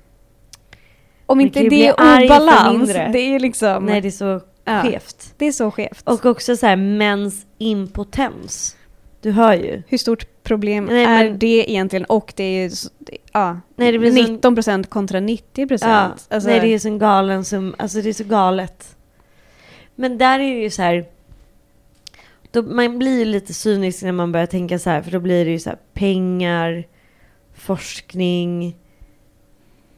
Om 1.26 1.42
inte 1.42 1.60
det 1.64 1.88
är 1.88 1.94
obalans, 2.26 2.94
det 2.94 3.20
är 3.20 3.40
liksom... 3.40 3.86
Nej, 3.86 4.02
det 4.02 4.08
är 4.08 4.12
så 4.12 4.42
Ja. 4.64 4.82
skevt. 4.82 5.34
det 5.38 5.46
är 5.46 5.52
så 5.52 5.72
skevt. 5.72 6.02
Och 6.10 6.26
också 6.26 6.58
så 6.58 6.66
här 6.66 6.76
mäns 6.76 7.46
impotens. 7.58 8.77
Du 9.28 9.34
hör 9.34 9.54
ju. 9.54 9.84
Hur 9.88 9.98
stort 9.98 10.44
problem 10.44 10.86
Nej, 10.86 11.04
är 11.06 11.24
men- 11.30 11.40
det 11.40 11.72
egentligen? 11.72 12.06
Och 12.06 12.34
det 12.36 12.44
är 12.44 12.64
ju... 12.70 12.70
Ja, 13.32 13.60
Nej, 13.76 13.92
det 13.92 14.00
blir 14.00 14.12
sån- 14.26 14.40
19% 14.42 14.88
kontra 14.88 15.20
90%. 15.20 15.78
Ja, 15.90 16.16
Alltså, 16.30 16.50
nej 16.50 16.60
det 16.60 16.68
är 16.68 16.80
så 16.80 16.88
en 16.88 17.00
galen 17.00 17.46
sum, 17.46 17.76
alltså 17.78 18.02
det 18.02 18.10
är 18.10 18.14
så 18.14 18.24
galet. 18.24 18.96
Men 19.96 20.18
där 20.18 20.40
är 20.40 20.54
det 20.56 20.62
ju 20.62 20.70
så 20.70 20.82
här, 20.82 21.06
då, 22.52 22.62
man 22.62 23.00
blir 23.00 23.20
ju 23.20 23.26
lite 23.26 23.54
cynisk 23.54 24.04
när 24.04 24.12
man 24.12 24.32
börjar 24.32 24.48
tänka 24.48 24.80
så 24.80 24.90
här, 24.90 25.02
för 25.02 25.12
då 25.12 25.20
blir 25.20 25.46
det 25.46 25.52
ju 25.52 25.60
så 25.60 25.70
här 25.70 25.80
pengar, 25.94 26.84
forskning, 27.56 28.76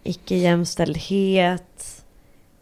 icke-jämställdhet, 0.03 1.88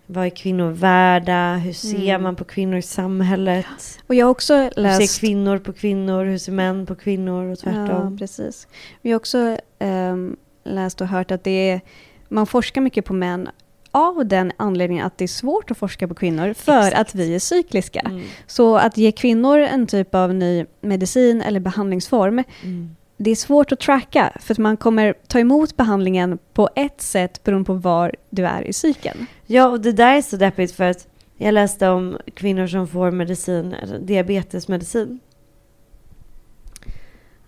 vad 0.08 0.26
är 0.26 0.30
kvinnor 0.30 0.72
värda, 0.72 1.56
hur 1.56 1.74
ser 1.74 2.10
Mm. 2.10 2.24
man 2.24 2.36
på 2.36 2.44
kvinnor 2.44 2.78
i 2.78 2.82
samhället, 2.82 3.66
Och 4.08 4.16
jag 4.16 4.26
har 4.26 4.32
också 4.32 4.56
hur 4.56 4.72
läst... 4.82 5.12
ser 5.12 5.20
kvinnor 5.20 5.58
på 5.58 5.74
kvinnor, 5.74 6.26
hur 6.26 6.38
ser 6.38 6.52
män 6.52 6.86
på 6.86 6.96
kvinnor 6.96 7.46
och 7.46 7.52
Ja, 7.52 7.56
tvärtom. 7.56 8.18
precis. 8.18 8.68
Vi 9.02 9.12
har 9.12 9.18
också 9.18 9.58
ehm, 9.80 10.38
läst 10.64 11.02
och 11.02 11.08
hört 11.08 11.32
att 11.32 11.44
det 11.44 11.70
är, 11.70 11.82
man 12.30 12.48
forskar 12.48 12.82
mycket 12.82 13.06
på 13.06 13.14
män 13.14 13.50
av 13.92 14.26
den 14.26 14.52
anledningen 14.58 15.06
att 15.06 15.18
det 15.18 15.24
är 15.26 15.28
svårt 15.28 15.72
att 15.72 15.78
forska 15.78 16.08
på 16.08 16.16
kvinnor 16.16 16.54
för 16.54 16.78
Exakt. 16.88 16.98
att 17.02 17.16
vi 17.16 17.36
är 17.36 17.40
cykliska. 17.40 18.00
Mm. 18.00 18.22
Så 18.48 18.76
att 18.78 18.98
ge 18.98 19.12
kvinnor 19.12 19.60
en 19.60 19.88
typ 19.88 20.16
av 20.16 20.34
ny 20.34 20.66
medicin 20.82 21.42
eller 21.42 21.60
behandlingsform, 21.60 22.44
Mm 22.64 22.96
det 23.18 23.32
är 23.32 23.36
svårt 23.36 23.72
att 23.72 23.80
tracka 23.80 24.34
för 24.40 24.54
att 24.54 24.58
man 24.58 24.78
kommer 24.78 25.14
ta 25.28 25.40
emot 25.40 25.78
behandlingen 25.78 26.40
på 26.54 26.70
ett 26.76 27.02
sätt 27.02 27.44
beroende 27.44 27.66
på 27.66 27.74
var 27.74 28.16
du 28.30 28.46
är 28.46 28.62
i 28.62 28.74
cykeln. 28.74 29.26
Ja, 29.46 29.68
och 29.68 29.82
det 29.82 29.92
där 29.92 30.18
är 30.18 30.22
så 30.22 30.38
deppigt 30.38 30.72
för 30.72 30.84
att 30.84 31.08
jag 31.38 31.54
läste 31.54 31.90
om 31.90 32.18
kvinnor 32.34 32.68
som 32.68 32.88
får 32.88 33.12
medicin, 33.12 33.76
diabetesmedicin. 34.02 35.20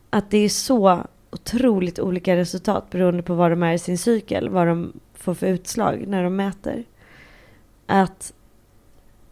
Att 0.09 0.31
det 0.31 0.37
är 0.37 0.49
så 0.49 1.03
otroligt 1.31 1.99
olika 1.99 2.35
resultat 2.35 2.89
beroende 2.89 3.23
på 3.23 3.33
var 3.33 3.49
de 3.49 3.63
är 3.63 3.73
i 3.73 3.79
sin 3.79 3.97
cykel, 3.97 4.49
vad 4.49 4.67
de 4.67 4.99
får 5.13 5.33
för 5.33 5.47
utslag 5.47 6.05
när 6.07 6.23
de 6.23 6.35
mäter. 6.35 6.83
Att 7.85 8.33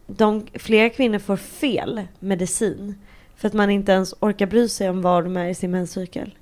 de, 0.06 0.46
flera 0.54 0.90
kvinnor 0.90 1.18
får 1.18 1.36
fel 1.36 2.02
medicin 2.18 2.94
för 3.38 3.48
att 3.48 3.54
man 3.54 3.70
inte 3.70 3.92
ens 3.92 4.14
orkar 4.20 4.46
bry 4.46 4.68
sig 4.68 4.90
om 4.90 5.02
var 5.02 5.22
de 5.22 5.36
är 5.36 5.48
i 5.48 5.54
sin 5.54 5.70
menscykel. 5.70 6.34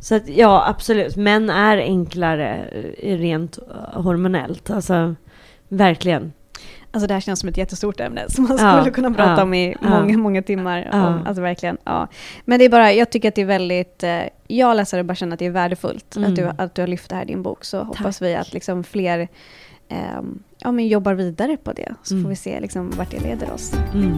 Så 0.00 0.14
att 0.14 0.28
ja, 0.28 0.64
absolut. 0.68 1.16
Män 1.16 1.50
är 1.50 1.76
enklare 1.76 2.64
eh, 3.02 3.18
rent 3.18 3.58
eh, 3.58 4.02
hormonellt. 4.02 4.70
Alltså, 4.70 5.14
verkligen. 5.68 6.32
Alltså 6.90 7.06
det 7.06 7.14
här 7.14 7.20
känns 7.20 7.40
som 7.40 7.48
ett 7.48 7.56
jättestort 7.56 8.00
ämne 8.00 8.24
som 8.28 8.44
man 8.44 8.56
Ja, 8.60 8.80
skulle 8.80 8.94
kunna 8.94 9.10
prata 9.10 9.30
ja, 9.36 9.42
om 9.42 9.54
i 9.54 9.76
ja. 9.82 9.88
många, 10.00 10.18
många 10.18 10.42
timmar. 10.42 10.88
Ja. 10.92 11.06
Om, 11.08 11.26
alltså 11.26 11.42
verkligen, 11.42 11.76
ja. 11.84 12.08
Men 12.44 12.58
det 12.58 12.64
är 12.64 12.68
bara, 12.68 12.92
jag 12.92 13.10
tycker 13.10 13.28
att 13.28 13.34
det 13.34 13.42
är 13.42 13.46
väldigt, 13.46 14.02
eh, 14.02 14.22
jag 14.46 14.76
läser 14.76 14.98
och 14.98 15.04
bara 15.04 15.14
känner 15.14 15.32
att 15.32 15.38
det 15.38 15.46
är 15.46 15.50
värdefullt 15.50 16.16
Mm. 16.16 16.30
att, 16.30 16.36
du, 16.36 16.50
att 16.58 16.74
du 16.74 16.82
har 16.82 16.86
lyft 16.86 17.10
det 17.10 17.16
här 17.16 17.22
i 17.22 17.26
din 17.26 17.42
bok. 17.42 17.64
Så 17.64 17.78
hoppas 17.82 18.18
Tack. 18.18 18.28
vi 18.28 18.34
att 18.34 18.52
liksom 18.52 18.84
fler 18.84 19.28
ehm, 19.88 20.42
ja, 20.58 20.72
men 20.72 20.88
jobbar 20.88 21.14
vidare 21.14 21.56
på 21.56 21.72
det. 21.72 21.94
Så 22.02 22.14
Mm. 22.14 22.24
får 22.24 22.30
vi 22.30 22.36
se 22.36 22.60
liksom 22.60 22.90
vart 22.96 23.10
det 23.10 23.20
leder 23.20 23.52
oss. 23.52 23.72
Mm. 23.94 24.16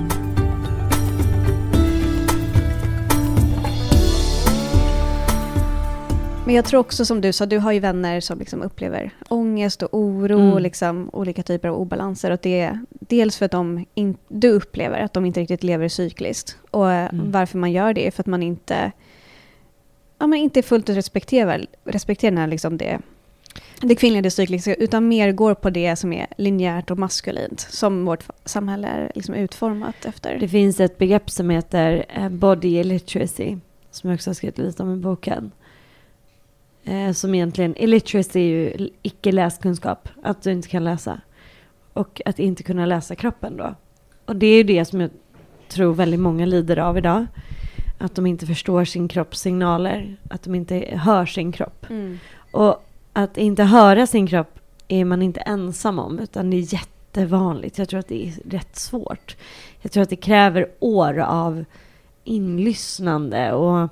Men 6.47 6.55
jag 6.55 6.65
tror 6.65 6.81
också 6.81 7.05
som 7.05 7.21
du 7.21 7.33
sa, 7.33 7.47
du 7.47 7.59
har 7.59 7.73
ju 7.73 7.81
vänner 7.81 8.21
som 8.21 8.39
liksom 8.39 8.63
upplever 8.63 9.11
ångest 9.29 9.83
och 9.83 9.89
oro 9.99 10.39
Mm. 10.39 10.53
och 10.53 10.61
liksom 10.61 11.11
olika 11.13 11.43
typer 11.43 11.69
av 11.69 11.77
obalanser. 11.81 12.31
Och 12.31 12.39
det 12.43 12.61
är 12.61 12.81
dels 12.91 13.37
för 13.39 13.45
att 13.45 13.51
de 13.51 13.85
in, 13.95 14.17
du 14.29 14.49
upplever 14.51 15.01
att 15.01 15.13
de 15.13 15.25
inte 15.27 15.41
riktigt 15.41 15.63
lever 15.63 15.89
cykliskt. 15.89 16.57
Och 16.71 16.91
Mm. 16.91 17.31
varför 17.33 17.59
man 17.59 17.73
gör 17.73 17.93
det 17.95 18.07
är 18.07 18.11
för 18.11 18.23
att 18.23 18.27
man 18.27 18.43
inte, 18.43 18.93
ja, 20.19 20.27
men 20.27 20.39
inte 20.39 20.63
fullt 20.63 20.91
ut 20.91 20.97
respekterar, 20.97 21.67
respekterar 21.85 22.47
liksom 22.47 22.77
det, 22.79 22.99
det 23.81 23.95
kvinnliga, 23.95 24.23
det 24.23 24.31
cykliska, 24.31 24.75
utan 24.75 25.09
mer 25.09 25.33
går 25.33 25.55
på 25.55 25.71
det 25.71 25.97
som 25.97 26.13
är 26.13 26.27
linjärt 26.39 26.91
och 26.91 26.99
maskulint, 26.99 27.61
som 27.61 28.05
vårt 28.05 28.25
samhälle 28.45 28.89
är 28.89 29.13
liksom 29.15 29.35
utformat 29.35 30.05
efter. 30.05 30.39
Det 30.39 30.49
finns 30.49 30.81
ett 30.81 30.99
begrepp 30.99 31.31
som 31.31 31.51
heter 31.51 32.05
eh, 32.09 32.29
body 32.29 32.69
illiteracy. 32.81 33.57
Som 33.91 34.11
jag 34.11 34.15
också 34.15 34.31
har 34.31 34.35
skrivit 34.35 34.59
lite 34.59 34.83
om 34.83 34.93
i 34.95 34.97
boken. 34.97 35.53
Eh, 36.87 37.13
som 37.13 37.35
egentligen, 37.35 37.77
illiteracy 37.77 38.41
är 38.41 38.45
ju 38.45 38.91
icke 39.03 39.33
läskunskap. 39.33 40.09
Att 40.23 40.43
du 40.43 40.53
inte 40.53 40.69
kan 40.69 40.85
läsa. 40.85 41.21
Och 41.93 42.23
att 42.25 42.39
inte 42.39 42.63
kunna 42.63 42.87
läsa 42.87 43.15
kroppen 43.15 43.57
då. 43.57 43.75
Och 44.25 44.37
det 44.37 44.47
är 44.47 44.57
ju 44.57 44.63
det 44.63 44.85
som 44.85 45.01
jag 45.01 45.11
tror 45.69 45.95
väldigt 45.95 46.21
många 46.21 46.47
lider 46.47 46.79
av 46.79 46.99
idag. 46.99 47.27
Att 47.99 48.15
de 48.15 48.27
inte 48.27 48.47
förstår 48.47 48.85
sin 48.85 49.09
kropps 49.09 49.41
signaler. 49.41 50.17
Att 50.31 50.43
de 50.43 50.55
inte 50.55 50.75
hör 50.93 51.27
sin 51.27 51.53
kropp. 51.53 51.87
Mm. 51.91 52.19
Och 52.51 52.85
att 53.13 53.39
inte 53.39 53.65
höra 53.65 54.07
sin 54.07 54.27
kropp 54.27 54.59
är 54.89 55.05
man 55.05 55.23
inte 55.23 55.41
ensam 55.41 55.99
om, 55.99 56.19
utan 56.19 56.51
det 56.51 56.57
är 56.57 56.75
jättevanligt. 56.75 57.79
Jag 57.79 57.89
tror 57.89 58.01
att 58.01 58.09
det 58.09 58.29
är 58.29 58.33
rätt 58.51 58.77
svårt. 58.77 59.37
Jag 59.81 59.93
tror 59.93 60.03
att 60.03 60.11
det 60.11 60.17
kräver 60.17 60.69
år 60.81 61.19
av 61.19 61.65
inlyssnande 62.25 63.53
och 63.53 63.89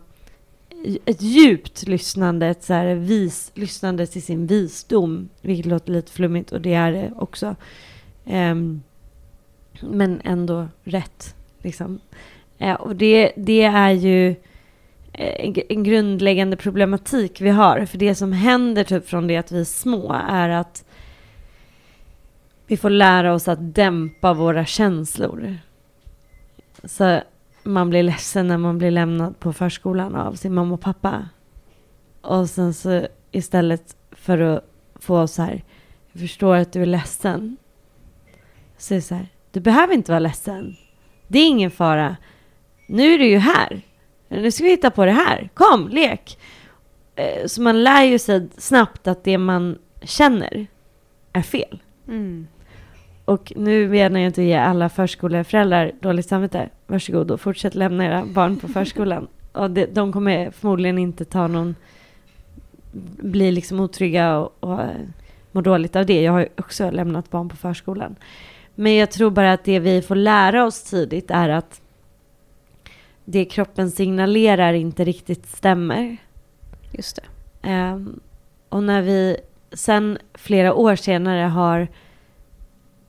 ett 1.04 1.22
djupt 1.22 1.86
lyssnande, 1.86 2.46
ett 2.46 2.62
så 2.62 2.72
här 2.72 2.94
vis, 2.94 3.52
lyssnande 3.54 4.06
till 4.06 4.22
sin 4.22 4.46
visdom, 4.46 5.28
vilket 5.40 5.66
låter 5.66 5.92
lite 5.92 6.12
flummigt 6.12 6.52
och 6.52 6.60
det 6.60 6.74
är 6.74 6.92
det 6.92 7.12
också. 7.16 7.56
Um, 8.24 8.82
men 9.80 10.20
ändå 10.24 10.68
rätt, 10.84 11.34
liksom. 11.58 12.00
Uh, 12.60 12.74
och 12.74 12.96
det, 12.96 13.32
det 13.36 13.62
är 13.62 13.90
ju 13.90 14.30
eh, 15.12 15.46
en, 15.46 15.54
en 15.68 15.84
grundläggande 15.84 16.56
problematik 16.56 17.40
vi 17.40 17.50
har. 17.50 17.86
För 17.86 17.98
det 17.98 18.14
som 18.14 18.32
händer 18.32 18.84
typ 18.84 19.08
från 19.08 19.26
det 19.26 19.36
att 19.36 19.52
vi 19.52 19.60
är 19.60 19.64
små 19.64 20.12
är 20.28 20.48
att 20.48 20.84
vi 22.66 22.76
får 22.76 22.90
lära 22.90 23.34
oss 23.34 23.48
att 23.48 23.74
dämpa 23.74 24.34
våra 24.34 24.64
känslor. 24.64 25.56
Så 26.84 27.20
man 27.64 27.90
blir 27.90 28.02
ledsen 28.02 28.48
när 28.48 28.58
man 28.58 28.78
blir 28.78 28.90
lämnad 28.90 29.38
på 29.40 29.52
förskolan 29.52 30.14
av 30.14 30.34
sin 30.34 30.54
mamma 30.54 30.74
och 30.74 30.80
pappa. 30.80 31.28
Och 32.20 32.50
sen 32.50 32.74
så 32.74 33.06
istället 33.30 33.96
för 34.12 34.38
att 34.38 34.64
få 34.94 35.26
så 35.26 35.42
här, 35.42 35.64
jag 36.12 36.20
förstår 36.20 36.56
att 36.56 36.72
du 36.72 36.82
är 36.82 36.86
ledsen. 36.86 37.56
Så 38.78 38.94
är 38.94 38.96
det 38.96 39.02
så 39.02 39.14
här, 39.14 39.28
du 39.52 39.60
behöver 39.60 39.94
inte 39.94 40.12
vara 40.12 40.18
ledsen. 40.18 40.76
Det 41.28 41.38
är 41.38 41.48
ingen 41.48 41.70
fara. 41.70 42.16
Nu 42.88 43.14
är 43.14 43.18
du 43.18 43.26
ju 43.26 43.38
här. 43.38 43.80
Nu 44.28 44.50
ska 44.50 44.64
vi 44.64 44.70
hitta 44.70 44.90
på 44.90 45.04
det 45.04 45.12
här. 45.12 45.50
Kom, 45.54 45.88
lek. 45.88 46.38
Eh, 47.16 47.46
så 47.46 47.62
man 47.62 47.84
lär 47.84 48.02
ju 48.02 48.18
sig 48.18 48.48
snabbt 48.58 49.06
att 49.06 49.24
det 49.24 49.38
man 49.38 49.78
känner 50.02 50.66
är 51.32 51.42
fel. 51.42 51.82
Mm. 52.08 52.46
Och 53.24 53.52
nu 53.56 53.88
menar 53.88 54.20
jag 54.20 54.26
inte 54.26 54.40
att 54.40 54.46
ge 54.46 54.54
alla 54.54 54.88
förskoleföräldrar 54.88 55.92
dåligt 56.00 56.28
samvete. 56.28 56.68
Varsågod 56.86 57.30
och 57.30 57.40
fortsätt 57.40 57.74
lämna 57.74 58.06
era 58.06 58.24
barn 58.24 58.56
på 58.56 58.68
förskolan. 58.68 59.28
Och 59.52 59.70
det, 59.70 59.94
de 59.94 60.12
kommer 60.12 60.50
förmodligen 60.50 60.98
inte 60.98 61.24
ta 61.24 61.46
någon, 61.46 61.74
bli 63.22 63.52
liksom 63.52 63.80
otrygga 63.80 64.36
och, 64.38 64.56
och 64.60 64.80
eh, 64.80 64.88
må 65.52 65.60
dåligt 65.60 65.96
av 65.96 66.06
det. 66.06 66.22
Jag 66.22 66.32
har 66.32 66.40
ju 66.40 66.48
också 66.58 66.90
lämnat 66.90 67.30
barn 67.30 67.48
på 67.48 67.56
förskolan. 67.56 68.16
Men 68.74 68.94
jag 68.94 69.10
tror 69.10 69.30
bara 69.30 69.52
att 69.52 69.64
det 69.64 69.78
vi 69.78 70.02
får 70.02 70.14
lära 70.14 70.64
oss 70.64 70.82
tidigt 70.82 71.30
är 71.30 71.48
att 71.48 71.80
det 73.24 73.44
kroppen 73.44 73.90
signalerar 73.90 74.72
inte 74.72 75.04
riktigt 75.04 75.46
stämmer. 75.46 76.16
Just 76.92 77.16
det. 77.16 77.22
Ehm, 77.68 78.20
och 78.68 78.82
när 78.82 79.02
vi 79.02 79.36
sen 79.72 80.18
flera 80.34 80.74
år 80.74 80.96
senare 80.96 81.42
har 81.42 81.88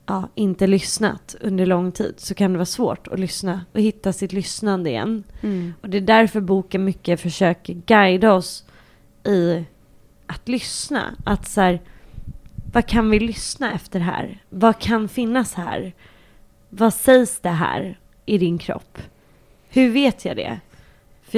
ja, 0.06 0.30
inte 0.36 0.68
lyssnat 0.68 1.36
under 1.42 1.66
lång 1.66 1.92
tid 1.92 2.14
så 2.18 2.34
kan 2.34 2.52
det 2.52 2.58
vara 2.58 2.66
svårt 2.66 3.08
att 3.08 3.20
lyssna 3.20 3.66
och 3.74 3.80
hitta 3.80 4.14
sitt 4.14 4.34
lyssnande 4.34 4.90
igen. 4.90 5.24
Mm. 5.42 5.74
Och 5.82 5.90
det 5.90 5.98
är 5.98 6.02
därför 6.02 6.42
boken 6.42 6.84
mycket 6.84 7.22
försöker 7.22 7.74
guida 7.74 8.34
oss 8.34 8.64
i 9.24 9.64
att 10.28 10.48
lyssna. 10.48 11.16
Att 11.26 11.48
så 11.48 11.62
här, 11.62 11.82
vad 12.74 12.86
kan 12.86 13.10
vi 13.10 13.20
lyssna 13.20 13.74
efter 13.74 14.00
här? 14.00 14.44
Vad 14.50 14.80
kan 14.80 15.10
finnas 15.10 15.54
här? 15.54 15.94
Vad 16.70 16.94
sägs 16.94 17.40
det 17.40 17.50
här 17.50 18.00
i 18.26 18.38
din 18.38 18.58
kropp? 18.58 18.98
Hur 19.70 19.90
vet 19.90 20.26
jag 20.26 20.36
det? 20.36 20.60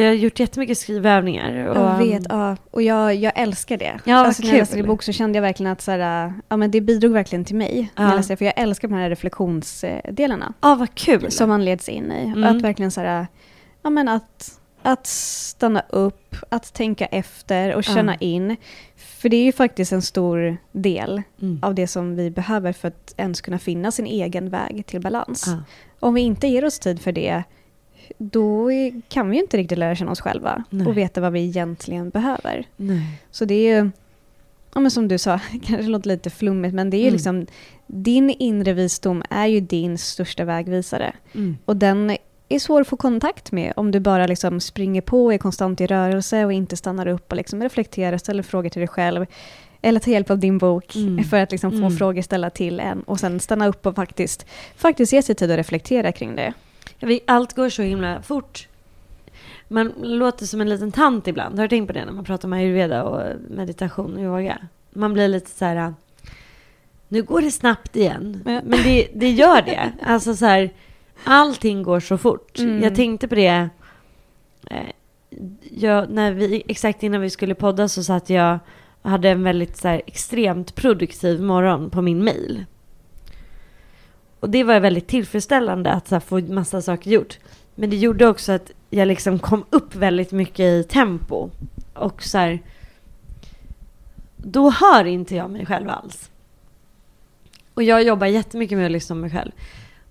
Jag 0.02 0.08
har 0.10 0.14
gjort 0.16 0.40
jättemycket 0.40 0.78
skrivövningar. 0.78 1.68
Och, 1.68 1.76
Jag 1.78 1.98
vet, 1.98 2.24
ja. 2.30 2.58
Och 2.72 2.82
jag, 2.82 3.16
jag 3.16 3.34
älskar 3.36 3.78
det. 3.78 4.00
Ja, 4.04 4.16
alltså, 4.16 4.44
när 4.44 4.50
jag 4.50 4.58
läste 4.58 4.76
din 4.76 4.88
bok 4.88 5.04
så 5.04 5.12
kände 5.12 5.38
jag 5.38 5.42
verkligen 5.42 5.72
att 5.72 5.82
så 5.82 5.92
här, 5.92 6.34
ja, 6.50 6.58
men 6.58 6.72
det 6.72 6.82
bidrog 6.82 7.12
verkligen 7.12 7.46
till 7.46 7.56
mig. 7.56 7.92
När 7.96 8.04
Ja. 8.04 8.10
jag 8.10 8.18
läste 8.18 8.34
det, 8.34 8.38
för 8.38 8.46
jag 8.46 8.54
älskar 8.58 8.88
de 8.88 8.94
här 8.96 9.10
reflektionsdelarna. 9.10 10.54
Ja, 10.62 10.76
vad 10.76 10.96
kul. 10.96 11.32
Som 11.32 11.50
man 11.50 11.66
leds 11.66 11.90
in 11.90 12.12
i. 12.12 12.24
Mm. 12.26 12.44
Att 12.44 12.62
verkligen 12.62 12.92
så 12.92 13.02
här, 13.02 13.28
ja 13.84 13.90
men 13.90 14.08
att, 14.08 14.60
att 14.82 15.08
stanna 15.08 15.84
upp, 15.90 16.36
att 16.50 16.74
tänka 16.74 17.06
efter 17.06 17.76
och 17.76 17.84
känna 17.84 18.12
Ja. 18.14 18.18
in. 18.20 18.56
För 18.96 19.30
det 19.30 19.38
är 19.38 19.44
ju 19.44 19.52
faktiskt 19.52 19.92
en 19.92 20.02
stor 20.02 20.58
del 20.72 21.22
Mm. 21.42 21.60
av 21.64 21.76
det 21.76 21.88
som 21.88 22.16
vi 22.16 22.30
behöver 22.32 22.74
för 22.74 22.88
att 22.88 23.14
ens 23.18 23.42
kunna 23.42 23.60
finna 23.60 23.92
sin 23.92 24.06
egen 24.06 24.50
väg 24.50 24.86
till 24.86 25.02
balans. 25.02 25.44
Ja. 25.48 25.58
Om 26.00 26.14
vi 26.14 26.22
inte 26.22 26.48
ger 26.48 26.66
oss 26.66 26.80
tid 26.80 27.02
för 27.02 27.12
det, 27.12 27.44
då 28.18 28.70
kan 29.10 29.30
vi 29.30 29.36
ju 29.36 29.42
inte 29.42 29.58
riktigt 29.58 29.78
lära 29.78 29.96
känna 29.96 30.12
oss 30.12 30.22
själva 30.22 30.64
Nej. 30.70 30.88
och 30.88 30.98
veta 30.98 31.22
vad 31.22 31.32
vi 31.34 31.40
egentligen 31.46 32.10
behöver. 32.10 32.66
Nej. 32.76 33.22
Så 33.32 33.46
det 33.46 33.54
är 33.56 33.84
ju, 33.84 33.90
ja 34.74 34.80
men 34.80 34.92
som 34.92 35.08
du 35.08 35.18
sa, 35.18 35.40
kanske 35.66 35.88
låter 35.88 36.08
lite 36.08 36.30
flummigt, 36.30 36.74
men 36.76 36.90
det 36.90 36.98
är 36.98 37.00
ju 37.00 37.04
Mm. 37.08 37.14
liksom, 37.14 37.46
din 37.88 38.30
inre 38.30 38.74
visdom 38.74 39.24
är 39.30 39.46
ju 39.48 39.60
din 39.60 39.98
största 39.98 40.46
vägvisare. 40.46 41.14
Mm. 41.36 41.58
Och 41.66 41.78
den 41.78 42.18
är 42.50 42.60
svår 42.60 42.82
att 42.82 42.88
få 42.88 42.98
kontakt 42.98 43.52
med 43.52 43.74
om 43.76 43.92
du 43.92 44.00
bara 44.00 44.28
liksom 44.28 44.60
springer 44.60 45.02
på, 45.02 45.34
är 45.34 45.38
konstant 45.38 45.82
i 45.82 45.88
rörelse 45.88 46.46
och 46.46 46.54
inte 46.54 46.78
stannar 46.78 47.08
upp 47.08 47.32
och 47.32 47.38
liksom 47.38 47.64
reflekterar, 47.64 48.18
ställer 48.18 48.44
frågor 48.44 48.70
till 48.70 48.80
dig 48.80 48.88
själv. 48.88 49.26
Eller 49.82 50.00
tar 50.00 50.12
hjälp 50.12 50.30
av 50.30 50.40
din 50.40 50.58
bok 50.58 50.96
Mm. 50.96 51.24
för 51.24 51.38
att 51.38 51.52
liksom 51.52 51.72
få 51.72 51.78
Mm. 51.78 51.98
frågor 51.98 52.22
ställda 52.22 52.50
till 52.50 52.80
en 52.80 53.02
och 53.04 53.20
sen 53.20 53.40
stanna 53.40 53.68
upp 53.68 53.86
och 53.86 53.96
faktiskt, 53.96 54.46
faktiskt 54.76 55.14
ge 55.14 55.22
sig 55.22 55.36
tid 55.36 55.52
att 55.52 55.58
reflektera 55.58 56.12
kring 56.12 56.36
det. 56.36 56.54
Vi- 57.00 57.20
Allt 57.28 57.54
går 57.54 57.70
så 57.70 57.82
himla 57.82 58.22
fort. 58.22 58.68
Man 59.68 59.94
låter 60.02 60.46
som 60.46 60.62
en 60.62 60.70
liten 60.70 60.92
tant 60.92 61.28
ibland. 61.28 61.56
Har 61.60 61.66
du 61.66 61.70
tänkt 61.70 61.88
på 61.88 61.94
det 61.94 62.06
när 62.06 62.12
man 62.12 62.24
pratar 62.24 62.48
om 62.48 62.54
ayurveda 62.54 63.04
och 63.04 63.36
meditation 63.50 64.14
och 64.18 64.22
yoga? 64.24 64.58
Man 64.94 65.14
blir 65.14 65.28
lite 65.28 65.50
så 65.52 65.66
här... 65.66 65.94
Nu 67.08 67.24
går 67.24 67.42
det 67.42 67.52
snabbt 67.52 67.96
igen. 67.96 68.42
Men 68.46 68.84
det, 68.84 69.08
det 69.16 69.30
gör 69.32 69.62
det. 69.62 69.92
Alltså 70.06 70.36
så 70.36 70.46
här, 70.46 70.70
allting 71.24 71.84
går 71.84 72.00
så 72.00 72.18
fort. 72.18 72.60
Mm. 72.60 72.84
Jag 72.84 72.96
tänkte 72.96 73.28
på 73.28 73.36
det. 73.36 73.70
eh, 74.72 74.78
Jag, 75.72 76.10
när 76.10 76.32
vi, 76.32 76.64
exakt 76.68 77.04
innan 77.04 77.22
vi 77.22 77.30
skulle 77.30 77.56
podda 77.56 77.88
så 77.88 78.04
satt 78.04 78.30
jag 78.30 78.60
och 79.02 79.10
hade 79.10 79.30
en 79.30 79.44
väldigt 79.44 79.78
så 79.78 79.88
här, 79.88 80.02
extremt 80.08 80.76
produktiv 80.76 81.42
morgon 81.42 81.90
på 81.90 82.02
min 82.02 82.24
mail. 82.24 82.66
Och 84.40 84.50
det 84.50 84.64
var 84.64 84.80
väldigt 84.80 85.08
tillfredsställande 85.08 85.92
att 85.92 86.08
så 86.08 86.16
här, 86.16 86.20
få 86.20 86.40
massa 86.40 86.82
saker 86.82 87.12
gjort. 87.12 87.40
Men 87.76 87.90
det 87.90 87.96
gjorde 87.96 88.28
också 88.28 88.52
att 88.52 88.72
jag 88.90 89.08
liksom 89.08 89.40
kom 89.40 89.66
upp 89.70 89.96
väldigt 89.96 90.32
mycket 90.32 90.60
i 90.60 90.84
tempo. 90.84 91.50
Och 91.94 92.24
så 92.24 92.38
här, 92.38 92.60
då 94.38 94.70
hör 94.70 95.06
inte 95.06 95.36
jag 95.36 95.50
mig 95.50 95.66
själv 95.66 95.90
alls. 95.90 96.32
Och 97.74 97.84
jag 97.84 98.04
jobbar 98.04 98.28
jättemycket 98.28 98.78
med 98.78 98.86
att 98.86 98.92
lyssna 98.92 99.16
på 99.16 99.20
mig 99.20 99.32
själv. 99.32 99.52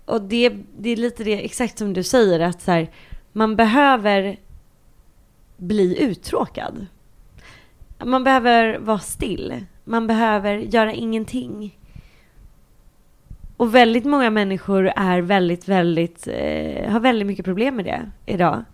Och 0.04 0.22
det, 0.22 0.52
det 0.78 0.90
är 0.90 0.96
lite 0.96 1.24
det, 1.24 1.44
exakt 1.44 1.78
som 1.78 1.92
du 1.92 2.02
säger, 2.02 2.40
att 2.40 2.62
så 2.62 2.70
här, 2.70 2.90
man 3.32 3.56
behöver 3.56 4.36
bli 5.56 6.02
uttråkad. 6.02 6.86
Man 8.04 8.24
behöver 8.24 8.78
vara 8.78 8.98
still. 8.98 9.64
Man 9.84 10.06
behöver 10.06 10.56
göra 10.56 10.92
ingenting. 10.92 11.78
Och 13.56 13.74
väldigt 13.74 14.04
många 14.04 14.30
människor 14.30 14.92
är 14.96 15.20
väldigt, 15.20 15.68
väldigt, 15.68 16.28
eh, 16.28 16.90
har 16.90 17.00
väldigt 17.00 17.26
mycket 17.26 17.44
problem 17.44 17.76
med 17.76 17.84
det 17.84 18.10
idag. 18.26 18.64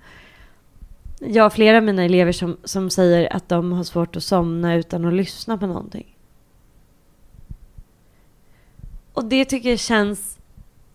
Jag 1.20 1.42
har 1.42 1.50
flera 1.50 1.76
av 1.76 1.82
mina 1.82 2.04
elever 2.04 2.32
som, 2.32 2.56
som 2.64 2.90
säger 2.90 3.32
att 3.32 3.48
de 3.48 3.72
har 3.72 3.84
svårt 3.84 4.16
att 4.16 4.24
somna 4.24 4.74
utan 4.74 5.04
att 5.04 5.14
lyssna 5.14 5.58
på 5.58 5.66
någonting. 5.66 6.16
Och 9.12 9.24
det 9.24 9.44
tycker 9.44 9.70
jag 9.70 9.78
känns 9.78 10.38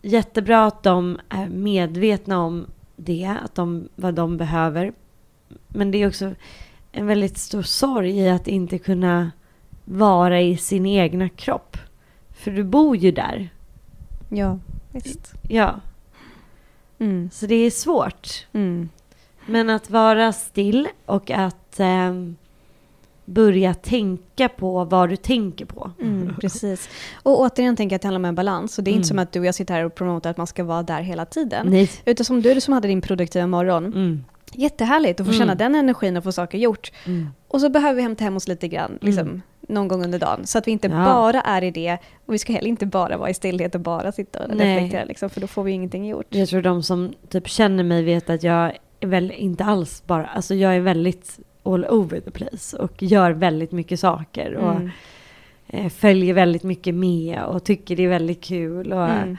jättebra 0.01 0.65
att 0.65 0.83
de 0.83 1.19
är 1.29 1.49
medvetna 1.49 2.39
om 2.39 2.65
det, 2.95 3.35
att 3.43 3.55
de, 3.55 3.89
vad 3.95 4.13
de 4.13 4.37
behöver. 4.37 4.93
Men 5.67 5.91
det 5.91 5.97
är 5.97 6.07
också 6.07 6.31
en 6.91 7.07
väldigt 7.07 7.37
stor 7.37 7.61
sorg 7.61 8.19
i 8.19 8.29
att 8.29 8.47
inte 8.47 8.77
kunna 8.77 9.31
vara 9.85 10.41
i 10.41 10.57
sin 10.57 10.85
egna 10.85 11.29
kropp. 11.29 11.77
För 12.29 12.51
du 12.51 12.63
bor 12.63 12.95
ju 12.95 13.11
där. 13.11 13.49
Ja, 14.29 14.59
visst. 14.91 15.33
Ja, 15.49 15.79
Mm. 16.99 17.29
så 17.33 17.45
det 17.45 17.55
är 17.55 17.71
svårt. 17.71 18.45
Mm. 18.53 18.89
Men 19.45 19.69
att 19.69 19.89
vara 19.89 20.33
still 20.33 20.87
och 21.05 21.31
att 21.31 21.79
ehm, 21.79 22.35
börja 23.25 23.73
tänka 23.73 24.49
på 24.49 24.83
vad 24.85 25.09
du 25.09 25.15
tänker 25.15 25.65
på. 25.65 25.91
Mm, 26.01 26.35
precis. 26.41 26.89
Och 27.23 27.39
återigen 27.39 27.75
tänker 27.75 27.93
jag 27.93 27.95
att 27.97 28.01
det 28.01 28.07
handlar 28.07 28.19
om 28.19 28.25
en 28.25 28.35
balans. 28.35 28.77
Och 28.77 28.83
det 28.83 28.89
är 28.89 28.93
Mm. 28.93 28.97
inte 28.99 29.07
som 29.07 29.19
att 29.19 29.31
du 29.31 29.39
och 29.39 29.45
jag 29.45 29.55
sitter 29.55 29.73
här 29.73 29.83
och 29.85 29.95
promotar 29.95 30.29
att 30.29 30.37
man 30.37 30.47
ska 30.47 30.63
vara 30.63 30.83
där 30.83 31.01
hela 31.01 31.25
tiden. 31.25 31.67
Nej. 31.69 31.89
Utan 32.05 32.25
som 32.25 32.41
du 32.41 32.61
som 32.61 32.73
hade 32.73 32.87
din 32.87 33.01
produktiva 33.01 33.47
morgon. 33.47 33.85
Mm. 33.85 34.23
Jättehärligt 34.53 35.19
att 35.19 35.25
få 35.25 35.31
Mm. 35.31 35.39
känna 35.39 35.55
den 35.55 35.75
energin 35.75 36.17
och 36.17 36.23
få 36.23 36.31
saker 36.31 36.57
gjort. 36.57 36.91
Mm. 37.05 37.29
Och 37.47 37.61
så 37.61 37.69
behöver 37.69 37.93
vi 37.95 38.01
hämta 38.01 38.23
hem 38.23 38.35
oss 38.35 38.47
lite 38.47 38.67
grann, 38.67 38.97
liksom, 39.01 39.27
Mm. 39.27 39.41
Någon 39.67 39.87
gång 39.87 40.03
under 40.03 40.19
dagen. 40.19 40.47
Så 40.47 40.57
att 40.57 40.67
vi 40.67 40.71
inte 40.71 40.87
Ja. 40.87 41.03
bara 41.05 41.41
är 41.41 41.63
i 41.63 41.71
det. 41.71 41.97
Och 42.25 42.33
vi 42.33 42.37
ska 42.39 42.53
heller 42.53 42.67
inte 42.69 42.85
bara 42.85 43.17
vara 43.17 43.29
i 43.29 43.33
stillhet 43.33 43.75
och 43.75 43.81
bara 43.81 44.11
sitta 44.11 44.43
och 44.45 44.55
Nej. 44.55 44.75
reflektera. 44.75 45.05
Liksom, 45.05 45.29
för 45.29 45.41
då 45.41 45.47
får 45.47 45.63
vi 45.63 45.71
ingenting 45.71 46.07
gjort. 46.07 46.25
Jag 46.29 46.49
tror 46.49 46.61
de 46.61 46.83
som 46.83 47.13
typ 47.29 47.47
känner 47.47 47.83
mig 47.83 48.03
vet 48.03 48.29
att 48.29 48.43
jag 48.43 48.71
är 48.99 49.07
väl 49.07 49.31
inte 49.31 49.63
alls 49.63 50.03
bara, 50.05 50.25
alltså 50.25 50.55
jag 50.55 50.75
är 50.75 50.79
väldigt 50.79 51.39
all 51.63 51.85
over 51.85 52.19
the 52.19 52.31
place 52.31 52.77
och 52.77 53.03
gör 53.03 53.31
väldigt 53.31 53.71
mycket 53.71 53.99
saker 53.99 54.55
och 54.55 54.71
Mm. 54.75 54.89
eh, 55.67 55.89
följer 55.89 56.33
väldigt 56.33 56.63
mycket 56.63 56.95
med 56.95 57.43
och 57.43 57.63
tycker 57.63 57.95
det 57.95 58.03
är 58.03 58.09
väldigt 58.09 58.43
kul 58.43 58.93
och 58.93 59.09
Mm. 59.09 59.37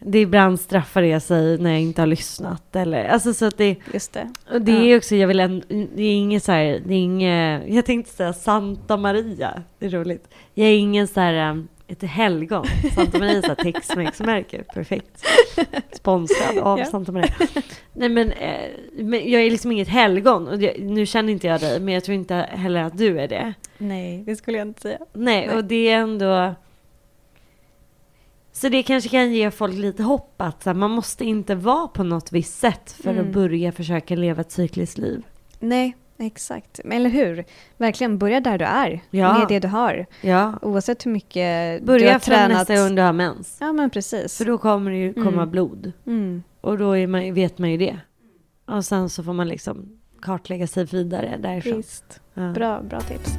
Det 0.00 0.20
ibland 0.20 0.60
straffar 0.60 1.02
det 1.02 1.20
sig 1.20 1.58
när 1.58 1.70
jag 1.70 1.80
inte 1.80 2.02
har 2.02 2.06
lyssnat 2.06 2.76
eller 2.76 3.04
alltså 3.04 3.34
så 3.34 3.44
att 3.46 3.58
det 3.58 3.76
Just 3.92 4.12
det. 4.12 4.30
och 4.52 4.62
det 4.62 4.72
Ja. 4.72 4.78
är 4.84 4.96
också, 4.96 5.16
jag 5.16 5.28
vill 5.28 5.40
en, 5.40 5.62
det 5.68 6.02
är 6.02 6.14
inget 6.14 6.44
så 6.44 6.52
här, 6.52 6.80
det 6.86 6.94
är 6.94 6.98
inget, 6.98 7.62
jag 7.68 7.84
tänkte 7.86 8.12
säga 8.12 8.32
Santa 8.32 8.96
Maria, 8.96 9.62
det 9.78 9.86
är 9.86 9.90
roligt. 9.90 10.28
Jag 10.54 10.68
är 10.68 10.78
ingen 10.78 11.08
så 11.08 11.20
här, 11.20 11.50
um, 11.50 11.68
ett 11.88 12.02
helgon. 12.02 12.66
Santa 12.94 13.18
Maria 13.18 13.38
är 13.38 13.42
här 13.48 13.54
Tex-Mex-märke, 13.54 14.62
perfekt. 14.74 15.24
Sponsrad 15.92 16.58
av 16.58 16.78
Ja. 16.78 16.84
Santa 16.84 17.12
Maria. 17.12 17.34
Nej 17.92 18.08
men, 18.08 18.32
eh, 18.32 18.70
men 18.94 19.30
jag 19.30 19.42
är 19.42 19.50
liksom 19.50 19.72
inget 19.72 19.88
helgon. 19.88 20.48
Och 20.48 20.62
jag, 20.62 20.80
nu 20.80 21.06
känner 21.06 21.32
inte 21.32 21.46
jag 21.46 21.60
dig, 21.60 21.80
men 21.80 21.94
jag 21.94 22.04
tror 22.04 22.14
inte 22.14 22.34
heller 22.34 22.82
att 22.82 22.98
du 22.98 23.20
är 23.20 23.28
det. 23.28 23.54
Nej, 23.78 24.22
det 24.26 24.36
skulle 24.36 24.58
jag 24.58 24.66
inte 24.66 24.80
säga. 24.80 24.98
Nej, 25.12 25.46
Nej. 25.46 25.56
och 25.56 25.64
det 25.64 25.88
är 25.90 25.96
ändå... 25.96 26.54
Så 28.60 28.68
det 28.68 28.82
kanske 28.82 29.10
kan 29.10 29.32
ge 29.32 29.50
folk 29.50 29.74
lite 29.74 30.02
hopp 30.02 30.34
att 30.42 30.62
så 30.62 30.68
här, 30.70 30.74
man 30.74 30.90
måste 30.90 31.24
inte 31.24 31.54
vara 31.54 31.88
på 31.88 32.02
något 32.02 32.32
visst 32.32 32.58
sätt 32.58 32.92
för 33.02 33.10
Mm. 33.10 33.26
att 33.26 33.32
börja 33.32 33.72
försöka 33.72 34.14
leva 34.16 34.40
ett 34.40 34.52
cykliskt 34.52 34.98
liv. 34.98 35.22
Nej, 35.60 35.96
exakt. 36.18 36.78
Eller 36.84 37.10
hur? 37.10 37.44
Verkligen, 37.76 38.18
börja 38.18 38.40
där 38.40 38.58
du 38.58 38.64
är. 38.64 39.00
Ja. 39.10 39.38
Med 39.38 39.48
det 39.48 39.58
du 39.58 39.68
har. 39.68 40.06
Ja. 40.20 40.58
Oavsett 40.62 41.06
hur 41.06 41.10
mycket 41.10 41.80
du 41.80 41.86
Börja 41.86 42.12
har 42.12 42.18
från 42.18 42.34
tränat. 42.34 42.68
nästa 42.68 42.76
gång 42.86 42.94
du 42.94 43.02
har 43.02 43.12
mens. 43.12 43.56
Ja, 43.60 43.72
men 43.72 43.90
precis. 43.90 44.38
För 44.38 44.44
då 44.44 44.58
kommer 44.58 44.90
det 44.90 44.96
ju 44.96 45.12
komma 45.14 45.28
Mm. 45.42 45.50
blod. 45.50 45.92
Mm. 46.06 46.42
Och 46.60 46.78
då 46.78 46.96
man, 47.06 47.34
vet 47.34 47.58
man 47.58 47.70
ju 47.70 47.76
det. 47.76 47.98
Och 48.66 48.84
sen 48.84 49.08
så 49.08 49.22
får 49.22 49.32
man 49.32 49.48
liksom 49.48 49.98
kartlägga 50.22 50.66
sig 50.66 50.84
vidare 50.84 51.36
därifrån. 51.42 51.76
Visst. 51.76 52.20
Ja. 52.34 52.52
Bra, 52.52 52.82
bra 52.82 53.00
tips. 53.00 53.38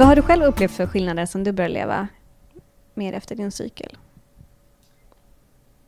Vad 0.00 0.08
har 0.08 0.16
du 0.16 0.22
själv 0.22 0.44
upplevt 0.44 0.70
för 0.70 0.86
skillnader 0.86 1.26
sen 1.26 1.44
du 1.44 1.52
började 1.52 1.74
leva 1.74 2.08
mer 2.94 3.12
efter 3.12 3.36
din 3.36 3.50
cykel? 3.50 3.96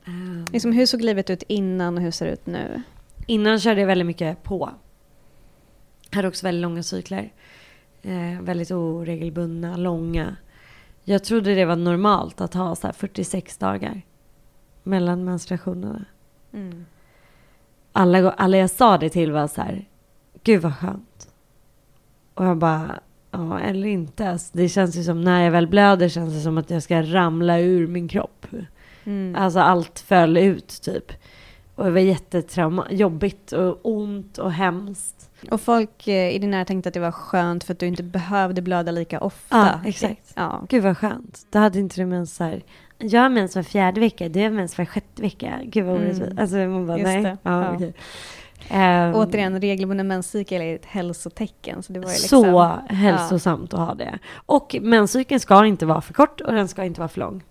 Um, 0.06 0.46
Liksom, 0.52 0.72
hur 0.72 0.86
såg 0.86 1.02
livet 1.02 1.30
ut 1.30 1.42
innan 1.42 1.96
och 1.96 2.02
hur 2.02 2.10
ser 2.10 2.26
det 2.26 2.32
ut 2.32 2.46
nu? 2.46 2.82
Innan 3.26 3.60
körde 3.60 3.80
jag 3.80 3.86
väldigt 3.86 4.06
mycket 4.06 4.42
på. 4.42 4.70
Hade 6.10 6.28
också 6.28 6.46
väldigt 6.46 6.62
långa 6.62 6.82
cykler. 6.82 7.32
Eh, 8.02 8.40
väldigt 8.40 8.70
oregelbundna, 8.70 9.76
långa. 9.76 10.36
Jag 11.04 11.24
trodde 11.24 11.54
det 11.54 11.64
var 11.64 11.76
normalt 11.76 12.40
att 12.40 12.54
ha 12.54 12.76
så 12.76 12.86
här 12.86 12.94
46 12.94 13.56
dagar 13.56 14.02
mellan 14.82 15.24
menstruationerna. 15.24 16.04
Alla, 17.92 18.30
alla 18.30 18.56
jag 18.56 18.70
sa 18.70 18.98
det 18.98 19.10
till 19.10 19.32
var 19.32 19.48
så 19.48 19.60
här, 19.60 19.88
gud 20.42 20.62
vad 20.62 20.76
skönt. 20.76 21.32
Och 22.34 22.44
jag 22.44 22.56
bara, 22.56 23.00
ja 23.32 23.60
eller 23.60 23.88
inte. 23.88 24.30
Alltså, 24.30 24.50
det 24.52 24.68
känns 24.68 24.96
ju 24.96 25.02
som 25.04 25.20
när 25.20 25.44
jag 25.44 25.50
väl 25.50 25.66
blöder 25.66 26.08
känns 26.08 26.34
det 26.34 26.40
som 26.40 26.58
att 26.58 26.70
jag 26.70 26.82
ska 26.82 27.02
ramla 27.02 27.58
ur 27.60 27.86
min 27.86 28.08
kropp. 28.08 28.46
Alltså 29.36 29.60
allt 29.60 29.98
föll 30.00 30.36
ut 30.36 30.68
typ. 30.82 31.12
Och 31.74 31.84
det 31.84 31.90
var 31.90 32.00
jättetrauma, 32.00 32.86
jobbigt 32.90 33.52
och 33.52 33.78
ont 33.82 34.38
och 34.38 34.52
hemskt. 34.52 35.30
Och 35.50 35.60
folk 35.60 36.08
eh, 36.08 36.30
i 36.34 36.38
din 36.38 36.50
nära 36.50 36.64
tänkte 36.64 36.88
att 36.88 36.94
det 36.94 37.00
var 37.00 37.12
skönt 37.12 37.64
för 37.64 37.72
att 37.72 37.78
du 37.78 37.86
inte 37.86 38.02
behövde 38.02 38.62
blöda 38.62 38.92
lika 38.92 39.20
ofta. 39.20 39.56
Ja, 39.82 39.88
exakt. 39.88 40.32
Ja. 40.36 40.66
Gud 40.68 40.82
vad 40.82 40.98
skönt. 40.98 41.46
Då 41.50 41.58
hade 41.58 41.78
inte 41.78 42.00
du 42.00 42.06
mens 42.06 42.40
här. 42.40 42.62
Jag 42.98 43.20
har 43.22 43.28
mens 43.28 43.56
var 43.56 43.62
fjärde 43.62 44.00
vecka, 44.00 44.28
du 44.28 44.42
har 44.42 44.50
mens 44.50 44.78
var 44.78 44.84
sjätte 44.84 45.22
vecka. 45.22 45.60
Gud 45.64 45.84
vad 45.84 45.96
Mm. 45.96 46.06
orättvist. 46.08 46.38
Alltså 46.40 46.56
man 46.56 46.86
bara 46.86 46.98
Just 46.98 47.06
nej. 47.06 47.22
det. 47.22 47.36
Ja, 47.42 47.64
Ja. 47.64 47.74
okej. 47.74 47.94
Ehm, 48.68 49.14
Återigen, 49.14 49.60
regelbunden 49.60 50.08
menscykel 50.08 50.62
är 50.62 50.74
ett 50.74 50.84
hälsotecken. 50.86 51.82
Så, 51.82 51.92
det 51.92 52.00
var 52.00 52.06
ju 52.08 52.12
liksom, 52.12 52.42
Så 52.42 52.80
hälsosamt 52.94 53.74
att 53.74 53.80
ha 53.80 53.94
det. 53.94 54.18
Och 54.34 54.76
menscykeln 54.82 55.40
ska 55.40 55.66
inte 55.66 55.86
vara 55.86 56.00
för 56.00 56.14
kort 56.14 56.40
och 56.40 56.52
den 56.52 56.68
ska 56.68 56.84
inte 56.84 57.00
vara 57.00 57.08
för 57.08 57.20
lång. 57.20 57.42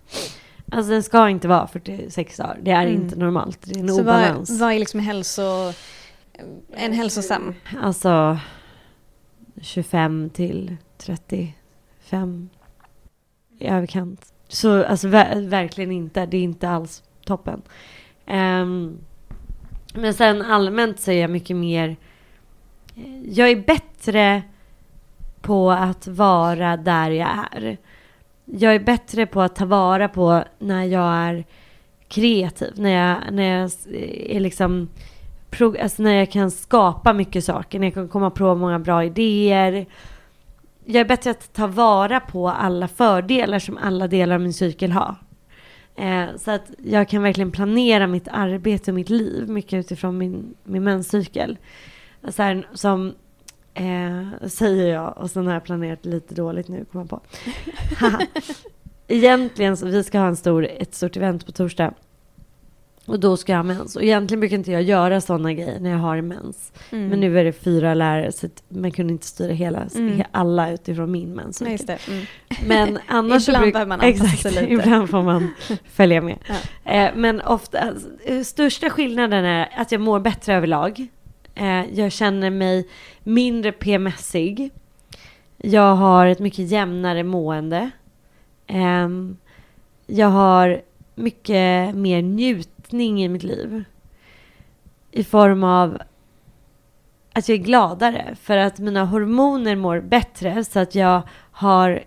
Alltså 0.72 0.90
den 0.92 1.02
ska 1.02 1.28
inte 1.28 1.48
vara 1.48 1.66
46 1.66 2.36
dagar. 2.36 2.58
Det 2.62 2.70
är 2.70 2.86
Mm. 2.86 3.02
inte 3.02 3.16
normalt. 3.18 3.58
Det 3.62 3.74
är 3.76 3.80
en 3.80 3.88
Så 3.88 3.94
vad, 4.02 4.16
obalans. 4.24 4.60
vad 4.60 4.72
är 4.72 4.78
liksom 4.78 5.00
hälso, 5.00 5.42
en 6.72 6.92
hälsosam? 6.92 7.54
Alltså 7.82 8.38
25 9.60 10.30
till 10.30 10.76
35 10.98 12.48
i 13.58 13.66
överkant. 13.68 14.32
Så 14.48 14.84
alltså 14.84 15.08
ver- 15.08 15.48
verkligen 15.48 15.92
inte. 15.92 16.26
Det 16.26 16.36
är 16.36 16.42
inte 16.42 16.68
alls 16.68 17.02
toppen. 17.24 17.62
Ehm, 18.26 18.98
men 19.92 20.14
sen 20.14 20.42
allmänt 20.42 21.00
så 21.00 21.10
är 21.10 21.20
jag 21.20 21.30
mycket 21.30 21.56
mer... 21.56 21.96
Eh, 22.96 23.22
jag 23.28 23.50
är 23.50 23.56
bättre 23.56 24.42
på 25.40 25.70
att 25.70 26.06
vara 26.06 26.76
där 26.76 27.10
jag 27.10 27.28
är. 27.52 27.78
Jag 28.44 28.74
är 28.74 28.80
bättre 28.80 29.26
på 29.26 29.40
att 29.40 29.56
ta 29.56 29.64
vara 29.64 30.08
på 30.08 30.44
när 30.58 30.84
jag 30.84 31.14
är 31.14 31.44
kreativ. 32.08 32.72
När 32.76 32.90
jag, 32.90 33.32
när 33.32 33.58
jag 33.58 33.70
eh, 33.90 34.36
är 34.36 34.40
liksom 34.40 34.88
alltså 35.60 36.02
när 36.02 36.14
jag 36.14 36.30
kan 36.30 36.50
skapa 36.50 37.12
mycket 37.12 37.44
saker, 37.44 37.78
när 37.78 37.86
jag 37.86 37.94
kan 37.94 38.08
komma 38.08 38.30
på 38.30 38.54
många 38.54 38.78
bra 38.78 39.04
idéer. 39.04 39.86
Jag 40.84 41.00
är 41.00 41.04
bättre 41.04 41.30
att 41.30 41.52
ta 41.52 41.66
vara 41.66 42.20
på 42.20 42.48
alla 42.48 42.88
fördelar 42.88 43.58
som 43.58 43.78
alla 43.82 44.08
delar 44.08 44.34
av 44.34 44.40
min 44.40 44.54
cykel 44.54 44.92
har. 44.92 45.16
Eh, 45.96 46.36
så 46.36 46.50
att 46.50 46.70
jag 46.82 47.08
kan 47.08 47.22
verkligen 47.22 47.50
planera 47.50 48.06
mitt 48.06 48.28
arbete 48.28 48.90
och 48.90 48.94
mitt 48.94 49.10
liv 49.10 49.48
mycket 49.48 49.78
utifrån 49.78 50.18
min, 50.18 50.54
min 50.64 50.84
menscykel. 50.84 51.58
Så 52.28 52.42
här, 52.42 52.68
som 52.72 53.14
eh, 53.74 54.48
säger 54.48 54.94
jag 54.94 55.18
och 55.18 55.30
sen 55.30 55.46
har 55.46 55.54
jag 55.54 55.64
planerat 55.64 56.04
lite 56.04 56.34
dåligt 56.34 56.68
nu, 56.68 56.84
kommer 56.84 57.04
jag 57.04 57.10
på. 57.10 57.20
Egentligen 59.08 59.76
så 59.76 59.86
vi 59.86 60.04
ska 60.04 60.18
ha 60.18 60.26
en 60.26 60.36
stor, 60.36 60.66
ett 60.66 60.94
stort 60.94 61.16
event 61.16 61.46
på 61.46 61.52
torsdag. 61.52 61.94
Och 63.06 63.20
då 63.20 63.36
ska 63.36 63.52
jag 63.52 63.58
ha 63.58 63.62
mens. 63.62 63.96
Och 63.96 64.02
egentligen 64.02 64.40
brukar 64.40 64.56
inte 64.56 64.72
jag 64.72 64.82
göra 64.82 65.20
sådana 65.20 65.52
grejer 65.52 65.80
när 65.80 65.90
jag 65.90 65.98
har 65.98 66.20
mens. 66.20 66.72
Mm. 66.90 67.08
Men 67.08 67.20
nu 67.20 67.38
är 67.38 67.44
det 67.44 67.52
fyra 67.52 67.94
lärare 67.94 68.32
så 68.32 68.48
man 68.68 68.90
kunde 68.90 69.12
inte 69.12 69.26
styra 69.26 69.52
hela, 69.52 69.86
Mm. 69.96 70.22
alla 70.32 70.70
utifrån 70.72 71.10
min 71.10 71.34
mens. 71.34 71.60
Nej, 71.60 71.72
just 71.72 71.86
det. 71.86 71.98
Mm. 72.10 72.24
Men 72.66 72.98
annars 73.08 73.42
Ibland 73.48 73.64
bruk- 73.64 73.72
behöver 73.72 73.88
man 73.88 74.00
Exakt, 74.00 74.38
sig 74.42 74.52
lite. 74.52 74.72
ibland 74.72 75.10
får 75.10 75.22
man 75.22 75.54
följa 75.90 76.20
med. 76.20 76.38
Ja. 76.84 76.92
Eh, 76.92 77.10
men 77.16 77.40
ofta, 77.40 77.78
alltså, 77.78 78.08
eh, 78.24 78.42
största 78.42 78.90
skillnaden 78.90 79.44
är 79.44 79.68
att 79.76 79.92
jag 79.92 80.00
mår 80.00 80.20
bättre 80.20 80.54
överlag. 80.54 81.06
Eh, 81.54 81.84
jag 81.94 82.12
känner 82.12 82.50
mig 82.50 82.88
mindre 83.22 83.72
PMSig. 83.72 84.70
Jag 85.58 85.94
har 85.94 86.26
ett 86.26 86.38
mycket 86.38 86.70
jämnare 86.70 87.22
mående. 87.24 87.90
Ehm, 88.66 89.36
jag 90.06 90.28
har 90.28 90.80
mycket 91.14 91.94
mer 91.94 92.22
njutning 92.92 93.24
i 93.24 93.28
mitt 93.28 93.42
liv. 93.42 93.84
I 95.10 95.24
form 95.24 95.64
av 95.64 95.98
att 97.32 97.48
jag 97.48 97.58
är 97.58 97.62
gladare. 97.62 98.36
För 98.40 98.56
att 98.56 98.78
mina 98.78 99.04
hormoner 99.04 99.76
mår 99.76 100.00
bättre 100.00 100.64
så 100.64 100.80
att 100.80 100.94
jag 100.94 101.22
har 101.52 102.04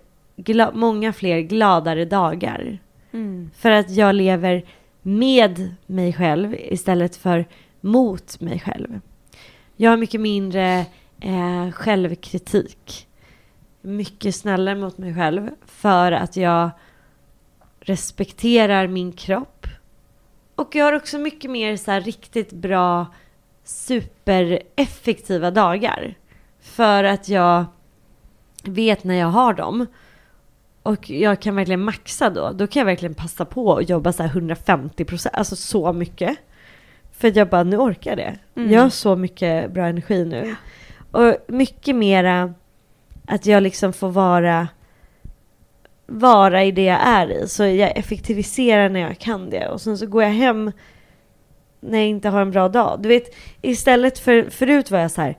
många 0.74 1.14
fler 1.14 1.40
gladare 1.42 2.06
dagar. 2.06 2.80
Mm. 3.12 3.52
För 3.56 3.72
att 3.72 3.90
jag 3.90 4.16
lever 4.16 4.64
med 5.02 5.76
mig 5.86 6.14
själv 6.14 6.56
istället 6.60 7.16
för 7.16 7.46
mot 7.82 8.42
mig 8.42 8.60
själv. 8.60 9.00
Jag 9.78 9.90
har 9.90 9.98
mycket 9.98 10.22
mindre 10.22 10.86
eh, 11.20 11.72
självkritik. 11.72 13.08
Mycket 13.82 14.36
snällare 14.36 14.76
mot 14.76 14.98
mig 14.98 15.16
själv 15.16 15.50
för 15.66 16.12
att 16.12 16.36
jag 16.36 16.70
respekterar 17.86 18.88
min 18.88 19.12
kropp. 19.12 19.55
Och 20.56 20.76
jag 20.76 20.86
har 20.86 20.94
också 20.94 21.18
mycket 21.18 21.52
mer 21.52 21.78
så 21.78 21.92
här 21.92 22.02
riktigt 22.02 22.52
bra 22.52 23.08
supereffektiva 23.64 25.52
dagar. 25.52 26.16
För 26.62 27.04
att 27.04 27.30
jag 27.30 27.66
vet 28.64 29.04
när 29.04 29.16
jag 29.16 29.28
har 29.28 29.54
dem. 29.54 29.86
Och 30.84 31.10
jag 31.10 31.42
kan 31.42 31.56
verkligen 31.56 31.84
maxa 31.84 32.30
då. 32.30 32.52
Då 32.52 32.68
kan 32.68 32.80
jag 32.80 32.86
verkligen 32.86 33.16
passa 33.16 33.46
på 33.46 33.78
att 33.78 33.90
jobba 33.90 34.14
så 34.14 34.24
här 34.24 34.30
150 34.30 35.06
procent, 35.06 35.36
alltså 35.36 35.56
så 35.56 35.94
mycket. 35.94 36.38
För 37.12 37.38
jag 37.38 37.50
bara, 37.50 37.64
nu 37.64 37.78
orkar 37.78 38.12
jag 38.12 38.18
det. 38.18 38.62
Mm. 38.62 38.72
Jag 38.72 38.82
har 38.82 38.90
så 38.90 39.16
mycket 39.16 39.72
bra 39.72 39.86
energi 39.88 40.26
nu. 40.26 40.56
Och 41.12 41.36
mycket 41.48 41.96
mera 41.96 42.54
att 43.26 43.46
jag 43.46 43.64
liksom 43.64 43.94
får 43.94 44.10
vara, 44.10 44.68
vara 46.06 46.64
i 46.64 46.72
det 46.72 46.84
jag 46.84 47.00
är 47.08 47.32
i. 47.32 47.48
Så 47.48 47.64
jag 47.66 47.98
effektiviserar 47.98 48.90
när 48.90 49.00
jag 49.00 49.18
kan 49.20 49.50
det. 49.50 49.68
Och 49.70 49.82
sen 49.82 49.98
så 49.98 50.06
går 50.06 50.24
jag 50.24 50.30
hem 50.32 50.72
när 51.80 51.98
jag 52.00 52.08
inte 52.08 52.30
har 52.30 52.42
en 52.42 52.52
bra 52.52 52.68
dag. 52.70 53.00
Du 53.02 53.10
vet, 53.10 53.36
istället 53.62 54.20
för, 54.20 54.50
förut 54.50 54.92
var 54.92 55.00
jag 55.00 55.12
så 55.12 55.22
här, 55.22 55.38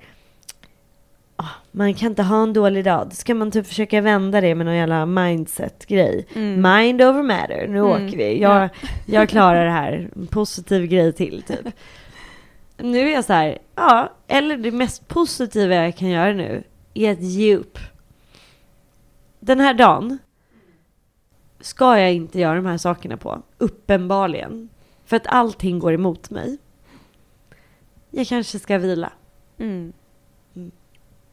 "Ah, 1.37 1.45
man 1.73 1.95
kan 1.95 2.09
inte 2.11 2.23
ha 2.23 2.43
en 2.43 2.53
dålig 2.53 2.85
dag. 2.85 3.07
Då 3.07 3.15
ska 3.15 3.35
man 3.35 3.51
typ 3.51 3.67
försöka 3.67 4.01
vända 4.01 4.41
det 4.41 4.55
med 4.55 4.67
någon 4.67 4.77
jävla 4.77 5.07
mindset-grej. 5.07 6.27
Mm. 6.35 6.63
Mind 6.77 7.03
over 7.03 7.23
matter, 7.23 7.67
nu 7.69 7.79
Mm. 7.79 7.85
åker 7.91 8.17
vi. 8.17 8.41
Jag, 8.41 8.69
jag 9.07 9.29
klarar 9.29 9.65
det 9.65 9.71
här. 9.71 10.11
En 10.17 10.27
positiv 10.27 10.87
grej 10.87 11.13
till 11.13 11.43
typ. 11.43 11.67
Nu 12.79 13.09
är 13.09 13.13
jag 13.15 13.25
så 13.25 13.33
här, 13.33 13.59
ja, 13.75 14.13
eller 14.29 14.57
det 14.57 14.71
mest 14.71 15.09
positiva 15.09 15.75
jag 15.75 15.97
kan 15.97 16.09
göra 16.09 16.33
nu 16.33 16.63
är 16.95 17.13
att 17.13 17.21
ge 17.23 17.57
upp. 17.57 17.79
Den 19.41 19.61
här 19.61 19.75
dagen 19.75 20.19
ska 21.61 21.99
jag 21.99 22.13
inte 22.13 22.41
göra 22.41 22.55
de 22.55 22.67
här 22.67 22.77
sakerna 22.79 23.17
på, 23.17 23.43
uppenbarligen. 23.59 24.69
För 25.05 25.17
att 25.17 25.27
allting 25.27 25.79
går 25.79 25.93
emot 25.93 26.31
mig. 26.31 26.59
Jag 28.11 28.27
kanske 28.27 28.59
ska 28.59 28.79
vila. 28.79 29.13
Mm. 29.59 29.93
Mm. 30.57 30.71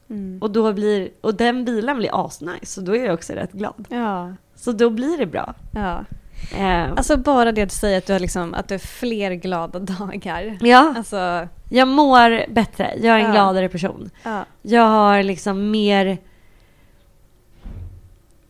Mm. 0.10 0.40
Och, 0.42 0.52
då 0.52 0.74
blir, 0.74 1.10
och 1.22 1.36
den 1.36 1.66
vilan 1.66 1.98
blir 1.98 2.26
asnice, 2.26 2.66
så 2.66 2.82
då 2.82 2.96
är 2.96 3.06
jag 3.06 3.14
också 3.14 3.34
rätt 3.34 3.52
glad. 3.52 3.86
Ja. 3.90 4.34
Så 4.56 4.72
då 4.72 4.90
blir 4.90 5.18
det 5.18 5.26
bra. 5.26 5.54
ja. 5.72 6.06
Eh, 6.58 6.92
Alltså 6.92 7.18
bara 7.18 7.52
det 7.52 7.62
att 7.62 7.72
säga 7.72 7.98
att 7.98 8.06
du 8.06 8.14
har, 8.14 8.20
liksom, 8.20 8.54
att 8.54 8.68
du 8.68 8.74
har 8.74 8.80
fler 8.80 9.32
glada 9.34 9.80
dagar. 9.80 10.58
ja, 10.62 10.94
Alltså, 10.98 11.48
jag 11.70 11.88
mår 11.88 12.54
bättre. 12.54 12.94
Jag 13.02 13.16
är 13.16 13.20
en 13.20 13.26
Ja. 13.26 13.32
gladare 13.32 13.70
person. 13.70 14.10
ja. 14.24 14.46
Jag 14.62 14.84
har 14.88 15.24
liksom 15.24 15.72
mer... 15.72 16.18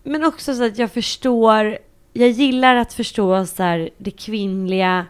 Men 0.03 0.23
också 0.23 0.55
så 0.55 0.63
att 0.63 0.77
jag 0.77 0.91
förstår 0.91 1.77
jag 2.13 2.29
gillar 2.29 2.75
att 2.75 2.93
förstå 2.93 3.45
så 3.45 3.63
här, 3.63 3.89
det 3.97 4.11
kvinnliga 4.11 5.05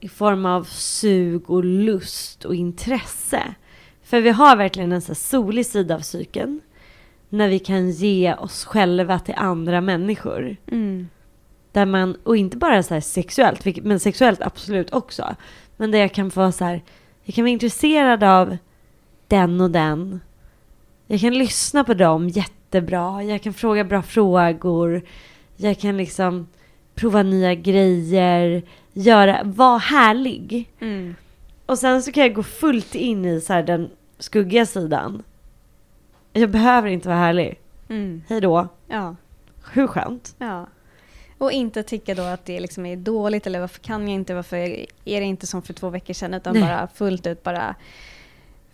i 0.00 0.08
form 0.08 0.46
av 0.46 0.64
sug 0.64 1.50
och 1.50 1.64
lust 1.64 2.44
och 2.44 2.54
intresse. 2.54 3.54
För 4.02 4.20
vi 4.20 4.30
har 4.30 4.56
verkligen 4.56 4.92
en 4.92 5.02
så 5.02 5.14
solig 5.14 5.66
sida 5.66 5.94
av 5.94 6.00
cykeln. 6.00 6.60
När 7.28 7.48
vi 7.48 7.58
kan 7.58 7.90
ge 7.90 8.34
oss 8.34 8.64
själva 8.64 9.18
till 9.18 9.34
andra 9.36 9.80
människor. 9.80 10.56
Mm. 10.66 11.08
Där 11.72 11.86
man, 11.86 12.16
och 12.24 12.36
inte 12.36 12.56
bara 12.56 12.82
så 12.82 12.94
här 12.94 13.00
sexuellt, 13.00 13.84
men 13.84 14.00
sexuellt 14.00 14.42
absolut 14.42 14.92
också. 14.92 15.36
Men 15.76 15.90
där 15.90 15.98
jag 15.98 16.14
kan 16.14 16.30
få 16.30 16.52
så 16.52 16.64
här, 16.64 16.82
jag 17.24 17.34
kan 17.34 17.44
vara 17.44 17.52
intresserad 17.52 18.24
av 18.24 18.56
den 19.28 19.60
och 19.60 19.70
den. 19.70 20.20
Jag 21.06 21.20
kan 21.20 21.34
lyssna 21.38 21.84
på 21.84 21.94
dem 21.94 22.28
jättebra. 22.72 23.22
Jag 23.22 23.42
kan 23.42 23.54
fråga 23.54 23.84
bra 23.84 24.02
frågor. 24.02 25.02
Jag 25.56 25.78
kan 25.78 25.96
liksom 25.96 26.48
prova 26.94 27.22
nya 27.22 27.54
grejer. 27.54 28.62
Göra, 28.92 29.40
vara 29.44 29.78
härlig. 29.78 30.70
Mm. 30.80 31.14
Och 31.66 31.78
sen 31.78 32.02
så 32.02 32.12
kan 32.12 32.22
jag 32.22 32.34
gå 32.34 32.42
fullt 32.42 32.94
in 32.94 33.24
i 33.24 33.40
så 33.40 33.62
den 33.62 33.90
skuggiga 34.18 34.66
sidan. 34.66 35.22
Jag 36.32 36.50
behöver 36.50 36.88
inte 36.88 37.08
vara 37.08 37.18
härlig. 37.18 37.58
Mm. 37.88 38.22
Hej 38.28 38.40
då. 38.40 38.68
Ja. 38.88 39.16
Hur 39.72 39.86
skönt? 39.86 40.34
Ja. 40.38 40.66
Och 41.38 41.52
inte 41.52 41.82
tycka 41.82 42.14
då 42.14 42.22
att 42.22 42.44
det 42.44 42.60
liksom 42.60 42.86
är 42.86 42.96
dåligt 42.96 43.46
eller 43.46 43.60
varför 43.60 43.80
kan 43.80 44.08
jag 44.08 44.14
inte, 44.14 44.34
varför 44.34 44.56
är 45.04 45.20
det 45.20 45.26
inte 45.26 45.46
som 45.46 45.62
för 45.62 45.72
två 45.74 45.90
veckor 45.90 46.14
sedan 46.14 46.34
utan 46.34 46.54
Nej. 46.54 46.62
bara 46.62 46.88
fullt 46.94 47.26
ut 47.26 47.42
bara 47.42 47.74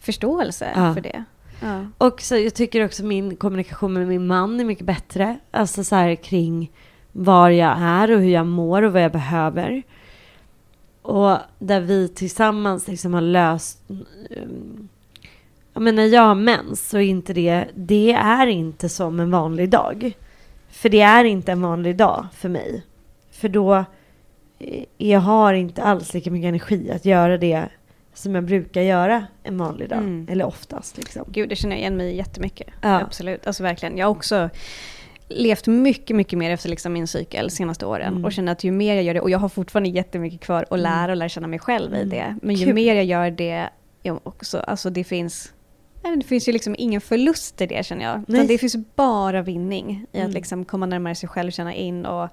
förståelse 0.01 0.72
Ja. 0.76 0.94
för 0.94 1.01
det. 1.01 1.24
Ja. 1.61 1.86
Och 1.98 2.20
så 2.20 2.36
jag 2.36 2.54
tycker 2.54 2.84
också 2.84 3.04
min 3.04 3.36
kommunikation 3.36 3.92
med 3.92 4.09
min 4.09 4.26
man 4.26 4.61
är 4.61 4.64
mycket 4.64 4.86
bättre. 4.86 5.38
Alltså 5.50 5.84
så 5.84 5.96
här 5.96 6.14
kring 6.14 6.70
var 7.12 7.50
jag 7.50 7.78
är 7.78 8.11
och 8.11 8.20
hur 8.20 8.30
jag 8.30 8.46
mår 8.46 8.82
och 8.82 8.92
vad 8.92 9.02
jag 9.02 9.12
behöver. 9.12 9.82
Och 11.02 11.36
där 11.59 11.80
vi 11.80 12.09
tillsammans 12.09 12.88
liksom 12.88 13.14
har 13.14 13.20
löst... 13.20 13.82
Um, 13.88 14.88
ja, 15.74 15.80
när 15.80 16.06
jag 16.06 16.22
har 16.22 16.34
mens 16.34 16.88
så 16.88 16.96
är 16.96 17.02
inte 17.02 17.32
det... 17.32 17.64
Det 17.74 18.12
är 18.12 18.46
inte 18.46 18.88
som 18.88 19.20
en 19.20 19.30
vanlig 19.30 19.70
dag. 19.70 20.12
För 20.70 20.88
det 20.88 21.00
är 21.00 21.24
inte 21.24 21.52
en 21.52 21.62
vanlig 21.62 21.96
dag 21.96 22.26
för 22.32 22.48
mig. 22.48 22.82
För 23.30 23.48
då... 23.48 23.84
Eh, 24.59 24.84
jag 24.98 25.20
har 25.20 25.54
inte 25.54 25.82
alls 25.82 26.14
lika 26.14 26.30
mycket 26.30 26.48
energi 26.48 26.90
att 26.90 27.04
göra 27.04 27.38
det 27.38 27.68
som 28.18 28.34
jag 28.34 28.44
brukar 28.44 28.82
göra 28.82 29.26
en 29.42 29.58
vanlig 29.58 29.88
dag. 29.88 29.98
Mm. 29.98 30.26
Eller 30.30 30.44
oftast 30.44 30.96
liksom. 30.96 31.24
Gud, 31.28 31.48
det 31.48 31.56
känner 31.56 31.76
jag 31.76 31.80
igen 31.80 31.96
mig 31.96 32.16
jättemycket. 32.16 32.68
Ja. 32.82 33.00
Absolut. 33.00 33.46
Alltså 33.46 33.62
verkligen. 33.62 33.96
Jag 33.98 34.06
har 34.06 34.10
också 34.10 34.50
levt 35.28 35.66
mycket, 35.66 36.16
mycket 36.16 36.38
mer 36.38 36.50
efter 36.50 36.68
liksom 36.68 36.92
min 36.92 37.06
cykel 37.06 37.50
senaste 37.50 37.86
åren. 37.86 38.12
Mm. 38.12 38.24
Och 38.24 38.32
känner 38.32 38.52
att 38.52 38.64
ju 38.64 38.70
mer 38.72 38.94
jag 38.94 39.04
gör 39.04 39.14
det, 39.14 39.20
och 39.20 39.30
jag 39.30 39.38
har 39.38 39.48
fortfarande 39.48 39.88
jättemycket 39.88 40.40
kvar 40.40 40.66
att 40.70 40.78
lära 40.78 41.12
och 41.12 41.16
lära 41.16 41.28
känna 41.28 41.46
mig 41.46 41.58
själv 41.58 41.94
i 41.94 41.96
Mm. 41.96 42.08
det. 42.08 42.36
Men 42.42 42.54
ju 42.54 42.64
Kul. 42.64 42.74
mer 42.74 42.94
jag 42.94 43.04
gör 43.04 43.30
det, 43.30 43.68
jag 44.02 44.20
också, 44.22 44.58
alltså 44.58 44.90
det 44.90 45.04
finns 45.04 45.52
det 46.18 46.26
finns 46.26 46.48
ju 46.48 46.52
liksom 46.52 46.74
ingen 46.78 47.00
förlust 47.00 47.60
i 47.60 47.66
det 47.66 47.86
känner 47.86 48.04
jag. 48.04 48.24
Utan 48.28 48.46
det 48.46 48.58
finns 48.58 48.76
bara 48.96 49.42
vinning 49.42 50.06
i 50.12 50.16
Mm. 50.16 50.28
att 50.28 50.34
liksom 50.34 50.64
komma 50.64 50.86
närmare 50.86 51.14
sig 51.14 51.28
själv, 51.28 51.50
känna 51.50 51.74
in 51.74 52.06
och 52.06 52.28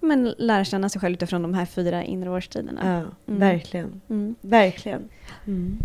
men, 0.00 0.34
lära 0.38 0.64
känna 0.64 0.88
sig 0.88 1.00
själv 1.00 1.14
utifrån 1.14 1.42
de 1.42 1.54
här 1.54 1.64
fyra 1.66 2.02
inre 2.04 2.30
årstiderna. 2.30 2.80
Ja, 2.84 3.32
Mm. 3.34 3.40
verkligen. 3.40 4.00
Mm. 4.10 4.34
Verkligen. 4.40 5.08
Mm. 5.46 5.78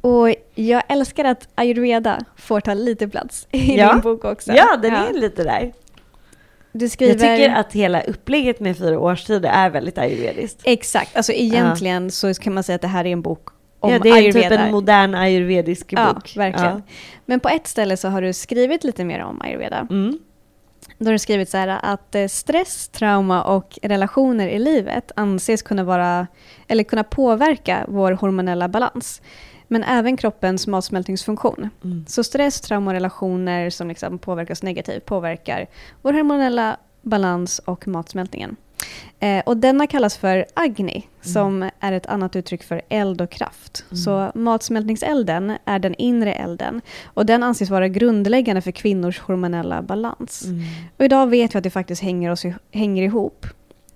Och 0.00 0.28
jag 0.54 0.82
älskar 0.88 1.24
att 1.24 1.48
ayurveda 1.54 2.18
får 2.36 2.60
ta 2.60 2.74
lite 2.74 3.08
plats 3.08 3.46
i 3.50 3.76
Ja. 3.78 3.92
din 3.92 4.00
bok 4.02 4.24
också. 4.24 4.52
Ja, 4.52 4.76
den 4.76 4.92
är 4.94 5.12
lite 5.12 5.44
där. 5.44 5.72
Du 6.72 6.88
skriver... 6.88 7.12
Jag 7.12 7.38
tycker 7.38 7.54
att 7.54 7.72
hela 7.72 8.02
upplägget 8.02 8.60
med 8.60 8.76
fyra 8.78 8.98
årstider 8.98 9.50
är 9.50 9.70
väldigt 9.70 9.98
ayurvediskt. 9.98 10.60
Exakt, 10.64 11.16
alltså 11.16 11.32
egentligen 11.32 12.10
så 12.10 12.34
kan 12.34 12.54
man 12.54 12.62
säga 12.64 12.76
att 12.76 12.82
det 12.82 12.88
här 12.88 13.04
är 13.04 13.10
en 13.12 13.22
bok 13.22 13.48
om 13.80 13.92
ja, 13.92 13.98
det 13.98 14.08
är 14.08 14.14
ayurveda. 14.14 14.48
typ 14.48 14.58
en 14.60 14.70
modern 14.70 15.14
ayurvedisk 15.14 15.92
Ja, 15.92 16.12
bok. 16.14 16.36
verkligen. 16.36 16.82
Men 17.26 17.40
på 17.40 17.48
ett 17.48 17.66
ställe 17.66 17.96
så 17.96 18.08
har 18.08 18.22
du 18.22 18.32
skrivit 18.32 18.84
lite 18.84 19.04
mer 19.04 19.22
om 19.22 19.40
ayurveda. 19.42 19.86
Ja. 19.90 19.94
Mm. 19.94 20.18
Då 21.04 21.08
har 21.08 21.12
du 21.12 21.18
skrivit 21.18 21.48
så 21.48 21.56
här 21.56 21.78
att 21.82 22.14
eh, 22.14 22.26
stress, 22.26 22.88
trauma 22.88 23.42
och 23.42 23.78
relationer 23.82 24.48
i 24.48 24.58
livet 24.58 25.12
anses 25.16 25.62
kunna 25.62 25.84
vara 25.84 26.26
eller 26.68 26.84
kunna 26.84 27.04
påverka 27.04 27.84
vår 27.88 28.12
hormonella 28.12 28.68
balans. 28.68 29.22
Men 29.68 29.84
även 29.84 30.16
kroppens 30.16 30.66
matsmältningsfunktion. 30.66 31.70
Mm. 31.84 32.04
Så 32.08 32.24
stress, 32.24 32.60
trauma 32.60 32.90
och 32.90 32.94
relationer 32.94 33.70
som 33.70 33.88
liksom 33.88 34.18
påverkas 34.18 34.62
negativt 34.62 35.04
påverkar 35.04 35.66
vår 36.02 36.12
hormonella 36.12 36.76
balans 37.02 37.58
och 37.58 37.88
matsmältningen. 37.88 38.56
Eh, 39.24 39.42
och 39.46 39.56
denna 39.56 39.86
kallas 39.86 40.16
för 40.16 40.46
agni, 40.54 41.08
som 41.20 41.70
är 41.80 41.92
ett 41.92 42.06
annat 42.06 42.36
uttryck 42.36 42.62
för 42.62 42.82
eld 42.88 43.20
och 43.20 43.30
kraft. 43.30 43.84
Så 44.04 44.32
matsmältningselden 44.34 45.56
är 45.64 45.78
den 45.78 45.94
inre 45.94 46.32
elden 46.32 46.80
och 47.04 47.26
den 47.26 47.42
anses 47.42 47.70
vara 47.70 47.88
grundläggande 47.88 48.60
för 48.60 48.70
kvinnors 48.70 49.20
hormonella 49.20 49.82
balans. 49.82 50.44
Mm. 50.44 50.60
Och 50.98 51.04
idag 51.04 51.26
vet 51.26 51.54
vi 51.54 51.58
att 51.58 51.64
det 51.64 51.70
faktiskt 51.70 52.02
hänger, 52.02 52.30
oss, 52.30 52.44
hänger 52.72 53.02
ihop. 53.02 53.46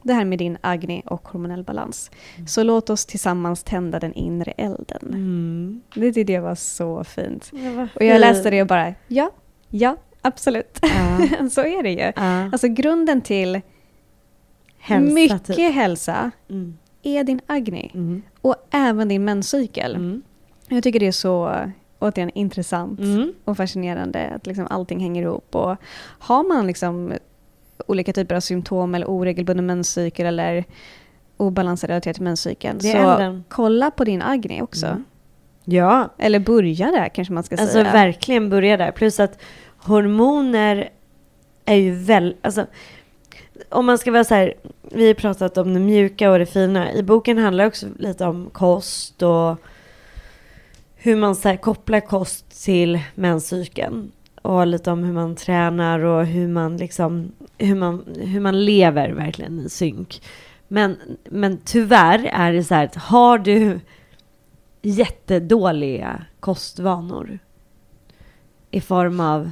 Det 0.03 0.12
här 0.12 0.24
med 0.24 0.39
din 0.39 0.59
agni 0.61 1.03
och 1.07 1.29
hormonell 1.29 1.64
balans. 1.64 2.11
Så 2.47 2.62
låt 2.62 2.91
oss 2.91 3.07
tillsammans 3.07 3.62
tända 3.62 4.01
den 4.01 4.12
inre 4.12 4.51
elden. 4.51 5.03
Mm. 5.03 5.83
Det 5.95 6.12
tyckte 6.12 6.33
jag 6.33 6.43
var 6.43 6.55
så 6.55 7.05
fint. 7.05 7.51
Vad 7.53 7.89
Och 7.95 8.05
jag 8.05 8.20
läste 8.20 8.51
det 8.51 8.61
och 8.61 8.68
bara, 8.68 8.95
ja, 9.09 9.31
ja, 9.68 9.97
absolut. 10.22 10.79
Ja. 10.83 11.49
så 11.51 11.61
är 11.61 11.83
det 11.83 11.91
ju. 11.91 12.12
Ja. 12.16 12.51
Alltså 12.53 12.68
grunden 12.68 13.20
till 13.20 13.61
Hälsa, 14.89 15.14
mycket 15.14 15.45
typ. 15.45 15.74
hälsa 15.74 16.30
Mm. 16.51 16.78
är 17.03 17.24
din 17.24 17.41
agni. 17.47 17.91
Mm. 17.95 18.22
Och 18.41 18.57
även 18.70 19.09
din 19.09 19.24
menscykel. 19.24 19.95
Mm. 19.95 20.22
Jag 20.68 20.82
tycker 20.82 21.01
det 21.01 21.07
är 21.07 21.12
så 21.12 21.55
återigen 21.99 22.30
intressant 22.34 23.01
Mm. 23.01 23.32
och 23.45 23.57
fascinerande 23.57 24.28
att 24.34 24.47
liksom 24.47 24.66
allting 24.70 25.01
hänger 25.01 25.22
ihop. 25.22 25.55
Och 25.55 25.76
har 26.18 26.49
man 26.49 26.66
liksom 26.66 27.12
olika 27.86 28.12
typer 28.12 28.34
av 28.34 28.41
symptom 28.41 28.95
eller 28.95 29.07
oregelbunden 29.11 29.66
menscykel 29.66 30.26
eller 30.26 30.64
obalans 31.36 31.84
relaterat 31.84 32.14
till 32.16 32.24
menscykeln 32.24 32.78
Det 32.78 32.93
så 32.93 33.43
kolla 33.49 33.91
på 33.91 34.05
din 34.05 34.22
agni 34.22 34.62
också. 34.62 34.86
Mm. 34.86 35.05
Ja, 35.64 36.14
Eller 36.18 36.39
börja 36.39 36.91
där 36.91 37.09
kanske 37.09 37.34
man 37.34 37.43
ska 37.43 37.55
alltså 37.57 37.72
säga. 37.72 37.93
verkligen 37.93 38.51
börja 38.51 38.76
där. 38.76 38.91
Plus 38.91 39.20
att 39.20 39.39
hormoner 39.78 40.89
är 41.64 41.74
ju 41.74 41.91
väl, 41.95 42.36
alltså 42.43 42.66
om 43.69 43.87
man 43.87 43.99
ska 43.99 44.11
vara 44.11 44.25
så 44.25 44.35
här, 44.35 44.55
vi 44.83 45.07
har 45.07 45.15
pratat 45.15 45.59
om 45.59 45.75
det 45.75 45.81
mjuka 45.81 46.31
och 46.31 46.39
det 46.39 46.47
fina. 46.47 46.93
I 46.93 47.03
boken 47.03 47.39
handlar 47.39 47.65
det 47.65 47.69
också 47.69 47.87
lite 47.99 48.25
om 48.25 48.51
kost 48.53 49.23
och 49.23 49.57
hur 50.97 51.17
man 51.17 51.37
så 51.37 51.49
här, 51.49 51.57
kopplar 51.57 52.01
kost 52.01 52.65
till 52.65 53.01
menscykeln. 53.15 54.13
Och 54.43 54.67
lite 54.67 54.91
om 54.91 55.05
hur 55.05 55.13
man 55.13 55.37
tränar 55.37 56.01
och 56.01 56.27
hur 56.27 56.49
man 56.49 56.77
liksom, 56.77 57.33
hur 57.59 57.75
man, 57.75 58.05
hur 58.17 58.41
man 58.41 58.65
lever 58.65 59.11
verkligen 59.11 59.61
i 59.61 59.69
synk. 59.69 60.23
Men, 60.69 60.97
men 61.25 61.59
tyvärr 61.65 62.31
är 62.33 62.53
det 62.53 62.65
så 62.65 62.75
här 62.75 62.85
att 62.85 62.95
har 62.95 63.39
du 63.39 63.81
jättedåliga 64.83 66.25
kostvanor 66.41 67.39
i 68.71 68.81
form 68.81 69.21
av 69.21 69.51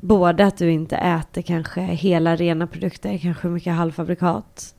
både 0.00 0.46
att 0.46 0.56
du 0.56 0.70
inte 0.70 0.96
äter 0.96 1.42
kanske 1.42 1.80
hela 1.80 2.36
rena 2.36 2.66
produkter, 2.66 3.18
kanske 3.18 3.48
mycket 3.48 3.72
halvfabrikat 3.74 4.74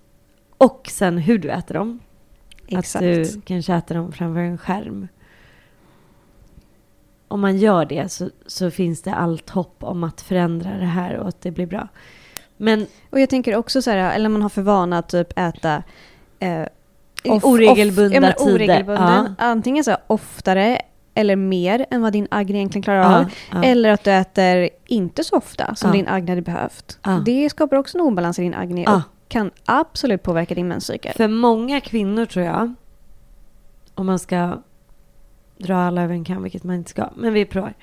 och 0.58 0.88
sen 0.92 1.18
hur 1.18 1.38
du 1.40 1.50
äter 1.50 1.74
dem. 1.76 2.00
Exakt. 2.68 2.96
Att 2.96 3.02
du 3.34 3.42
kanske 3.46 3.74
äter 3.74 3.96
dem 3.96 4.12
framför 4.12 4.40
en 4.42 4.58
skärm. 4.58 5.08
Om 7.28 7.42
man 7.42 7.58
gör 7.58 7.86
det 7.86 8.12
så, 8.12 8.30
så 8.48 8.72
finns 8.72 9.02
det 9.02 9.14
allt 9.14 9.50
hopp 9.50 9.84
om 9.84 10.04
att 10.04 10.22
förändra 10.22 10.70
det 10.78 10.86
här 10.86 11.18
och 11.18 11.28
att 11.28 11.42
det 11.42 11.52
blir 11.52 11.66
bra. 11.66 11.88
Men 12.58 12.88
Och 13.10 13.20
jag 13.20 13.30
tänker 13.30 13.56
också 13.56 13.82
så 13.82 13.92
här, 13.92 14.16
eller 14.16 14.30
man 14.30 14.42
har 14.42 14.50
för 14.50 14.62
vana 14.62 14.98
att 14.98 15.10
typ 15.10 15.40
äta 15.40 15.84
eh, 16.40 16.66
off- 17.24 17.44
Oregelbundna 17.46 18.08
off- 18.08 18.14
ja, 18.14 18.20
men 18.22 18.34
tider. 18.34 18.56
Oregelbunden, 18.56 19.36
Ja. 19.40 19.46
Antingen 19.46 19.84
så 19.84 19.98
oftare 20.08 20.82
eller 21.14 21.36
mer 21.36 21.86
än 21.92 22.02
vad 22.02 22.14
din 22.14 22.28
agni 22.32 22.58
egentligen 22.58 22.84
klarar 22.84 23.02
Ja, 23.02 23.20
av. 23.20 23.34
ja. 23.52 23.64
Eller 23.64 23.90
att 23.90 24.04
du 24.04 24.12
äter 24.12 24.70
inte 24.86 25.24
så 25.24 25.38
ofta 25.38 25.76
som 25.76 25.90
Ja. 25.90 25.94
din 25.96 26.08
agni 26.08 26.30
hade 26.30 26.42
behövt. 26.42 27.00
Det 27.26 27.50
skapar 27.50 27.78
också 27.78 27.98
en 27.98 28.02
obalans 28.04 28.40
i 28.40 28.42
din 28.42 28.54
agni 28.54 28.86
och 28.88 29.02
kan 29.28 29.52
absolut 29.66 30.24
påverka 30.24 30.56
din 30.56 30.68
menscykel. 30.68 31.14
För 31.16 31.28
många 31.28 31.82
kvinnor 31.82 32.26
tror 32.26 32.46
jag, 32.46 32.74
om 33.96 34.06
man 34.06 34.20
ska 34.20 34.62
dra 35.58 35.76
alla 35.78 36.02
över 36.04 36.14
en 36.14 36.24
kam, 36.24 36.44
vilket 36.44 36.64
man 36.64 36.76
inte 36.76 36.90
ska, 36.90 37.10
men 37.16 37.34
vi 37.34 37.46
provar, 37.46 37.74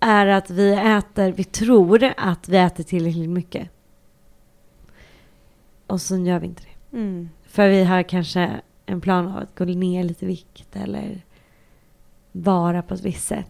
är 0.00 0.26
att 0.26 0.50
vi 0.50 0.72
äter, 0.72 1.32
vi 1.32 1.44
tror 1.44 2.12
att 2.16 2.48
vi 2.48 2.56
äter 2.56 2.84
tillräckligt 2.84 3.30
mycket. 3.30 3.68
Och 5.86 6.00
så 6.00 6.16
gör 6.16 6.38
vi 6.38 6.46
inte 6.46 6.62
det. 6.62 6.96
Mm. 6.96 7.28
För 7.46 7.68
vi 7.68 7.84
har 7.84 8.02
kanske 8.02 8.50
en 8.86 9.00
plan 9.00 9.26
av 9.28 9.36
att 9.36 9.58
gå 9.58 9.64
ner 9.64 10.04
lite 10.04 10.26
vikt 10.26 10.76
eller 10.76 11.20
vara 12.32 12.82
på 12.82 12.94
ett 12.94 13.02
visst 13.04 13.26
sätt. 13.26 13.48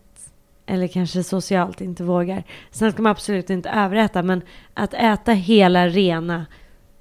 eller 0.67 0.87
kanske 0.89 1.23
socialt 1.23 1.81
inte 1.81 2.05
vågar. 2.05 2.45
Sen 2.71 2.93
ska 2.93 3.03
man 3.03 3.11
absolut 3.13 3.51
inte 3.51 3.71
överäta, 3.71 4.23
men 4.23 4.43
att 4.75 4.95
äta 4.95 5.33
hela 5.33 5.89
rena 5.89 6.47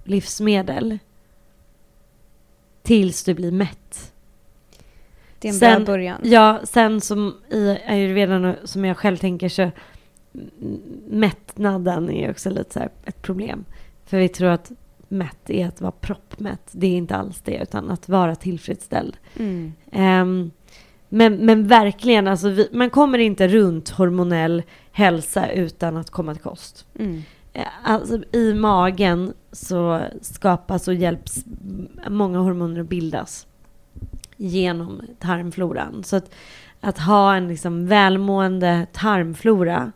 livsmedel 0.03 0.99
tills 2.83 3.23
du 3.23 3.33
blir 3.33 3.51
mätt. 3.51 4.13
Det 5.39 5.47
är 5.47 5.53
en 5.53 5.59
Sen- 5.59 5.83
bra 5.83 5.93
början. 5.93 6.21
Ja, 6.23 6.59
sen 6.63 7.01
som 7.01 7.35
i 7.49 7.77
ayurvedan 7.87 8.55
som 8.63 8.85
jag 8.85 8.97
själv 8.97 9.17
tänker 9.17 9.49
så 9.49 9.71
mättnaden 11.07 12.09
är 12.09 12.31
också 12.31 12.49
lite 12.49 12.73
så 12.73 12.79
ett 13.05 13.21
problem. 13.21 13.65
För 14.05 14.17
vi 14.17 14.29
tror 14.29 14.49
att 14.49 14.71
mätt 15.07 15.49
är 15.49 15.67
att 15.67 15.81
vara 15.81 15.91
proppmätt. 15.91 16.69
Det 16.71 16.87
är 16.87 16.97
inte 16.97 17.15
alls 17.15 17.41
det, 17.41 17.57
utan 17.57 17.89
att 17.91 18.09
vara 18.09 18.35
tillfredsställd. 18.35 19.17
Mm. 19.39 19.73
Ehm, 19.91 20.51
men, 21.13 21.35
men 21.45 21.67
verkligen, 21.67 22.27
alltså 22.27 22.49
vi, 22.49 22.69
man 22.71 22.89
kommer 22.89 23.17
inte 23.17 23.47
runt 23.47 23.89
hormonell 23.89 24.63
hälsa 24.91 25.51
utan 25.51 25.97
att 25.97 26.09
komma 26.09 26.33
till 26.33 26.43
kost. 26.43 26.85
Mm. 26.99 27.23
Eh, 27.53 27.65
Alltså, 27.83 28.23
I 28.31 28.53
magen 28.53 29.33
så 29.51 30.01
skapas 30.21 30.87
och 30.87 30.93
hjälps 30.93 31.45
många 32.09 32.39
hormoner 32.39 32.81
att 32.81 32.89
bildas 32.89 33.47
genom 34.37 35.01
tarmfloran. 35.19 36.03
Så 36.03 36.15
att, 36.15 36.31
att 36.79 36.97
ha 36.97 37.35
en 37.35 37.47
liksom 37.47 37.87
välmående 37.87 38.87
tarmflora, 38.91 39.91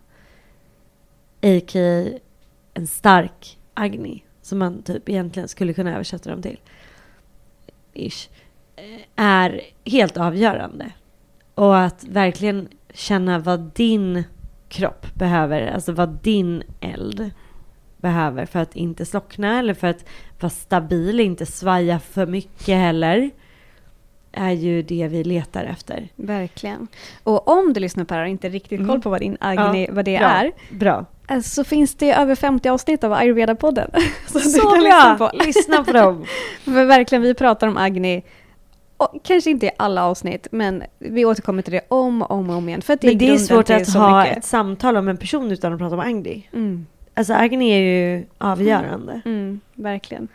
a.k.a. 1.41 2.19
en 2.73 2.87
stark 2.87 3.57
agni, 3.73 4.23
som 4.41 4.59
man 4.59 4.81
typ 4.83 5.09
egentligen 5.09 5.47
skulle 5.47 5.73
kunna 5.73 5.93
översätta 5.93 6.29
dem 6.29 6.41
till, 6.41 6.59
ish, 7.93 8.29
eh, 8.75 9.23
är 9.25 9.61
helt 9.85 10.17
avgörande. 10.17 10.91
Och 11.55 11.77
att 11.79 12.03
verkligen 12.03 12.67
känna 12.93 13.39
vad 13.39 13.59
din 13.75 14.23
kropp 14.69 15.05
behöver, 15.13 15.67
alltså 15.67 15.91
vad 15.91 16.09
din 16.09 16.63
eld 16.81 17.31
behöver 17.97 18.45
för 18.45 18.59
att 18.59 18.75
inte 18.75 19.05
slockna 19.05 19.59
eller 19.59 19.73
för 19.73 19.87
att 19.87 20.05
vara 20.39 20.49
stabil, 20.49 21.19
inte 21.19 21.45
svaja 21.45 21.99
för 21.99 22.25
mycket 22.25 22.77
heller, 22.77 23.29
är 24.31 24.51
ju 24.51 24.81
det 24.81 25.07
vi 25.07 25.23
letar 25.23 25.63
efter. 25.63 26.07
Verkligen. 26.15 26.87
Och 27.23 27.47
om 27.47 27.73
du 27.73 27.79
lyssnar 27.79 28.03
på 28.05 28.13
det 28.13 28.17
här 28.19 28.23
och 28.25 28.29
inte 28.29 28.49
riktigt 28.49 28.79
koll 28.79 28.89
Mm. 28.89 29.01
på 29.01 29.09
vad 29.09 29.19
din 29.21 29.37
agni, 29.39 29.85
Ja, 29.85 29.93
vad 29.93 30.05
det 30.05 30.17
bra. 30.19 30.27
är, 30.27 30.51
Bra. 30.71 31.05
eh, 31.29 31.39
så 31.39 31.63
finns 31.63 31.95
det 31.95 32.13
över 32.13 32.35
50 32.35 32.69
avsnitt 32.69 33.03
av 33.03 33.13
Ayurveda-podden. 33.13 33.91
Så, 34.27 34.39
du 34.39 34.43
Så 34.49 34.59
kan 34.59 34.69
bra! 34.69 34.79
lyssna 34.81 35.15
på. 35.17 35.31
Lyssna 35.45 35.83
på 35.83 35.91
dem. 35.91 36.25
För 36.63 36.85
verkligen, 36.85 37.21
vi 37.21 37.33
pratar 37.33 37.67
om 37.67 37.77
agni, 37.77 38.23
och 38.97 39.19
kanske 39.23 39.49
inte 39.49 39.65
i 39.65 39.71
alla 39.77 40.05
avsnitt, 40.05 40.47
men 40.51 40.83
vi 40.99 41.25
återkommer 41.25 41.61
till 41.61 41.73
det 41.73 41.81
om 41.87 42.21
och 42.21 42.31
om, 42.31 42.49
och 42.49 42.55
om 42.55 42.69
igen. 42.69 42.81
För 42.81 42.97
det 43.01 43.07
Men 43.07 43.17
det 43.17 43.29
är 43.29 43.37
svårt 43.37 43.69
att 43.69 43.93
ha 43.93 44.23
mycket. 44.23 44.37
ett 44.37 44.45
samtal 44.45 44.97
om 44.97 45.07
en 45.07 45.17
person 45.17 45.51
utan 45.51 45.73
att 45.73 45.79
prata 45.79 45.95
om 45.95 45.99
Agni. 46.01 46.47
Mm, 46.53 46.85
Alltså 47.13 47.33
Agni 47.33 47.69
är 47.71 47.79
ju 47.79 48.25
avgörande. 48.37 49.21
mm, 49.25 49.59
verkligen. 49.73 50.27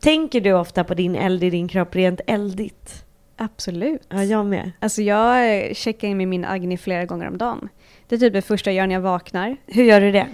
Tänker 0.00 0.40
du 0.40 0.52
ofta 0.52 0.84
på 0.84 0.94
din 0.94 1.14
eld 1.16 1.44
i 1.44 1.50
din 1.50 1.68
kropp 1.68 1.96
rent 1.96 2.20
eldigt? 2.26 3.04
Absolut. 3.36 4.02
Ja, 4.08 4.24
jag 4.24 4.46
med. 4.46 4.70
Alltså 4.80 5.02
jag 5.02 5.76
checkar 5.76 6.08
in 6.08 6.16
med 6.16 6.28
min 6.28 6.44
agni 6.44 6.76
flera 6.78 7.04
gånger 7.04 7.28
om 7.28 7.38
dagen. 7.38 7.68
Det 8.08 8.14
är 8.14 8.18
typ 8.18 8.32
det 8.32 8.42
första 8.42 8.70
jag 8.70 8.76
gör 8.76 8.86
när 8.86 8.94
jag 8.94 9.00
vaknar. 9.02 9.56
Hur 9.66 9.84
gör 9.84 10.00
du 10.00 10.12
det? 10.12 10.26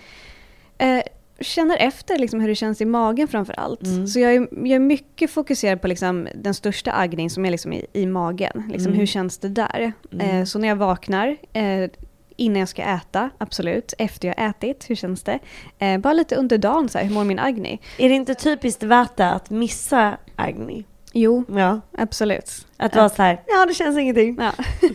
Eh, 0.78 1.02
känner 1.44 1.76
efter 1.76 2.18
liksom 2.18 2.40
hur 2.40 2.48
det 2.48 2.54
känns 2.54 2.80
i 2.80 2.84
magen 2.84 3.28
framför 3.28 3.60
allt. 3.60 3.86
Mm. 3.86 4.06
Så 4.06 4.20
jag 4.20 4.34
är, 4.34 4.48
jag 4.50 4.68
är 4.68 4.78
mycket 4.78 5.30
fokuserad 5.30 5.80
på 5.80 5.88
liksom 5.88 6.28
den 6.34 6.54
största 6.54 6.92
agnin 6.92 7.30
som 7.30 7.44
är 7.44 7.50
liksom 7.50 7.72
i, 7.72 7.86
i 7.92 8.06
magen. 8.06 8.62
Liksom 8.72 8.94
Mm. 8.94 8.98
Hur 9.00 9.06
känns 9.06 9.38
det 9.38 9.48
där? 9.48 9.92
Mm. 10.12 10.30
Eh, 10.30 10.44
så 10.44 10.58
när 10.58 10.68
jag 10.68 10.76
vaknar, 10.76 11.36
eh, 11.52 11.90
innan 12.36 12.58
jag 12.58 12.68
ska 12.68 12.82
äta, 12.82 13.30
absolut. 13.38 13.94
Efter 13.98 14.28
jag 14.28 14.48
ätit, 14.48 14.90
hur 14.90 14.94
känns 14.94 15.22
det? 15.22 15.38
Eh, 15.78 15.98
bara 15.98 16.12
lite 16.12 16.36
under 16.36 16.58
dagen, 16.58 16.88
så 16.88 16.98
här, 16.98 17.04
hur 17.04 17.14
mår 17.14 17.24
min 17.24 17.38
agni? 17.38 17.80
Är 17.98 18.08
det 18.08 18.14
inte 18.14 18.34
typiskt 18.34 18.82
Vata 18.82 19.30
att 19.30 19.50
missa 19.50 20.16
Agni? 20.36 20.84
Jo, 21.16 21.44
Ja. 21.48 21.80
absolut. 21.98 22.66
Att 22.76 22.96
vara 22.96 23.08
så 23.08 23.22
här, 23.22 23.40
ja 23.46 23.66
det 23.66 23.74
känns 23.74 23.98
ingenting. 23.98 24.36
Ja. 24.40 24.52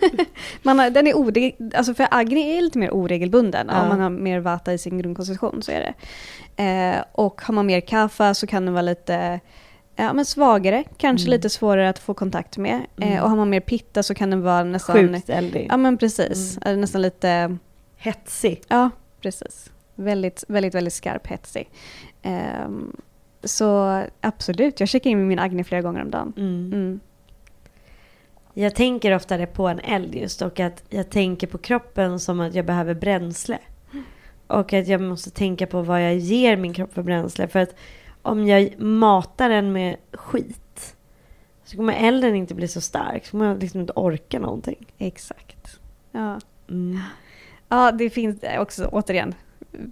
man 0.64 0.80
har, 0.80 0.90
den 0.90 1.08
är 1.08 1.76
alltså 1.78 1.94
för 1.94 2.08
agni 2.12 2.58
är 2.58 2.62
lite 2.62 2.78
mer 2.78 2.92
oregelbunden. 2.92 3.68
Ja. 3.72 3.82
Om 3.82 3.88
man 3.90 4.00
har 4.00 4.10
mer 4.10 4.40
vata 4.40 4.74
i 4.74 4.78
sin 4.78 4.98
grundkonstitution 4.98 5.62
så 5.62 5.72
är 5.72 5.80
det. 5.80 5.94
Eh, 6.64 7.04
och 7.12 7.42
har 7.42 7.54
man 7.54 7.66
mer 7.66 7.82
kaffa 7.82 8.34
så 8.34 8.48
kan 8.48 8.66
den 8.66 8.74
vara 8.74 8.82
lite 8.82 9.40
ja, 9.96 10.14
men 10.14 10.26
svagare, 10.26 10.84
kanske 10.98 11.28
Mm. 11.28 11.38
lite 11.38 11.50
svårare 11.50 11.90
att 11.90 12.00
få 12.00 12.14
kontakt 12.14 12.58
med. 12.58 12.82
Eh, 13.02 13.08
Mm. 13.12 13.24
och 13.24 13.30
har 13.30 13.38
man 13.38 13.50
mer 13.50 13.60
pitta 13.60 14.04
så 14.04 14.14
kan 14.16 14.30
den 14.30 14.42
vara 14.42 14.64
nästan... 14.64 14.96
Sjukt 14.96 15.30
eldig. 15.30 15.68
Ja 15.70 15.78
men 15.78 15.98
precis, 15.98 16.60
Mm. 16.66 16.82
Nästan 16.82 17.02
lite... 17.02 17.58
Hetsig. 17.98 18.62
Ja, 18.68 18.90
precis. 19.22 19.72
Väldigt, 19.96 20.44
väldigt, 20.48 20.76
väldigt 20.76 20.94
skarp, 20.94 21.28
hetsig. 21.28 21.70
Ehm, 22.22 22.96
så 23.44 24.02
absolut, 24.22 24.80
jag 24.80 24.90
checkar 24.90 25.10
in 25.10 25.18
med 25.18 25.28
min 25.28 25.40
agni 25.40 25.64
flera 25.64 25.82
gånger 25.82 26.02
om 26.02 26.12
dagen. 26.12 26.34
Mm. 26.38 26.74
Mm. 26.74 27.00
Jag 28.54 28.76
tänker 28.76 29.16
oftare 29.16 29.46
på 29.46 29.68
en 29.68 29.80
eld 29.80 30.16
just 30.16 30.42
och 30.42 30.60
att 30.60 30.84
jag 30.90 31.10
tänker 31.10 31.48
på 31.48 31.58
kroppen 31.58 32.20
som 32.20 32.40
att 32.40 32.56
jag 32.56 32.66
behöver 32.66 32.94
bränsle. 32.94 33.58
Och 34.48 34.74
att 34.74 34.88
jag 34.88 35.02
måste 35.02 35.30
tänka 35.30 35.68
på 35.68 35.82
vad 35.82 36.04
jag 36.04 36.18
ger 36.18 36.58
min 36.58 36.74
kropp 36.74 36.94
för 36.94 37.04
bränsle. 37.04 37.48
För 37.48 37.60
att 37.60 37.76
om 38.22 38.48
jag 38.48 38.80
matar 38.80 39.50
den 39.50 39.72
med 39.72 39.96
skit 40.14 40.96
så 41.64 41.78
kommer 41.78 41.94
elden 41.94 42.36
inte 42.36 42.56
bli 42.56 42.68
så 42.68 42.82
stark. 42.82 43.26
Så 43.26 43.32
kommer 43.32 43.46
jag 43.46 43.62
liksom 43.62 43.82
inte 43.82 43.94
orka 43.96 44.40
någonting. 44.40 44.86
Exakt. 44.98 45.80
Ja. 46.12 46.40
Mm. 46.70 47.00
Ja, 47.70 47.92
det 47.92 48.10
finns 48.10 48.44
också, 48.60 48.90
återigen, 48.92 49.34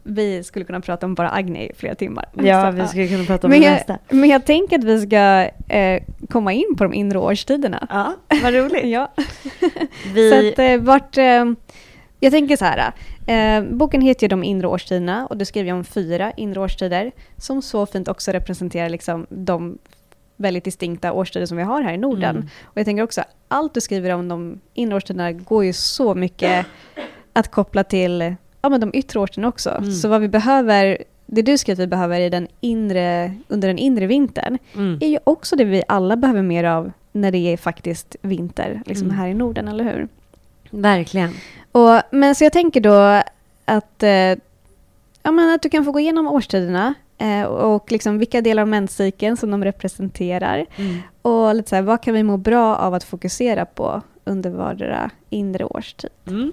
vi 0.04 0.44
skulle 0.44 0.66
kunna 0.66 0.82
prata 0.82 1.06
om 1.06 1.14
bara 1.16 1.30
Agni 1.30 1.70
i 1.70 1.74
flera 1.76 1.96
timmar. 1.96 2.26
Ja, 2.34 2.72
Så, 2.72 2.82
vi 2.82 2.88
skulle 2.88 3.08
kunna 3.08 3.24
prata 3.24 3.48
om 3.48 3.52
men 3.52 3.62
det 3.62 3.72
mesta. 3.72 4.00
men 4.10 4.30
jag 4.30 4.46
tänker 4.46 4.78
att 4.80 4.84
vi 4.84 5.02
ska 5.02 5.50
eh, 5.76 6.04
komma 6.30 6.54
in 6.54 6.76
på 6.78 6.84
de 6.84 6.94
inre 6.94 7.20
årstiderna. 7.20 7.88
Ja, 7.90 8.14
vad 8.44 8.54
roligt. 8.54 8.82
ja. 8.86 9.12
Vi, 10.14 10.32
Så 10.32 10.50
att 10.50 10.60
eh, 10.60 10.78
vart... 10.78 11.18
Eh, 11.18 11.46
jag 12.20 12.32
tänker 12.32 12.58
så 12.58 12.66
här. 12.66 12.92
Eh, 13.28 13.64
boken 13.64 14.02
heter 14.02 14.24
ju 14.24 14.28
De 14.28 14.44
inre 14.44 14.68
årstiderna 14.68 15.26
och 15.28 15.38
du 15.38 15.46
skriver 15.46 15.74
om 15.74 15.84
fyra 15.84 16.32
inre 16.32 16.60
årstider 16.60 17.12
som 17.38 17.62
så 17.62 17.86
fint 17.86 18.08
också 18.08 18.32
representerar 18.32 18.90
liksom 18.90 19.26
de 19.30 19.78
väldigt 20.36 20.64
distinkta 20.64 21.12
årstider 21.14 21.46
som 21.46 21.58
vi 21.58 21.64
har 21.64 21.82
här 21.82 21.94
i 21.94 21.98
Norden. 21.98 22.36
Mm. 22.36 22.48
Och 22.64 22.78
jag 22.78 22.86
tänker 22.86 23.04
också, 23.04 23.24
allt 23.48 23.74
du 23.74 23.82
skriver 23.82 24.10
om 24.10 24.28
de 24.28 24.60
inre 24.74 24.96
årstiderna 24.96 25.32
går 25.32 25.66
ju 25.66 25.74
så 25.74 26.16
mycket 26.16 26.66
att 27.34 27.52
koppla 27.52 27.84
till 27.84 28.36
ja, 28.68 28.70
men 28.70 28.82
de 28.82 28.98
yttre 28.98 29.20
årstiderna 29.20 29.48
också. 29.48 29.70
Mm. 29.70 29.92
Så 29.92 30.08
vad 30.08 30.22
vi 30.22 30.28
behöver, 30.28 30.98
det 31.26 31.42
du 31.42 31.58
skriver 31.58 31.74
att 31.74 31.84
vi 31.84 31.88
behöver 31.88 32.20
i 32.20 32.30
den 32.30 32.48
inre, 32.62 33.34
under 33.48 33.68
den 33.68 33.78
inre 33.78 34.08
vintern, 34.08 34.58
mm. 34.76 34.98
är 35.02 35.08
ju 35.08 35.20
också 35.24 35.56
det 35.56 35.64
vi 35.64 35.84
alla 35.88 36.16
behöver 36.16 36.42
mer 36.42 36.64
av 36.64 36.92
när 37.12 37.32
det 37.32 37.38
är 37.38 37.58
faktiskt 37.58 38.16
vinter, 38.22 38.82
liksom 38.86 39.08
Mm. 39.08 39.18
här 39.18 39.28
i 39.28 39.34
Norden, 39.34 39.68
eller 39.68 39.84
hur? 39.84 40.08
Verkligen. 40.70 41.34
Och, 41.72 42.02
men 42.12 42.36
så 42.36 42.44
jag 42.44 42.54
tänker 42.54 42.82
då 42.82 43.24
att, 43.66 44.04
eh, 44.04 44.38
ja, 45.24 45.32
men 45.32 45.54
att 45.54 45.62
du 45.62 45.70
kan 45.70 45.86
få 45.86 45.92
gå 45.92 46.00
igenom 46.00 46.28
årstiderna 46.28 46.94
eh, 47.18 47.44
och 47.44 47.92
liksom 47.92 48.18
vilka 48.18 48.42
delar 48.42 48.62
av 48.62 48.68
menscykeln 48.68 49.38
som 49.38 49.52
de 49.52 49.64
representerar. 49.64 50.66
Mm. 50.76 50.98
Och 51.22 51.56
lite 51.56 51.70
så 51.70 51.76
här, 51.76 51.84
vad 51.84 52.02
kan 52.02 52.14
vi 52.14 52.24
må 52.24 52.38
bra 52.38 52.76
av 52.76 52.94
att 52.94 53.04
fokusera 53.04 53.66
på 53.66 54.02
under 54.26 54.50
vardera 54.50 55.10
inre 55.30 55.66
årstid? 55.66 56.10
Mm. 56.28 56.52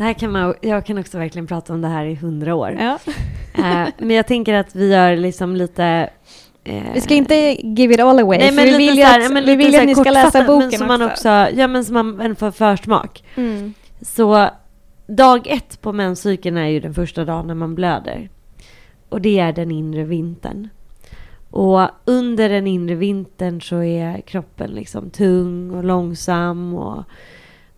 Det 0.00 0.04
här 0.04 0.12
kan 0.12 0.32
man, 0.32 0.54
jag 0.60 0.86
kan 0.86 0.98
också 0.98 1.18
verkligen 1.18 1.46
prata 1.46 1.72
om 1.72 1.80
det 1.80 1.88
här 1.88 2.04
i 2.04 2.14
hundra 2.14 2.54
år. 2.54 2.76
Ja. 2.80 2.98
Eh, 3.54 3.88
men 3.98 4.10
jag 4.10 4.26
tänker 4.26 4.54
att 4.54 4.74
vi 4.74 4.92
gör 4.92 5.16
liksom 5.16 5.56
lite... 5.56 6.10
eh, 6.64 6.82
Vi 6.94 7.00
ska 7.00 7.14
inte 7.14 7.34
give 7.62 7.94
it 7.94 8.00
all 8.00 8.18
away, 8.18 8.38
Nej, 8.38 8.52
men 8.52 8.64
vi 8.64 8.76
vill 8.76 8.96
ju 8.98 9.02
att, 9.02 9.32
men 9.32 9.44
vi 9.44 9.56
vill 9.56 9.76
att 9.76 9.86
ni 9.86 9.94
ska 9.94 10.10
läsa 10.10 10.44
boken 10.44 10.68
men 10.68 10.78
som 10.78 10.88
man 10.88 11.02
också. 11.02 11.28
Ja, 11.28 11.66
men 11.66 11.84
som 11.84 11.94
man 11.94 12.36
för 12.36 12.50
försmak. 12.50 13.24
Mm. 13.36 13.74
Så 14.00 14.48
dag 15.06 15.46
ett 15.46 15.80
på 15.80 15.92
menscykeln 15.92 16.56
är 16.56 16.66
ju 16.68 16.80
den 16.80 16.94
första 16.94 17.24
dagen 17.24 17.46
när 17.46 17.54
man 17.54 17.74
blöder. 17.74 18.28
Och 19.08 19.20
det 19.20 19.38
är 19.38 19.52
den 19.52 19.70
inre 19.70 20.04
vintern. 20.04 20.68
Och 21.50 21.88
under 22.04 22.48
den 22.48 22.66
inre 22.66 22.94
vintern 22.94 23.60
så 23.60 23.82
är 23.82 24.20
kroppen 24.20 24.70
liksom 24.70 25.10
tung 25.10 25.70
och 25.70 25.84
långsam 25.84 26.74
och 26.74 27.04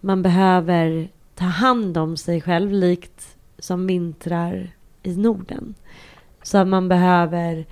man 0.01 0.23
behöver 0.23 1.09
ta 1.43 1.49
hand 1.49 1.97
om 1.99 2.17
sig 2.17 2.41
själv 2.41 2.73
likt 2.73 3.37
som 3.59 3.87
vintrar 3.87 4.71
i 5.03 5.17
Norden. 5.17 5.75
Så 6.43 6.65
man 6.65 6.89
behöver 6.89 7.67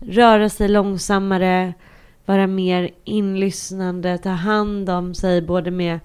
röra 0.00 0.48
sig 0.48 0.68
långsammare, 0.68 1.74
vara 2.26 2.46
mer 2.46 2.90
inlyssnande, 3.04 4.18
ta 4.18 4.30
hand 4.30 4.90
om 4.90 5.14
sig 5.14 5.42
både 5.42 5.70
med 5.70 6.00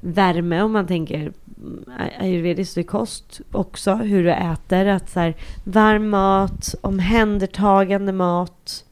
värme 0.00 0.62
om 0.62 0.72
man 0.72 0.86
tänker 0.86 1.18
ayurvedisk 1.18 2.20
ayurvediskt 2.20 2.78
i 2.78 2.82
kost 2.82 3.40
också, 3.52 3.94
hur 3.94 4.24
du 4.24 4.32
äter. 4.32 4.86
Att 4.86 5.10
så 5.10 5.20
här, 5.20 5.34
varm 5.64 6.08
mat, 6.08 6.74
omhändertagande 6.80 8.12
mat 8.12 8.84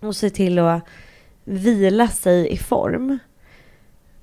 och 0.00 0.16
se 0.16 0.30
till 0.30 0.58
att 0.58 0.84
vila 1.44 2.08
sig 2.08 2.52
i 2.52 2.56
form. 2.56 3.18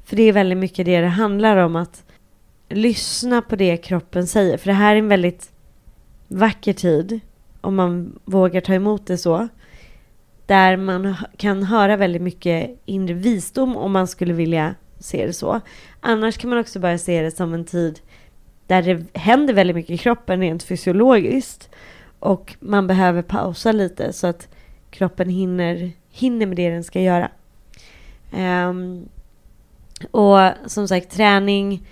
För 0.05 0.15
det 0.15 0.23
är 0.23 0.33
väldigt 0.33 0.57
mycket 0.57 0.85
det 0.85 1.01
det 1.01 1.07
handlar 1.07 1.57
om 1.57 1.75
att 1.75 2.03
lyssna 2.73 3.41
på 3.41 3.55
det 3.55 3.77
kroppen 3.77 4.27
säger. 4.27 4.57
För 4.57 4.67
det 4.67 4.73
här 4.73 4.95
är 4.95 4.99
en 4.99 5.07
väldigt 5.07 5.51
vacker 6.27 6.73
tid, 6.73 7.19
om 7.61 7.75
man 7.75 8.19
vågar 8.25 8.61
ta 8.61 8.73
emot 8.73 9.07
det 9.07 9.17
så. 9.17 9.47
Där 10.45 10.77
man 10.77 11.15
kan 11.37 11.63
höra 11.63 11.97
väldigt 11.97 12.21
mycket 12.21 12.79
inre 12.85 13.13
visdom 13.13 13.77
om 13.77 13.91
man 13.91 14.07
skulle 14.07 14.33
vilja 14.33 14.75
se 14.99 15.25
det 15.25 15.33
så. 15.33 15.61
Annars 15.99 16.37
kan 16.37 16.49
man 16.49 16.59
också 16.59 16.79
bara 16.79 16.97
se 16.97 17.21
det 17.21 17.31
som 17.31 17.53
en 17.53 17.65
tid 17.65 17.99
där 18.67 18.81
det 18.81 19.19
händer 19.19 19.53
väldigt 19.53 19.75
mycket 19.75 19.91
i 19.91 19.97
kroppen 19.97 20.39
rent 20.39 20.63
fysiologiskt. 20.63 21.69
Och 22.19 22.55
man 22.59 22.87
behöver 22.87 23.21
pausa 23.21 23.71
lite 23.71 24.13
så 24.13 24.27
att 24.27 24.47
kroppen 24.89 25.29
hinner, 25.29 25.91
hinner 26.11 26.45
med 26.45 26.57
det 26.57 26.69
den 26.69 26.83
ska 26.83 27.01
göra. 27.01 27.31
Um, 28.31 29.09
och 30.11 30.39
som 30.65 30.87
sagt, 30.87 31.11
träning, 31.11 31.87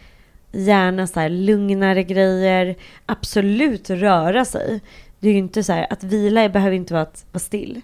gärna 0.51 1.07
så 1.07 1.27
lugnare 1.27 2.03
grejer, 2.03 2.75
absolut 3.05 3.89
röra 3.89 4.45
sig. 4.45 4.81
Det 5.19 5.27
är 5.27 5.31
ju 5.31 5.37
inte 5.37 5.63
så 5.63 5.73
här, 5.73 5.87
att 5.89 6.03
vila 6.03 6.49
behöver 6.49 6.75
inte 6.75 6.93
vara 6.93 7.03
att 7.03 7.25
vara 7.31 7.39
still. 7.39 7.81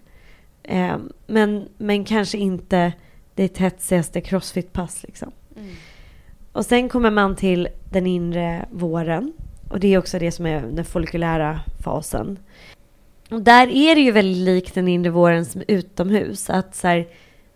Um, 0.69 1.13
men, 1.27 1.69
men 1.77 2.05
kanske 2.05 2.37
inte 2.37 2.93
det 3.35 3.57
hetsigaste 3.57 4.21
crossfit-pass 4.21 5.03
liksom. 5.03 5.31
Mm. 5.57 5.75
Och 6.51 6.65
sen 6.65 6.89
kommer 6.89 7.11
man 7.11 7.35
till 7.35 7.67
den 7.91 8.07
inre 8.07 8.65
våren. 8.71 9.33
Och 9.69 9.79
det 9.79 9.93
är 9.93 9.97
också 9.97 10.19
det 10.19 10.31
som 10.31 10.45
är 10.45 10.61
den 10.61 10.85
folkulära 10.85 11.59
fasen. 11.83 12.39
Och 13.29 13.41
där 13.41 13.67
är 13.67 13.95
det 13.95 14.01
ju 14.01 14.11
väldigt 14.11 14.45
likt 14.45 14.75
den 14.75 14.87
inre 14.87 15.09
våren 15.09 15.45
som 15.45 15.63
utomhus. 15.67 16.49
Att 16.49 16.75
så 16.75 16.87
här, 16.87 17.07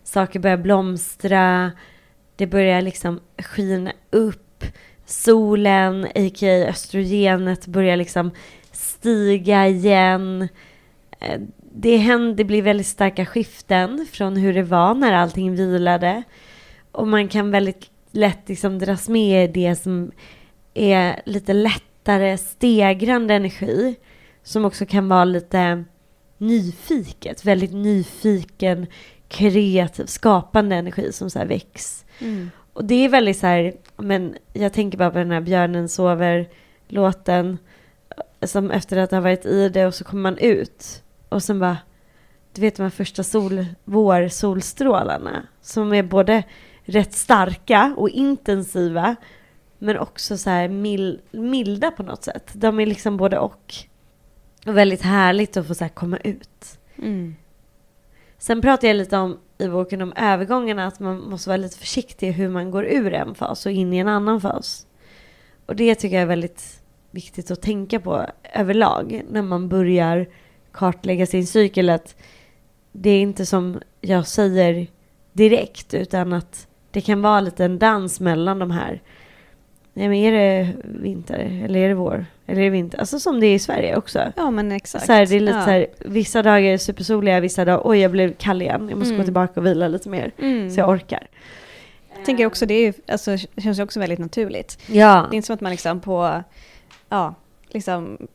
saker 0.04 0.40
börjar 0.40 0.56
blomstra, 0.56 1.72
det 2.36 2.46
börjar 2.46 2.82
liksom 2.82 3.20
skina 3.38 3.92
upp. 4.10 4.48
Solen, 5.06 6.04
a.k.a. 6.04 6.68
östrogenet, 6.68 7.66
börjar 7.66 7.96
liksom 7.96 8.30
stiga 8.72 9.66
igen. 9.66 10.48
Eh, 11.20 11.40
det, 11.74 11.96
händer, 11.96 12.34
det 12.34 12.44
blir 12.44 12.62
väldigt 12.62 12.86
starka 12.86 13.26
skiften 13.26 14.06
från 14.12 14.36
hur 14.36 14.54
det 14.54 14.62
var 14.62 14.94
när 14.94 15.12
allting 15.12 15.56
vilade. 15.56 16.22
Och 16.92 17.08
man 17.08 17.28
kan 17.28 17.50
väldigt 17.50 17.90
lätt 18.10 18.48
liksom 18.48 18.78
dras 18.78 19.08
med 19.08 19.44
i 19.44 19.52
det 19.52 19.76
som 19.76 20.12
är 20.74 21.22
lite 21.24 21.52
lättare 21.52 22.38
stegrande 22.38 23.34
energi. 23.34 23.94
Som 24.42 24.64
också 24.64 24.86
kan 24.86 25.08
vara 25.08 25.24
lite 25.24 25.84
nyfiket, 26.38 27.44
väldigt 27.44 27.72
nyfiken, 27.72 28.86
kreativ, 29.28 30.06
skapande 30.06 30.76
energi 30.76 31.12
som 31.12 31.30
så 31.30 31.38
här 31.38 31.46
väcks. 31.46 32.04
Mm. 32.18 32.50
Och 32.72 32.84
det 32.84 32.94
är 32.94 33.08
väldigt 33.08 33.38
så 33.38 33.46
här, 33.46 33.72
men 33.96 34.36
jag 34.52 34.72
tänker 34.72 34.98
bara 34.98 35.10
på 35.10 35.18
den 35.18 35.30
här 35.30 35.40
Björnen 35.40 35.88
sover-låten. 35.88 37.58
Som 38.42 38.70
efter 38.70 38.96
att 38.96 39.10
ha 39.10 39.20
varit 39.20 39.46
i 39.46 39.68
det 39.68 39.86
och 39.86 39.94
så 39.94 40.04
kommer 40.04 40.22
man 40.22 40.38
ut. 40.38 41.02
Och 41.28 41.42
sen 41.42 41.58
bara, 41.58 41.78
du 42.52 42.60
vet 42.60 42.76
de 42.76 42.82
här 42.82 42.90
första 42.90 43.22
sol, 43.22 43.66
vår 43.84 44.28
solstrålarna. 44.28 45.46
Som 45.60 45.94
är 45.94 46.02
både 46.02 46.42
rätt 46.84 47.12
starka 47.12 47.94
och 47.96 48.08
intensiva. 48.08 49.16
Men 49.78 49.98
också 49.98 50.36
så 50.36 50.50
här 50.50 50.68
mil, 50.68 51.20
milda 51.30 51.90
på 51.90 52.02
något 52.02 52.24
sätt. 52.24 52.50
De 52.54 52.80
är 52.80 52.86
liksom 52.86 53.16
både 53.16 53.38
och. 53.38 53.74
Och 54.66 54.76
väldigt 54.76 55.02
härligt 55.02 55.56
att 55.56 55.66
få 55.66 55.74
så 55.74 55.88
komma 55.88 56.16
ut. 56.16 56.78
Mm. 56.96 57.36
Sen 58.38 58.62
pratar 58.62 58.88
jag 58.88 58.96
lite 58.96 59.16
om 59.16 59.38
i 59.62 59.68
boken 59.68 60.02
om 60.02 60.12
övergångarna 60.16 60.86
att 60.86 61.00
man 61.00 61.20
måste 61.20 61.48
vara 61.48 61.56
lite 61.56 61.78
försiktig 61.78 62.32
hur 62.32 62.48
man 62.48 62.70
går 62.70 62.84
ur 62.84 63.14
en 63.14 63.34
fas 63.34 63.66
och 63.66 63.72
in 63.72 63.92
i 63.92 63.98
en 63.98 64.08
annan 64.08 64.40
fas. 64.40 64.86
Och 65.66 65.76
det 65.76 65.94
tycker 65.94 66.16
jag 66.16 66.22
är 66.22 66.26
väldigt 66.26 66.82
viktigt 67.10 67.50
att 67.50 67.62
tänka 67.62 68.00
på 68.00 68.26
överlag 68.54 69.22
när 69.30 69.42
man 69.42 69.68
börjar 69.68 70.26
kartlägga 70.72 71.26
sin 71.26 71.46
cykel. 71.46 71.90
Att 71.90 72.16
det 72.92 73.10
är 73.10 73.22
inte 73.22 73.46
som 73.46 73.80
jag 74.00 74.26
säger 74.26 74.86
direkt 75.32 75.94
utan 75.94 76.32
att 76.32 76.66
det 76.90 77.00
kan 77.00 77.22
vara 77.22 77.40
lite 77.40 77.64
en 77.64 77.78
dans 77.78 78.20
mellan 78.20 78.58
de 78.58 78.70
här. 78.70 79.02
Nej 79.94 80.08
men 80.08 80.18
är 80.18 80.32
det 80.32 80.68
vinter 80.84 81.62
eller 81.64 81.80
är 81.80 81.88
det 81.88 81.94
vår? 81.94 82.26
Eller 82.46 82.60
är 82.60 82.64
det 82.64 82.70
vinter? 82.70 82.98
Alltså 82.98 83.20
som 83.20 83.40
det 83.40 83.46
är 83.46 83.54
i 83.54 83.58
Sverige 83.58 83.96
också. 83.96 84.32
Ja 84.36 84.50
men 84.50 84.72
exakt. 84.72 85.06
Så 85.06 85.12
här, 85.12 85.26
det 85.26 85.36
är 85.36 85.40
lite 85.40 85.58
ja. 85.58 85.64
så 85.64 85.70
här, 85.70 85.86
vissa 85.98 86.42
dagar 86.42 86.60
är 86.60 86.78
supersoliga, 86.78 87.40
vissa 87.40 87.64
dagar, 87.64 87.82
oj 87.84 87.98
jag 87.98 88.10
blev 88.10 88.34
kall 88.34 88.62
igen. 88.62 88.88
Jag 88.88 88.98
måste 88.98 89.14
mm. 89.14 89.18
gå 89.18 89.24
tillbaka 89.24 89.60
och 89.60 89.66
vila 89.66 89.88
lite 89.88 90.08
mer. 90.08 90.32
Mm. 90.38 90.70
Så 90.70 90.80
jag 90.80 90.88
orkar. 90.88 91.26
Jag 92.16 92.24
tänker 92.24 92.46
också, 92.46 92.66
det 92.66 92.74
är, 92.74 92.94
alltså, 93.08 93.36
känns 93.36 93.78
också 93.78 94.00
väldigt 94.00 94.18
naturligt. 94.18 94.78
Ja. 94.86 95.26
Det 95.30 95.34
är 95.34 95.36
inte 95.36 95.46
som 95.46 95.54
att 95.54 95.60
man 95.60 95.70
liksom 95.72 96.00
på, 96.00 96.42
ja, 97.08 97.34
liksom 97.68 98.28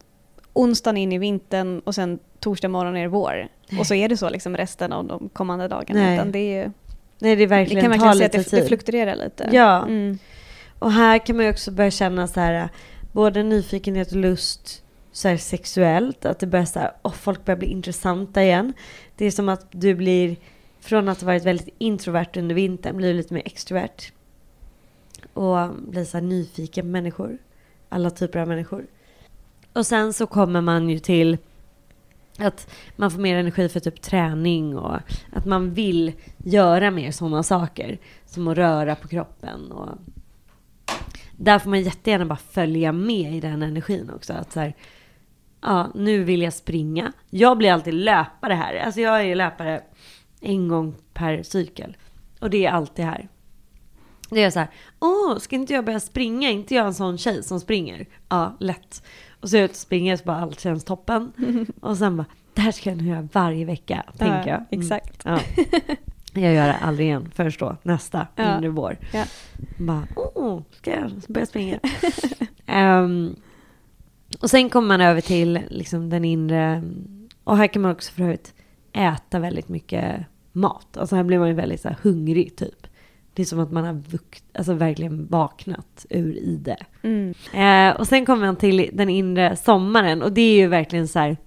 onsdagen 0.53 0.97
in 0.97 1.12
i 1.12 1.18
vintern 1.18 1.80
och 1.80 1.95
sen 1.95 2.20
torsdag 2.39 2.68
morgon 2.68 2.97
är 2.97 3.01
det 3.01 3.08
vår. 3.08 3.47
Nej. 3.70 3.80
Och 3.80 3.88
så 3.88 3.93
är 3.93 4.10
det 4.10 4.18
så 4.18 4.30
liksom 4.30 4.58
resten 4.58 4.93
av 4.93 5.05
de 5.05 5.30
kommande 5.30 5.68
dagarna. 5.68 5.99
Nej. 5.99 6.16
Utan 6.16 6.32
det 6.32 6.39
är 6.39 6.64
ju, 6.64 6.72
Nej, 7.20 7.36
det 7.36 7.43
är 7.43 7.47
verkligen 7.47 7.76
det 7.84 7.97
kan 7.97 8.08
man 8.08 8.16
säga 8.16 8.26
att 8.26 8.32
det, 8.32 8.51
det 8.51 8.68
fluktuerar 8.68 9.16
lite. 9.16 9.49
Ja. 9.51 9.84
Mm. 9.84 10.20
Och 10.80 10.91
här 10.91 11.25
kan 11.25 11.36
man 11.36 11.45
ju 11.45 11.51
också 11.51 11.71
börja 11.71 11.91
känna 11.91 12.28
så 12.28 12.39
här, 12.39 12.69
både 13.11 13.43
nyfikenhet 13.43 14.11
och 14.11 14.17
lust 14.17 14.84
så 15.11 15.28
här 15.28 15.38
sexuellt, 15.38 16.25
att 16.25 16.39
det 16.39 16.47
börjar 16.47 16.65
så 16.65 16.80
här, 16.80 16.91
oh, 17.01 17.13
folk 17.13 17.45
börjar 17.45 17.57
bli 17.57 17.67
intressanta 17.67 18.43
igen. 18.43 18.73
Det 19.15 19.25
är 19.25 19.32
som 19.32 19.49
att 19.49 19.67
du 19.71 19.95
blir, 19.95 20.36
från 20.80 21.09
att 21.09 21.21
ha 21.21 21.25
varit 21.25 21.45
väldigt 21.45 21.75
introvert 21.78 22.38
under 22.38 22.55
vintern, 22.55 22.97
blir 22.97 23.13
lite 23.13 23.34
mer 23.34 23.41
extrovert. 23.45 24.11
Och 25.34 25.69
blir 25.75 26.05
så 26.05 26.17
här 26.17 26.25
nyfiken 26.25 26.86
på 26.86 26.89
människor. 26.89 27.38
Alla 27.89 28.09
typer 28.09 28.39
av 28.39 28.47
människor. 28.47 28.88
Och 29.73 29.86
sen 29.86 30.13
så 30.13 30.28
kommer 30.28 30.61
man 30.61 30.89
ju 30.89 30.99
till 30.99 31.38
att 32.38 32.69
man 32.95 33.11
får 33.11 33.19
mer 33.19 33.38
energi 33.38 33.69
för 33.69 33.80
typ 33.80 34.01
träning 34.01 34.78
och 34.78 34.97
att 35.32 35.45
man 35.45 35.73
vill 35.73 36.13
göra 36.38 36.91
mer 36.91 37.11
sådana 37.11 37.43
saker. 37.43 37.97
Som 38.25 38.47
att 38.47 38.57
röra 38.57 38.95
på 38.95 39.07
kroppen 39.07 39.71
och 39.71 39.97
där 41.38 41.60
får 41.60 41.70
man 41.70 41.82
jättegärna 41.82 42.26
bara 42.26 42.40
följa 42.52 42.92
med 42.92 43.34
i 43.34 43.40
den 43.40 43.64
energin 43.64 44.12
också. 44.16 44.34
Att 44.34 44.52
så 44.52 44.60
här, 44.60 44.76
ja, 45.62 45.92
nu 45.96 46.24
vill 46.24 46.42
jag 46.42 46.54
springa. 46.54 47.14
Jag 47.30 47.58
blir 47.58 47.72
alltid 47.72 47.94
löpare 47.94 48.54
här. 48.54 48.76
Alltså 48.76 49.02
jag 49.02 49.26
är 49.26 49.36
löpare 49.36 49.82
en 50.42 50.68
gång 50.68 50.96
per 51.14 51.44
cykel. 51.44 51.98
Och 52.40 52.50
det 52.50 52.66
är 52.66 52.72
alltid 52.72 53.06
här. 53.06 53.28
Det 54.30 54.44
är 54.44 54.50
så 54.50 54.60
här, 54.60 54.70
åh, 55.00 55.38
ska 55.38 55.56
inte 55.56 55.74
jag 55.74 55.86
börja 55.86 56.00
springa? 56.00 56.50
inte 56.50 56.76
jag 56.76 56.86
en 56.86 56.94
sån 56.94 57.18
tjej 57.18 57.44
som 57.44 57.60
springer? 57.60 58.06
Ja, 58.30 58.58
lätt. 58.60 59.04
Och 59.42 59.50
så 59.50 59.56
är 59.56 59.62
jag 59.62 59.66
ute 59.66 59.72
och 59.72 59.78
springer 59.78 60.18
så 60.18 60.24
bara 60.24 60.38
allt 60.38 60.60
känns 60.60 60.84
toppen. 60.84 61.32
Och 61.82 61.98
sen 61.98 62.18
bara, 62.18 62.26
det 62.54 62.62
här 62.62 62.72
ska 62.72 62.90
jag 62.90 62.98
nu 62.98 63.04
göra 63.04 63.28
varje 63.34 63.66
vecka, 63.66 64.04
ja, 64.06 64.12
tänker 64.12 64.50
jag. 64.50 64.66
Mm. 64.72 64.82
Exakt. 64.82 65.22
Ja. 65.26 65.40
Jag 66.38 66.54
gör 66.54 66.68
det 66.68 66.78
aldrig 66.78 67.08
igen 67.08 67.32
förrän 67.36 67.52
då, 67.60 67.78
nästa 67.84 68.28
ja. 68.36 68.62
vår. 68.70 68.98
Ja. 69.14 69.24
Bara, 69.78 70.08
oh, 70.16 70.62
ska 70.72 70.92
jag 70.92 71.12
börja 71.28 71.46
springa? 71.46 71.80
um, 72.68 73.36
och 74.42 74.50
sen 74.50 74.70
kommer 74.70 74.88
man 74.88 75.02
över 75.02 75.22
till 75.22 75.60
liksom 75.70 76.10
den 76.10 76.26
inre, 76.26 76.84
och 77.44 77.58
här 77.58 77.68
kan 77.68 77.82
man 77.82 77.92
också 77.92 78.12
för 78.12 78.24
övrigt 78.24 78.54
äta 78.94 79.40
väldigt 79.40 79.70
mycket 79.70 80.26
mat. 80.52 80.98
Alltså 80.98 81.16
här 81.16 81.24
blir 81.24 81.40
man 81.40 81.48
ju 81.48 81.54
väldigt 81.54 81.82
så 81.82 81.88
här, 81.88 81.98
hungrig 82.02 82.56
typ. 82.56 82.88
Det 83.34 83.42
är 83.42 83.46
som 83.46 83.60
att 83.60 83.72
man 83.72 83.84
har 83.84 83.94
vukt, 83.94 84.44
alltså 84.54 84.74
verkligen 84.74 85.28
vaknat 85.28 86.06
ur 86.10 86.38
i 86.38 86.60
det. 86.62 86.86
Mm. 87.02 87.34
Eh, 87.54 88.00
och 88.00 88.08
sen 88.08 88.26
kommer 88.26 88.46
man 88.46 88.56
till 88.56 88.90
den 88.94 89.10
inre 89.10 89.56
sommaren 89.56 90.22
och 90.22 90.32
det 90.32 90.42
är 90.42 90.56
ju 90.56 90.68
verkligen 90.68 91.08
så 91.08 91.20
här 91.20 91.38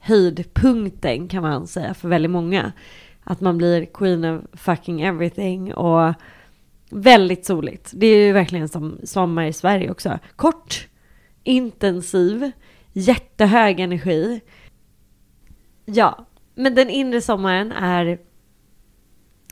höjdpunkten 0.00 1.28
kan 1.28 1.42
man 1.42 1.66
säga 1.66 1.94
för 1.94 2.08
väldigt 2.08 2.30
många. 2.30 2.72
Att 3.28 3.40
man 3.40 3.58
blir 3.58 3.84
queen 3.84 4.24
of 4.24 4.44
fucking 4.52 5.00
everything 5.02 5.74
och 5.74 6.14
väldigt 6.90 7.46
soligt. 7.46 7.92
Det 7.94 8.06
är 8.06 8.26
ju 8.26 8.32
verkligen 8.32 8.68
som 8.68 8.98
sommar 9.04 9.44
i 9.44 9.52
Sverige 9.52 9.90
också. 9.90 10.18
Kort, 10.36 10.88
intensiv, 11.42 12.50
jättehög 12.92 13.80
energi. 13.80 14.40
Ja, 15.84 16.26
men 16.54 16.74
den 16.74 16.90
inre 16.90 17.20
sommaren 17.20 17.72
är 17.72 18.18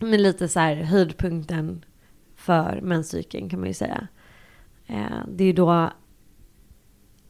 med 0.01 0.21
lite 0.21 0.49
så 0.49 0.61
här 0.61 0.77
höjdpunkten 0.77 1.85
för 2.37 2.81
menscykeln 2.81 3.49
kan 3.49 3.61
man 3.61 3.69
ju 3.69 3.75
säga. 3.75 4.09
Eh, 4.87 5.19
det 5.29 5.45
är 5.45 5.47
ju 5.47 5.53
då, 5.53 5.93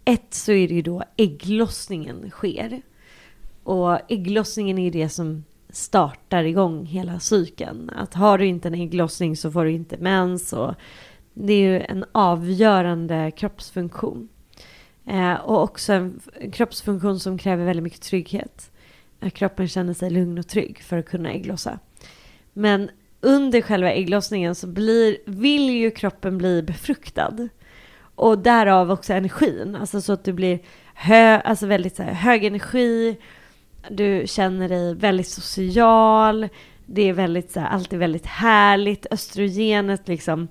ett 0.05 0.35
så 0.35 0.53
är 0.53 0.69
det 0.69 0.75
ju 0.75 0.83
då 0.83 1.03
ägglossningen 1.17 2.31
sker. 2.31 2.83
Och 3.63 4.13
ägglossningen 4.13 4.79
är 4.79 4.83
ju 4.83 4.91
det 4.91 5.09
som 5.09 5.45
startar 5.77 6.45
igång 6.45 6.87
hela 6.87 7.21
cykeln. 7.21 7.91
Att 7.91 8.15
har 8.15 8.39
du 8.39 8.47
inte 8.47 8.69
en 8.69 8.75
ägglossning 8.75 9.37
så 9.37 9.51
får 9.51 9.65
du 9.65 9.71
inte 9.71 9.97
mens. 9.97 10.53
Och 10.53 10.75
det 11.35 11.53
är 11.53 11.59
ju 11.59 11.81
en 11.81 12.05
avgörande 12.13 13.31
kroppsfunktion. 13.31 14.29
Eh, 15.07 15.35
och 15.35 15.63
också 15.63 15.93
en 15.93 16.21
kroppsfunktion 16.53 17.21
som 17.21 17.39
kräver 17.39 17.65
väldigt 17.65 17.83
mycket 17.83 18.03
trygghet. 18.03 18.71
Att 19.21 19.35
kroppen 19.35 19.69
känner 19.69 19.95
sig 19.95 20.11
lugn 20.11 20.39
och 20.39 20.49
trygg 20.49 20.83
för 20.83 20.99
att 20.99 21.07
kunna 21.07 21.33
ägglossa. 21.33 21.79
Men 22.53 22.91
under 23.21 23.61
själva 23.61 23.93
ägglossningen 23.93 24.55
så 24.55 24.67
blir, 24.67 25.17
vill 25.27 25.71
ju 25.71 25.91
kroppen 25.91 26.39
bli 26.39 26.63
befruktad. 26.63 27.49
Och 28.15 28.39
därav 28.39 28.91
också 28.91 29.13
energin, 29.13 29.77
alltså 29.81 30.01
så 30.01 30.13
att 30.13 30.25
du 30.25 30.33
blir 30.33 30.59
hö, 30.95 31.41
alltså 31.41 31.67
väldigt 31.67 31.97
så 31.97 32.03
här, 32.03 32.13
hög 32.13 32.45
energi, 32.45 33.17
du 33.91 34.23
känner 34.27 34.69
dig 34.69 34.95
väldigt 34.95 35.29
social, 35.29 36.49
det 36.87 37.03
är 37.09 37.13
väldigt 37.13 37.51
så 37.53 37.61
här, 37.61 37.69
allt 37.69 37.93
är 37.93 37.97
väldigt 37.99 38.27
härligt, 38.27 39.07
östrogenet 39.11 40.09
liksom 40.09 40.49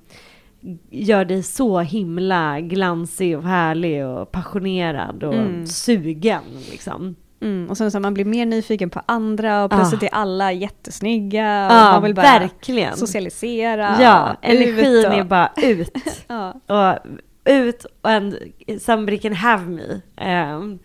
gör 0.90 1.26
dig 1.26 1.44
så 1.44 1.80
himla 1.80 2.60
glansig 2.60 3.38
och 3.38 3.44
härlig 3.44 4.06
och 4.06 4.32
passionerad 4.32 5.24
och 5.24 5.34
Mm. 5.34 5.68
sugen 5.68 6.42
liksom. 6.72 7.16
Mm, 7.42 7.70
och 7.70 7.78
sen 7.78 7.92
så 7.92 8.00
man 8.00 8.14
blir 8.14 8.26
mer 8.26 8.46
nyfiken 8.46 8.90
på 8.90 9.02
andra 9.06 9.64
och 9.64 9.72
plötsligt 9.72 10.04
Ah. 10.04 10.06
är 10.06 10.14
alla 10.14 10.52
jättesnigga. 10.52 11.66
och 11.68 11.74
Ja, 11.74 11.92
man 11.92 12.04
vill 12.04 12.16
bara 12.16 12.22
verkligen. 12.40 12.96
socialisera. 12.98 13.98
Ja, 14.02 14.36
energin 14.42 15.06
och, 15.06 15.14
är 15.14 15.24
bara 15.24 15.52
ut. 15.64 15.98
Ja. 16.28 16.54
och 16.68 17.12
ut 17.46 17.86
and 18.02 18.36
somebody 18.82 19.18
can 19.18 19.34
have 19.34 19.66
me. 19.66 20.02
Ehm, 20.18 20.80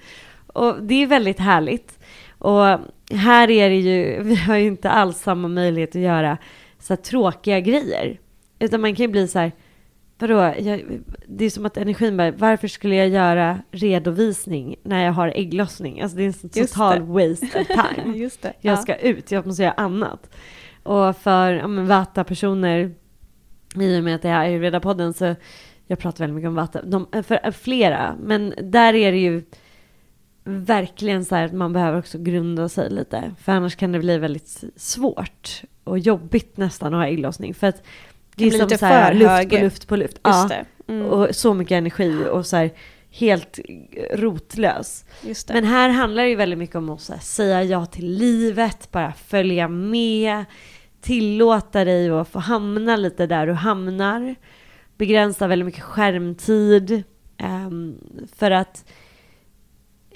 och 0.46 0.82
det 0.82 1.02
är 1.02 1.06
väldigt 1.06 1.38
härligt. 1.40 1.97
Och 2.38 2.78
här 3.10 3.50
är 3.50 3.70
det 3.70 3.76
ju, 3.76 4.22
vi 4.22 4.34
har 4.34 4.56
ju 4.56 4.66
inte 4.66 4.90
alls 4.90 5.18
samma 5.18 5.48
möjlighet 5.48 5.96
att 5.96 6.02
göra 6.02 6.38
så 6.78 6.92
här 6.92 7.02
tråkiga 7.02 7.60
grejer. 7.60 8.20
Utan 8.58 8.80
man 8.80 8.94
kan 8.94 9.06
ju 9.06 9.12
bli 9.12 9.28
så 9.28 9.38
här, 9.38 9.52
vadå, 10.18 10.54
jag, 10.58 11.00
det 11.26 11.44
är 11.44 11.50
som 11.50 11.66
att 11.66 11.76
energin 11.76 12.16
bara, 12.16 12.30
varför 12.30 12.68
skulle 12.68 12.94
jag 12.94 13.08
göra 13.08 13.58
redovisning 13.70 14.76
när 14.82 15.04
jag 15.04 15.12
har 15.12 15.32
ägglossning? 15.34 16.00
Alltså 16.00 16.16
det 16.16 16.22
är 16.22 16.26
en 16.26 16.32
sån 16.32 16.50
total 16.50 17.02
waste 17.02 17.60
of 17.60 17.66
time. 17.94 18.16
Just 18.16 18.42
det. 18.42 18.52
Jag 18.60 18.72
ja. 18.72 18.76
ska 18.76 18.96
ut, 18.96 19.30
jag 19.30 19.46
måste 19.46 19.62
göra 19.62 19.72
annat. 19.72 20.30
Och 20.82 21.16
för 21.16 21.52
ja, 21.52 21.66
vata-personer, 21.68 22.94
i 23.76 23.98
och 23.98 24.04
med 24.04 24.14
att 24.14 24.22
det 24.22 24.28
är 24.28 24.38
ayurveda-podden 24.38 25.12
så 25.12 25.34
jag 25.86 25.98
pratar 25.98 26.18
väldigt 26.18 26.34
mycket 26.34 26.48
om 26.48 26.54
vata, 26.54 26.82
de, 26.82 27.06
för 27.22 27.50
flera, 27.50 28.16
men 28.22 28.54
där 28.62 28.94
är 28.94 29.12
det 29.12 29.18
ju 29.18 29.42
verkligen 30.48 31.24
så 31.24 31.34
här 31.34 31.44
att 31.44 31.52
man 31.52 31.72
behöver 31.72 31.98
också 31.98 32.18
grunda 32.18 32.68
sig 32.68 32.90
lite. 32.90 33.34
För 33.42 33.52
annars 33.52 33.76
kan 33.76 33.92
det 33.92 33.98
bli 33.98 34.18
väldigt 34.18 34.64
svårt 34.76 35.62
och 35.84 35.98
jobbigt 35.98 36.56
nästan 36.56 36.94
att 36.94 37.00
ha 37.00 37.06
ägglossning. 37.06 37.54
För 37.54 37.66
att 37.66 37.82
det 38.34 38.44
är 38.44 38.50
bli 38.50 38.58
som 38.58 38.68
så 38.68 38.86
här, 38.86 39.14
luft 39.14 39.30
hög. 39.30 39.50
på 39.50 39.56
luft 39.56 39.88
på 39.88 39.96
luft. 39.96 40.16
Just 40.16 40.22
ja. 40.24 40.48
det. 40.48 40.92
Mm. 40.92 41.06
Och 41.06 41.34
så 41.34 41.54
mycket 41.54 41.72
energi 41.72 42.24
och 42.30 42.46
så 42.46 42.56
här 42.56 42.70
helt 43.10 43.58
rotlös. 44.14 45.04
Det. 45.22 45.50
Men 45.52 45.64
här 45.64 45.88
handlar 45.88 46.22
det 46.22 46.28
ju 46.28 46.36
väldigt 46.36 46.58
mycket 46.58 46.76
om 46.76 46.90
att 46.90 47.08
här, 47.08 47.18
säga 47.18 47.62
ja 47.62 47.86
till 47.86 48.10
livet, 48.12 48.90
bara 48.92 49.12
följa 49.12 49.68
med, 49.68 50.44
tillåta 51.00 51.84
dig 51.84 52.10
att 52.10 52.28
få 52.28 52.38
hamna 52.38 52.96
lite 52.96 53.26
där 53.26 53.46
du 53.46 53.52
hamnar. 53.52 54.34
Begränsa 54.96 55.46
väldigt 55.46 55.66
mycket 55.66 55.82
skärmtid. 55.82 57.02
ehm, 57.36 57.98
för 58.36 58.50
att 58.50 58.84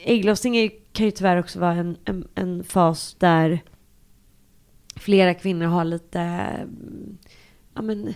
ägglossning 0.04 0.70
kan 0.92 1.06
ju 1.06 1.12
tyvärr 1.12 1.36
också 1.36 1.60
vara 1.60 1.74
en, 1.74 1.96
en, 2.04 2.28
en 2.34 2.64
fas 2.64 3.16
där 3.18 3.60
flera 4.96 5.34
kvinnor 5.34 5.66
har 5.66 5.84
lite, 5.84 6.20
ja 7.74 7.82
men, 7.82 8.14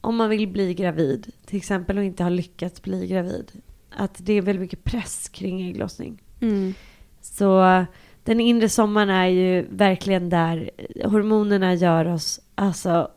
om 0.00 0.16
man 0.16 0.30
vill 0.30 0.48
bli 0.48 0.74
gravid 0.74 1.32
till 1.46 1.56
exempel 1.56 1.98
och 1.98 2.04
inte 2.04 2.22
har 2.22 2.30
lyckats 2.30 2.82
bli 2.82 3.06
gravid. 3.06 3.52
Att 3.90 4.14
det 4.18 4.32
är 4.32 4.42
väldigt 4.42 4.60
mycket 4.60 4.84
press 4.84 5.28
kring 5.28 5.68
ägglossning. 5.68 6.22
Mm. 6.40 6.74
Så 7.20 7.84
den 8.24 8.40
inre 8.40 8.68
sommaren 8.68 9.10
är 9.10 9.26
ju 9.26 9.66
verkligen 9.70 10.28
där 10.28 10.70
hormonerna 11.04 11.74
gör 11.74 12.04
oss 12.04 12.40
alltså 12.54 13.10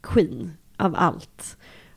queen 0.00 0.52
av 0.76 0.94
allt. 0.96 1.56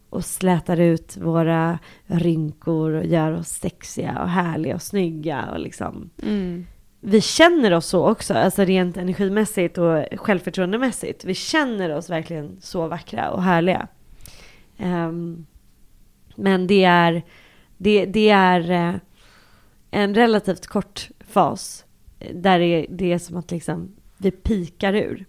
Och 0.09 0.25
slätar 0.25 0.79
ut 0.79 1.17
våra 1.17 1.79
rynkor 2.05 2.91
och 2.91 3.05
gör 3.05 3.31
oss 3.31 3.47
sexiga 3.47 4.19
och 4.21 4.29
härliga 4.29 4.75
och 4.75 4.81
snygga 4.81 5.45
och 5.51 5.59
liksom. 5.59 6.09
Mm. 6.23 6.65
Vi 6.99 7.21
känner 7.21 7.73
oss 7.73 7.85
så 7.85 8.09
också, 8.09 8.33
alltså 8.33 8.63
rent 8.63 8.97
energimässigt 8.97 9.77
och 9.77 10.05
självförtroendemässigt. 10.15 11.25
Vi 11.25 11.33
känner 11.33 11.95
oss 11.95 12.09
verkligen 12.09 12.57
så 12.61 12.87
vackra 12.87 13.29
och 13.29 13.43
härliga. 13.43 13.87
Ehm, 14.77 15.45
men 16.35 16.67
det 16.67 16.83
är, 16.83 17.23
det, 17.77 18.05
det 18.05 18.29
är 18.29 18.71
eh, 18.71 18.95
en 19.91 20.15
relativt 20.15 20.67
kort 20.67 21.09
fas 21.19 21.85
eh, 22.19 22.35
där 22.35 22.59
det, 22.59 22.85
det 22.89 23.13
är 23.13 23.19
som 23.19 23.37
att 23.37 23.51
liksom 23.51 23.95
vi 24.17 24.31
pikar 24.31 24.93
ur. 24.93 25.25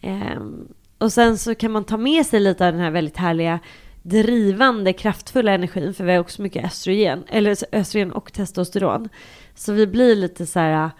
Ehm, 0.00 0.68
och 0.98 1.12
sen 1.12 1.38
så 1.38 1.54
kan 1.54 1.72
man 1.72 1.84
ta 1.84 1.96
med 1.96 2.26
sig 2.26 2.40
lite 2.40 2.66
av 2.66 2.72
den 2.72 2.82
här 2.82 2.90
väldigt 2.90 3.16
härliga 3.16 3.58
drivande, 4.02 4.92
kraftfulla 4.92 5.52
energin, 5.52 5.94
för 5.94 6.04
vi 6.04 6.12
har 6.12 6.18
också 6.18 6.42
mycket 6.42 6.64
östrogen, 6.64 7.24
eller 7.28 7.56
östrogen 7.72 8.12
och 8.12 8.32
testosteron. 8.32 9.08
Så 9.54 9.72
vi 9.72 9.86
blir 9.86 10.16
lite 10.16 10.46
så 10.46 10.58
här, 10.58 10.90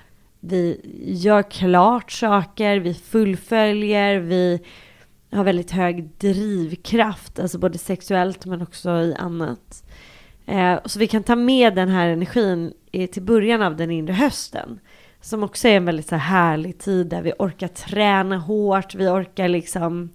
vi 0.40 0.80
gör 1.04 1.42
klart 1.50 2.12
saker, 2.12 2.78
vi 2.78 2.94
fullföljer, 2.94 4.18
vi 4.18 4.60
har 5.32 5.44
väldigt 5.44 5.70
hög 5.70 6.08
drivkraft, 6.18 7.38
alltså 7.38 7.58
både 7.58 7.78
sexuellt 7.78 8.46
men 8.46 8.62
också 8.62 8.90
i 8.90 9.14
annat. 9.18 9.84
Eh, 10.46 10.78
så 10.84 10.98
vi 10.98 11.06
kan 11.06 11.22
ta 11.22 11.36
med 11.36 11.74
den 11.74 11.88
här 11.88 12.08
energin 12.08 12.72
till 13.12 13.22
början 13.22 13.62
av 13.62 13.76
den 13.76 13.90
inre 13.90 14.12
hösten. 14.12 14.80
Som 15.20 15.42
också 15.42 15.68
är 15.68 15.76
en 15.76 15.84
väldigt 15.84 16.08
så 16.08 16.16
här 16.16 16.38
härlig 16.38 16.78
tid 16.78 17.06
där 17.06 17.22
vi 17.22 17.32
orkar 17.38 17.68
träna 17.68 18.38
hårt, 18.38 18.94
vi 18.94 19.06
orkar 19.06 19.48
liksom 19.48 20.10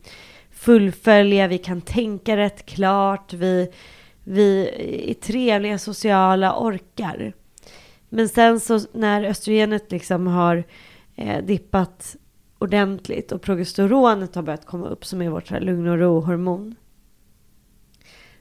fullfölja, 0.58 1.48
vi 1.48 1.58
kan 1.58 1.82
tänka 1.82 2.38
rätt 2.38 2.66
klart, 2.66 3.34
vi, 3.34 3.72
vi 4.24 4.70
är 5.10 5.14
trevliga, 5.14 5.78
sociala, 5.78 6.60
orkar. 6.60 7.34
Men 8.10 8.30
sen 8.30 8.60
så 8.60 8.80
när 8.92 9.24
östrogenet 9.24 9.92
liksom 9.92 10.28
har 10.28 10.64
eh, 11.16 11.46
dippat 11.46 12.16
ordentligt 12.60 13.32
och 13.32 13.42
progesteronet 13.42 14.36
har 14.36 14.44
börjat 14.44 14.66
komma 14.66 14.88
upp 14.88 15.06
som 15.06 15.22
är 15.22 15.30
vårt 15.30 15.50
här 15.50 15.60
lugn 15.60 15.88
och 15.88 15.98
ro-hormon. 15.98 16.76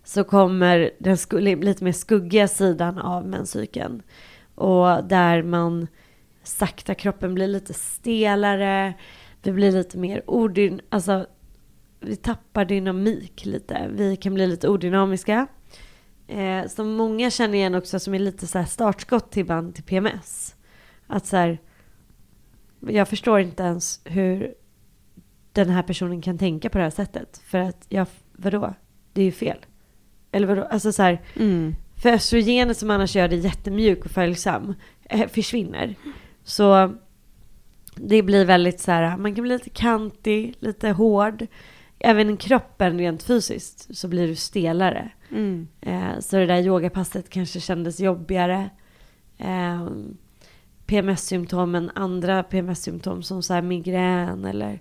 Så 0.04 0.24
kommer 0.24 0.90
den 0.98 1.16
lite 1.60 1.84
mer 1.84 1.92
skuggiga 1.92 2.48
sidan 2.48 2.98
av 2.98 3.26
menscykeln. 3.26 4.02
Och 4.54 5.04
där 5.04 5.42
man 5.42 5.86
sakta 6.42 6.94
kroppen 6.94 7.34
blir 7.34 7.48
lite 7.48 7.74
stelare. 7.74 8.94
Vi 9.42 9.52
blir 9.52 9.72
lite 9.72 9.98
mer 9.98 10.22
odyn... 10.26 10.80
Alltså 10.88 11.26
vi 12.06 12.16
tappar 12.16 12.64
dynamik 12.64 13.44
lite. 13.44 13.88
Vi 13.92 14.16
kan 14.16 14.34
bli 14.34 14.46
lite 14.46 14.68
odynamiska. 14.68 15.46
Eh, 16.28 16.66
som 16.68 16.92
många 16.92 17.30
känner 17.30 17.54
igen 17.54 17.74
också 17.74 17.98
som 18.00 18.14
är 18.14 18.18
lite 18.18 18.46
så 18.46 18.58
här 18.58 18.66
startskott 18.66 19.30
till 19.30 19.40
ibland 19.40 19.74
till 19.74 19.84
PMS. 19.84 20.54
Att 21.06 21.26
så 21.26 21.36
här, 21.36 21.58
jag 22.80 23.08
förstår 23.08 23.40
inte 23.40 23.62
ens 23.62 24.00
hur 24.04 24.54
den 25.52 25.70
här 25.70 25.82
personen 25.82 26.22
kan 26.22 26.38
tänka 26.38 26.70
på 26.70 26.78
det 26.78 26.84
här 26.84 26.90
sättet. 26.90 27.40
För 27.44 27.58
att, 27.58 27.86
jag, 27.88 28.06
vadå? 28.32 28.74
Det 29.12 29.20
är 29.20 29.24
ju 29.24 29.32
fel. 29.32 29.58
Eller 30.32 30.46
vadå? 30.46 30.62
Alltså 30.64 30.92
så 30.92 31.02
här, 31.02 31.22
Mm. 31.36 31.74
för 32.02 32.08
östrogenet 32.12 32.76
som 32.76 32.90
annars 32.90 33.16
gör 33.16 33.28
dig 33.28 33.38
jättemjuk 33.38 34.04
och 34.04 34.10
följsam 34.10 34.74
eh, 35.04 35.28
försvinner. 35.28 35.94
Så 36.44 36.94
det 37.94 38.22
blir 38.22 38.44
väldigt 38.44 38.80
så 38.80 38.90
här, 38.90 39.16
man 39.16 39.34
kan 39.34 39.42
bli 39.42 39.52
lite 39.52 39.70
kantig, 39.70 40.54
lite 40.60 40.90
hård. 40.90 41.46
Även 41.98 42.36
kroppen 42.36 42.98
rent 42.98 43.22
fysiskt 43.22 43.96
så 43.96 44.08
blir 44.08 44.28
du 44.28 44.34
stelare. 44.34 45.10
Mm. 45.30 45.68
Eh, 45.80 46.18
så 46.20 46.36
det 46.36 46.46
där 46.46 46.62
yogapasset 46.66 47.30
kanske 47.30 47.60
kändes 47.60 48.00
jobbigare. 48.00 48.70
Eh, 49.38 49.86
PMS-symptomen, 50.86 51.90
andra 51.94 52.42
PMS-symptom 52.42 53.22
som 53.22 53.42
så 53.42 53.62
migrän 53.62 54.44
eller 54.44 54.80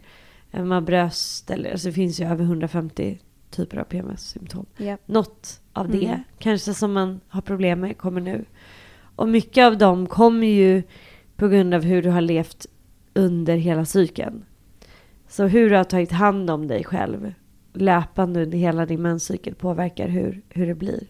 ömma 0.54 0.82
bröst. 0.82 1.52
Eller, 1.52 1.72
alltså 1.72 1.88
det 1.88 1.94
finns 1.94 2.20
ju 2.20 2.26
över 2.26 2.44
150 2.44 3.20
typer 3.52 3.78
av 3.78 3.84
PMS-symptom. 3.84 4.66
Japp. 4.78 5.02
Något 5.06 5.62
av 5.74 5.90
det 5.90 6.06
Mm. 6.06 6.20
kanske 6.40 6.74
som 6.74 6.94
man 6.94 7.20
har 7.28 7.42
problem 7.42 7.80
med 7.80 7.98
kommer 7.98 8.22
nu. 8.22 8.46
Och 9.16 9.30
mycket 9.30 9.66
av 9.66 9.78
dem 9.78 10.08
kommer 10.08 10.48
ju 10.48 10.84
på 11.36 11.48
grund 11.48 11.74
av 11.74 11.84
hur 11.84 12.02
du 12.02 12.10
har 12.10 12.22
levt 12.22 12.66
under 13.14 13.56
hela 13.56 13.86
cykeln. 13.86 14.46
Så 15.28 15.48
hur 15.48 15.70
du 15.70 15.76
har 15.76 15.84
tagit 15.84 16.12
hand 16.12 16.50
om 16.50 16.68
dig 16.68 16.84
själv 16.84 17.34
löpande 17.74 18.44
under 18.44 18.58
hela 18.58 18.86
din 18.86 19.02
menscykel 19.02 19.56
påverkar 19.56 20.08
hur, 20.08 20.42
hur 20.50 20.68
det 20.68 20.76
blir. 20.76 21.04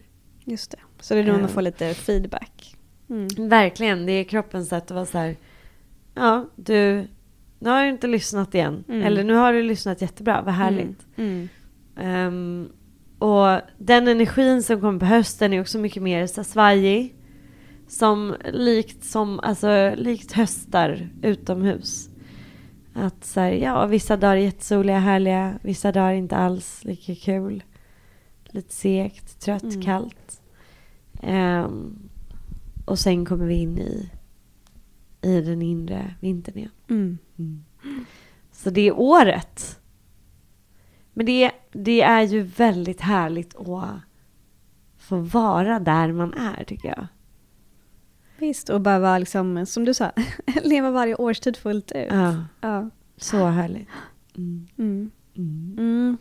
Just 0.44 0.70
det. 0.70 0.78
Så 1.00 1.14
det 1.14 1.20
är 1.20 1.26
då 1.26 1.38
man 1.38 1.48
får 1.48 1.62
lite 1.62 1.94
feedback. 1.94 2.76
Mm. 3.10 3.48
Verkligen, 3.48 4.06
det 4.06 4.12
är 4.12 4.24
kroppens 4.24 4.68
sätt 4.68 4.84
att 4.84 4.90
vara 4.90 5.06
så 5.06 5.18
här. 5.18 5.36
Ja, 6.14 6.48
du, 6.56 7.06
nu 7.58 7.70
har 7.70 7.82
du 7.82 7.88
inte 7.88 8.06
lyssnat 8.06 8.54
igen. 8.54 8.84
Mm. 8.88 9.02
Eller 9.02 9.24
nu 9.24 9.34
har 9.34 9.52
du 9.52 9.62
lyssnat 9.62 10.02
jättebra, 10.02 10.42
vad 10.42 10.54
härligt. 10.54 11.06
Mm. 11.16 11.48
Ehm, 11.96 12.68
och 13.18 13.60
den 13.78 14.08
energin 14.08 14.62
som 14.62 14.80
kommer 14.80 15.00
på 15.00 15.06
hösten 15.06 15.52
är 15.52 15.60
också 15.60 15.78
mycket 15.78 16.02
mer 16.02 16.26
så 16.26 16.44
svajig. 16.44 17.14
Som 17.88 18.34
likt, 18.52 19.04
som, 19.04 19.40
alltså, 19.40 19.94
likt 19.96 20.32
höstar 20.32 21.08
utomhus. 21.22 22.08
Att 22.98 23.24
så 23.24 23.40
här, 23.40 23.50
ja, 23.50 23.86
vissa 23.86 24.16
dagar 24.16 24.36
är 24.36 24.40
jättesoliga, 24.40 24.98
härliga. 24.98 25.58
Vissa 25.62 25.92
dagar 25.92 26.12
inte 26.12 26.36
alls 26.36 26.84
lika 26.84 27.14
kul. 27.14 27.62
lite 28.48 28.74
segt, 28.74 29.40
trött, 29.40 29.62
Mm. 29.62 29.82
kallt. 29.82 30.42
Ehm, 31.22 32.08
och 32.84 32.98
sen 32.98 33.24
kommer 33.24 33.46
vi 33.46 33.54
in 33.54 33.78
i, 33.78 34.10
i 35.22 35.40
den 35.40 35.62
inre 35.62 36.14
vintern 36.20 36.58
igen. 36.58 36.70
Mm. 36.90 37.18
Så 38.52 38.70
det 38.70 38.80
är 38.80 38.98
året. 38.98 39.80
Men 41.12 41.26
det, 41.26 41.50
det 41.72 42.02
är 42.02 42.22
ju 42.22 42.42
väldigt 42.42 43.00
härligt 43.00 43.56
att 43.56 44.00
få 44.98 45.16
vara 45.16 45.78
där 45.78 46.12
man 46.12 46.34
är 46.34 46.64
tycker 46.64 46.88
jag. 46.88 47.06
Visst, 48.38 48.68
och 48.68 48.80
bara 48.80 48.98
vara 48.98 49.18
liksom, 49.18 49.66
som 49.66 49.84
du 49.84 49.94
sa, 49.94 50.12
leva 50.64 50.90
varje 50.90 51.14
årstid 51.14 51.56
fullt 51.56 51.92
ut. 51.92 52.08
Ja, 52.10 52.34
Ja. 52.60 52.90
så 53.16 53.44
härligt. 53.46 53.88
Mm. 54.36 54.68
Mm. 54.78 55.10
Mm. 55.36 55.74
Mm. 55.78 56.16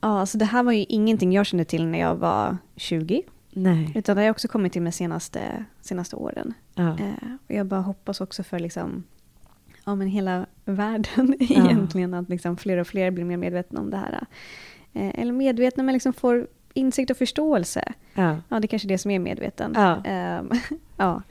Ja, 0.00 0.20
alltså 0.20 0.38
det 0.38 0.44
här 0.44 0.62
var 0.62 0.72
ju 0.72 0.84
ingenting 0.88 1.32
jag 1.32 1.46
kände 1.46 1.64
till 1.64 1.86
när 1.86 1.98
jag 1.98 2.14
var 2.16 2.56
20. 2.76 3.22
Nej. 3.50 3.92
Utan 3.94 4.16
det 4.16 4.22
har 4.22 4.26
jag 4.26 4.32
också 4.34 4.48
kommit 4.48 4.72
till 4.72 4.82
med 4.82 4.94
senaste, 4.94 5.64
senaste 5.80 6.16
åren. 6.16 6.54
Ja. 6.74 6.88
Eh, 6.98 7.32
och 7.48 7.54
jag 7.54 7.66
bara 7.66 7.80
hoppas 7.80 8.20
också 8.20 8.42
för 8.42 8.58
liksom, 8.58 9.04
ja, 9.84 9.94
men 9.94 10.08
hela 10.08 10.46
världen 10.64 11.34
egentligen, 11.40 12.14
att 12.14 12.28
liksom 12.28 12.56
fler 12.56 12.78
och 12.78 12.86
fler 12.86 13.10
blir 13.10 13.24
mer 13.24 13.36
medvetna 13.36 13.80
om 13.80 13.90
det 13.90 13.96
här. 13.96 14.26
Eh, 14.92 15.20
eller 15.20 15.32
medvetna, 15.32 15.82
men 15.82 15.92
liksom 15.92 16.12
får 16.12 16.46
insikt 16.78 17.10
och 17.10 17.16
förståelse. 17.16 17.92
Ja. 18.14 18.36
Ja, 18.48 18.60
det 18.60 18.64
är 18.66 18.68
kanske 18.68 18.86
är 18.86 18.90
det 18.90 18.98
som 18.98 19.10
är 19.10 19.18
medveten. 19.18 19.72
Ja. 19.76 20.02
Ehm, 20.04 20.50
ja. 20.96 21.22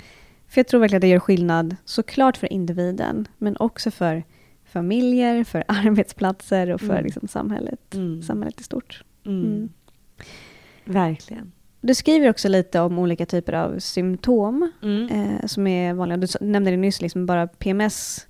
För 0.48 0.60
jag 0.60 0.68
tror 0.68 0.80
verkligen 0.80 0.98
att 0.98 1.02
det 1.02 1.08
gör 1.08 1.20
skillnad, 1.20 1.76
såklart 1.86 2.38
för 2.38 2.54
individen, 2.54 3.28
men 3.38 3.58
också 3.58 3.92
för 3.92 4.24
familjer, 4.66 5.44
för 5.44 5.64
arbetsplatser 5.68 6.70
och 6.74 6.82
för 6.82 6.90
Mm. 6.94 7.04
liksom, 7.06 7.28
samhället, 7.28 7.96
Mm. 7.96 8.22
samhället 8.22 8.60
i 8.62 8.64
stort. 8.64 9.04
Mm. 9.26 9.46
Mm. 9.46 9.70
Verkligen. 10.86 11.52
Du 11.82 11.96
skriver 11.96 12.30
också 12.30 12.48
lite 12.50 12.80
om 12.80 13.00
olika 13.00 13.26
typer 13.26 13.54
av 13.54 13.80
symptom 13.80 14.72
Mm. 14.84 15.08
eh, 15.10 15.46
som 15.46 15.68
är 15.68 15.94
vanliga. 15.94 16.18
Du 16.18 16.28
nämnde 16.42 16.72
det 16.72 16.78
nyss, 16.78 17.02
liksom 17.02 17.26
bara 17.26 17.48
PMS 17.48 18.28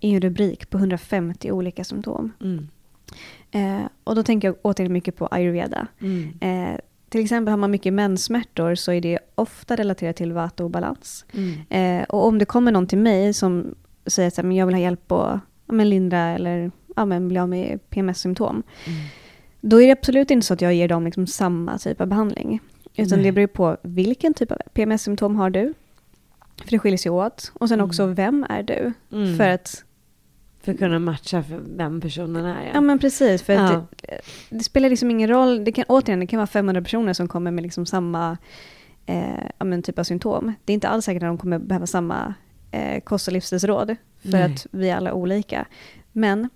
är 0.00 0.10
en 0.14 0.20
rubrik 0.20 0.70
på 0.70 0.78
150 0.78 1.50
olika 1.52 1.84
symptom. 1.84 2.32
Mm. 3.50 3.80
Eh, 3.80 3.88
och 4.04 4.14
då 4.14 4.22
tänker 4.22 4.48
jag 4.48 4.56
återigen 4.62 4.92
mycket 4.92 5.16
på 5.16 5.26
ayurveda. 5.26 5.86
Mm. 6.00 6.32
Eh, 6.40 6.80
till 7.08 7.20
exempel 7.20 7.50
har 7.50 7.56
man 7.58 7.70
mycket 7.70 7.92
menssmärtor 7.92 8.74
så 8.74 8.92
är 8.92 9.00
det 9.00 9.18
ofta 9.34 9.76
relaterat 9.76 10.16
till 10.16 10.32
vata-obalans. 10.32 11.24
Mm. 11.32 11.60
Eh, 12.00 12.04
och 12.04 12.26
om 12.26 12.38
det 12.38 12.44
kommer 12.44 12.72
någon 12.72 12.86
till 12.86 12.98
mig 12.98 13.34
som 13.34 13.74
säger 14.06 14.28
att 14.28 14.54
jag 14.56 14.66
vill 14.66 14.74
ha 14.74 14.80
hjälp 14.82 15.12
att 15.12 15.40
ja, 15.66 15.72
men 15.72 15.88
lindra 15.90 16.18
eller 16.18 16.70
ja, 16.96 17.04
men 17.04 17.28
bli 17.28 17.38
av 17.38 17.48
med 17.48 17.90
PMS-symptom. 17.90 18.62
Mm. 18.86 18.98
Då 19.60 19.82
är 19.82 19.86
det 19.86 19.92
absolut 19.92 20.30
inte 20.30 20.46
så 20.46 20.54
att 20.54 20.60
jag 20.60 20.74
ger 20.74 20.88
dem 20.88 21.04
liksom 21.04 21.26
samma 21.26 21.78
typ 21.78 22.00
av 22.00 22.06
behandling. 22.06 22.60
Utan 22.96 23.18
Nej. 23.18 23.26
det 23.26 23.32
beror 23.32 23.46
på 23.46 23.76
vilken 23.82 24.34
typ 24.34 24.52
av 24.52 24.58
PMS-symptom 24.74 25.36
har 25.36 25.50
du. 25.50 25.74
För 26.64 26.70
det 26.70 26.78
skiljer 26.78 26.98
sig 26.98 27.10
åt. 27.10 27.52
Och 27.54 27.68
sen 27.68 27.80
Mm. 27.80 27.88
också 27.88 28.06
vem 28.06 28.46
är 28.48 28.62
du? 28.62 28.92
Mm. 29.12 29.36
För 29.36 29.48
att, 29.48 29.84
För 30.66 30.72
att 30.72 30.78
kunna 30.78 30.98
matcha 30.98 31.42
för 31.42 31.62
vem 31.76 32.00
personen 32.00 32.44
är. 32.46 32.70
ja 32.74 32.80
men 32.80 32.98
precis. 32.98 33.42
För 33.42 33.52
Ja. 33.52 33.86
det, 34.02 34.20
det 34.50 34.64
spelar 34.64 34.88
liksom 34.90 35.10
ingen 35.10 35.28
roll. 35.28 35.64
Det 35.64 35.72
kan, 35.72 35.84
återigen, 35.88 36.20
det 36.20 36.26
kan 36.26 36.36
vara 36.38 36.46
500 36.46 36.82
personer 36.82 37.12
som 37.12 37.28
kommer 37.28 37.50
med 37.50 37.62
liksom 37.62 37.86
samma 37.86 38.36
eh, 39.06 39.44
ja, 39.58 39.80
typ 39.82 39.98
av 39.98 40.04
symptom. 40.04 40.52
Det 40.64 40.72
är 40.72 40.74
inte 40.74 40.88
alls 40.88 41.04
säkert 41.04 41.22
att 41.22 41.28
de 41.28 41.38
kommer 41.38 41.58
behöva 41.58 41.86
samma 41.86 42.34
eh, 42.70 43.00
kost 43.00 43.26
och 43.28 43.32
livsstilsråd. 43.34 43.96
För 44.22 44.28
Nej. 44.30 44.42
att 44.42 44.66
vi 44.70 44.88
är 44.90 44.96
alla 44.96 45.12
olika. 45.12 45.66
Men 46.12 46.48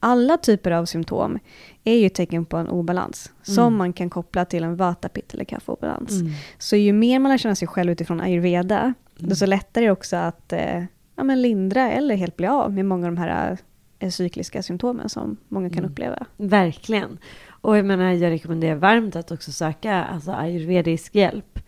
alla 0.00 0.36
typer 0.36 0.70
av 0.70 0.84
symptom 0.84 1.38
är 1.84 1.94
ju 1.94 2.08
tecken 2.08 2.44
på 2.44 2.56
en 2.56 2.68
obalans. 2.68 3.32
Som 3.42 3.64
Mm. 3.66 3.76
man 3.78 3.92
kan 3.92 4.10
koppla 4.10 4.44
till 4.44 4.64
en 4.64 4.76
vatapitt 4.76 5.34
eller 5.34 5.44
kaffeobalans. 5.44 6.10
Mm. 6.20 6.32
Så 6.58 6.76
ju 6.76 6.92
mer 6.92 7.18
man 7.18 7.30
lär 7.30 7.38
känna 7.38 7.54
sig 7.54 7.68
själv 7.68 7.90
utifrån 7.92 8.20
ayurveda, 8.20 8.78
Mm. 8.80 8.94
desto 9.28 9.46
lättare 9.46 9.84
är 9.84 9.86
det 9.88 9.92
också 9.92 10.16
att 10.16 10.52
eh, 10.52 10.82
ja, 11.20 11.24
men 11.24 11.42
lindra 11.42 11.90
eller 11.90 12.14
helt 12.14 12.36
bli 12.36 12.46
av 12.46 12.72
med 12.72 12.84
många 12.84 13.06
av 13.06 13.14
de 13.14 13.20
här 13.20 13.58
eh, 13.98 14.10
cykliska 14.10 14.62
symptomen 14.62 15.08
som 15.08 15.36
många 15.48 15.70
kan 15.70 15.78
Mm. 15.78 15.90
uppleva. 15.90 16.26
Verkligen. 16.36 17.18
Och 17.48 17.76
jag 17.78 17.84
menar, 17.84 18.12
jag 18.12 18.30
rekommenderar 18.30 18.74
varmt 18.74 19.16
att 19.16 19.30
också 19.30 19.52
söka 19.52 20.04
alltså, 20.04 20.32
ayurvedisk 20.32 21.14
hjälp. 21.14 21.58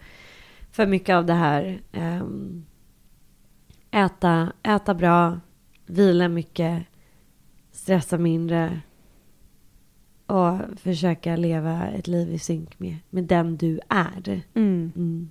För 0.71 0.87
mycket 0.87 1.15
av 1.15 1.27
det 1.27 1.33
här, 1.33 1.81
ehm, 1.93 2.65
äta, 3.91 4.53
äta 4.63 4.95
bra, 4.95 5.41
vila 5.87 6.29
mycket, 6.29 6.83
stressa 7.73 8.19
mindre 8.19 8.81
och 10.27 10.59
försöka 10.77 11.37
leva 11.37 11.87
ett 11.89 12.07
liv 12.07 12.33
i 12.33 12.39
synk 12.39 12.79
med, 12.79 12.97
med 13.11 13.25
den 13.25 13.57
du 13.57 13.81
är. 13.89 14.43
Mm. 14.55 15.31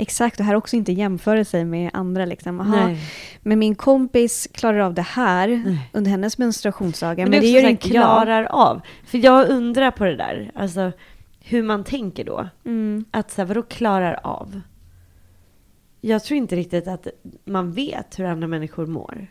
Exakt, 0.00 0.40
och 0.40 0.46
här 0.46 0.54
också 0.54 0.76
inte 0.76 0.92
jämföra 0.92 1.44
sig 1.44 1.64
med 1.64 1.90
andra. 1.92 2.24
Liksom. 2.24 2.60
Aha, 2.60 2.86
Nej. 2.86 2.98
men 3.42 3.58
min 3.58 3.74
kompis 3.74 4.48
klarar 4.52 4.78
av 4.78 4.94
det 4.94 5.02
här 5.02 5.48
Nej. 5.48 5.90
under 5.92 6.10
hennes 6.10 6.38
menstruationsdagar, 6.38 7.24
Men, 7.24 7.30
men, 7.30 7.40
det, 7.40 7.46
gör 7.46 7.68
inte 7.68 7.88
jag. 7.88 8.02
klarar 8.04 8.44
av. 8.44 8.80
För 9.04 9.18
jag 9.18 9.48
undrar 9.48 9.90
på 9.90 10.04
det 10.04 10.16
där, 10.16 10.50
alltså 10.54 10.92
hur 11.40 11.62
man 11.62 11.84
tänker 11.84 12.24
då. 12.24 12.48
Mm. 12.64 13.04
Att 13.10 13.30
så 13.30 13.40
här, 13.40 13.46
vadå 13.46 13.62
klarar 13.62 14.20
av? 14.22 14.60
Jag 16.00 16.24
tror 16.24 16.38
inte 16.38 16.56
riktigt 16.56 16.88
att 16.88 17.06
man 17.44 17.72
vet 17.72 18.18
hur 18.18 18.24
andra 18.24 18.46
människor 18.48 18.86
mår. 18.86 19.26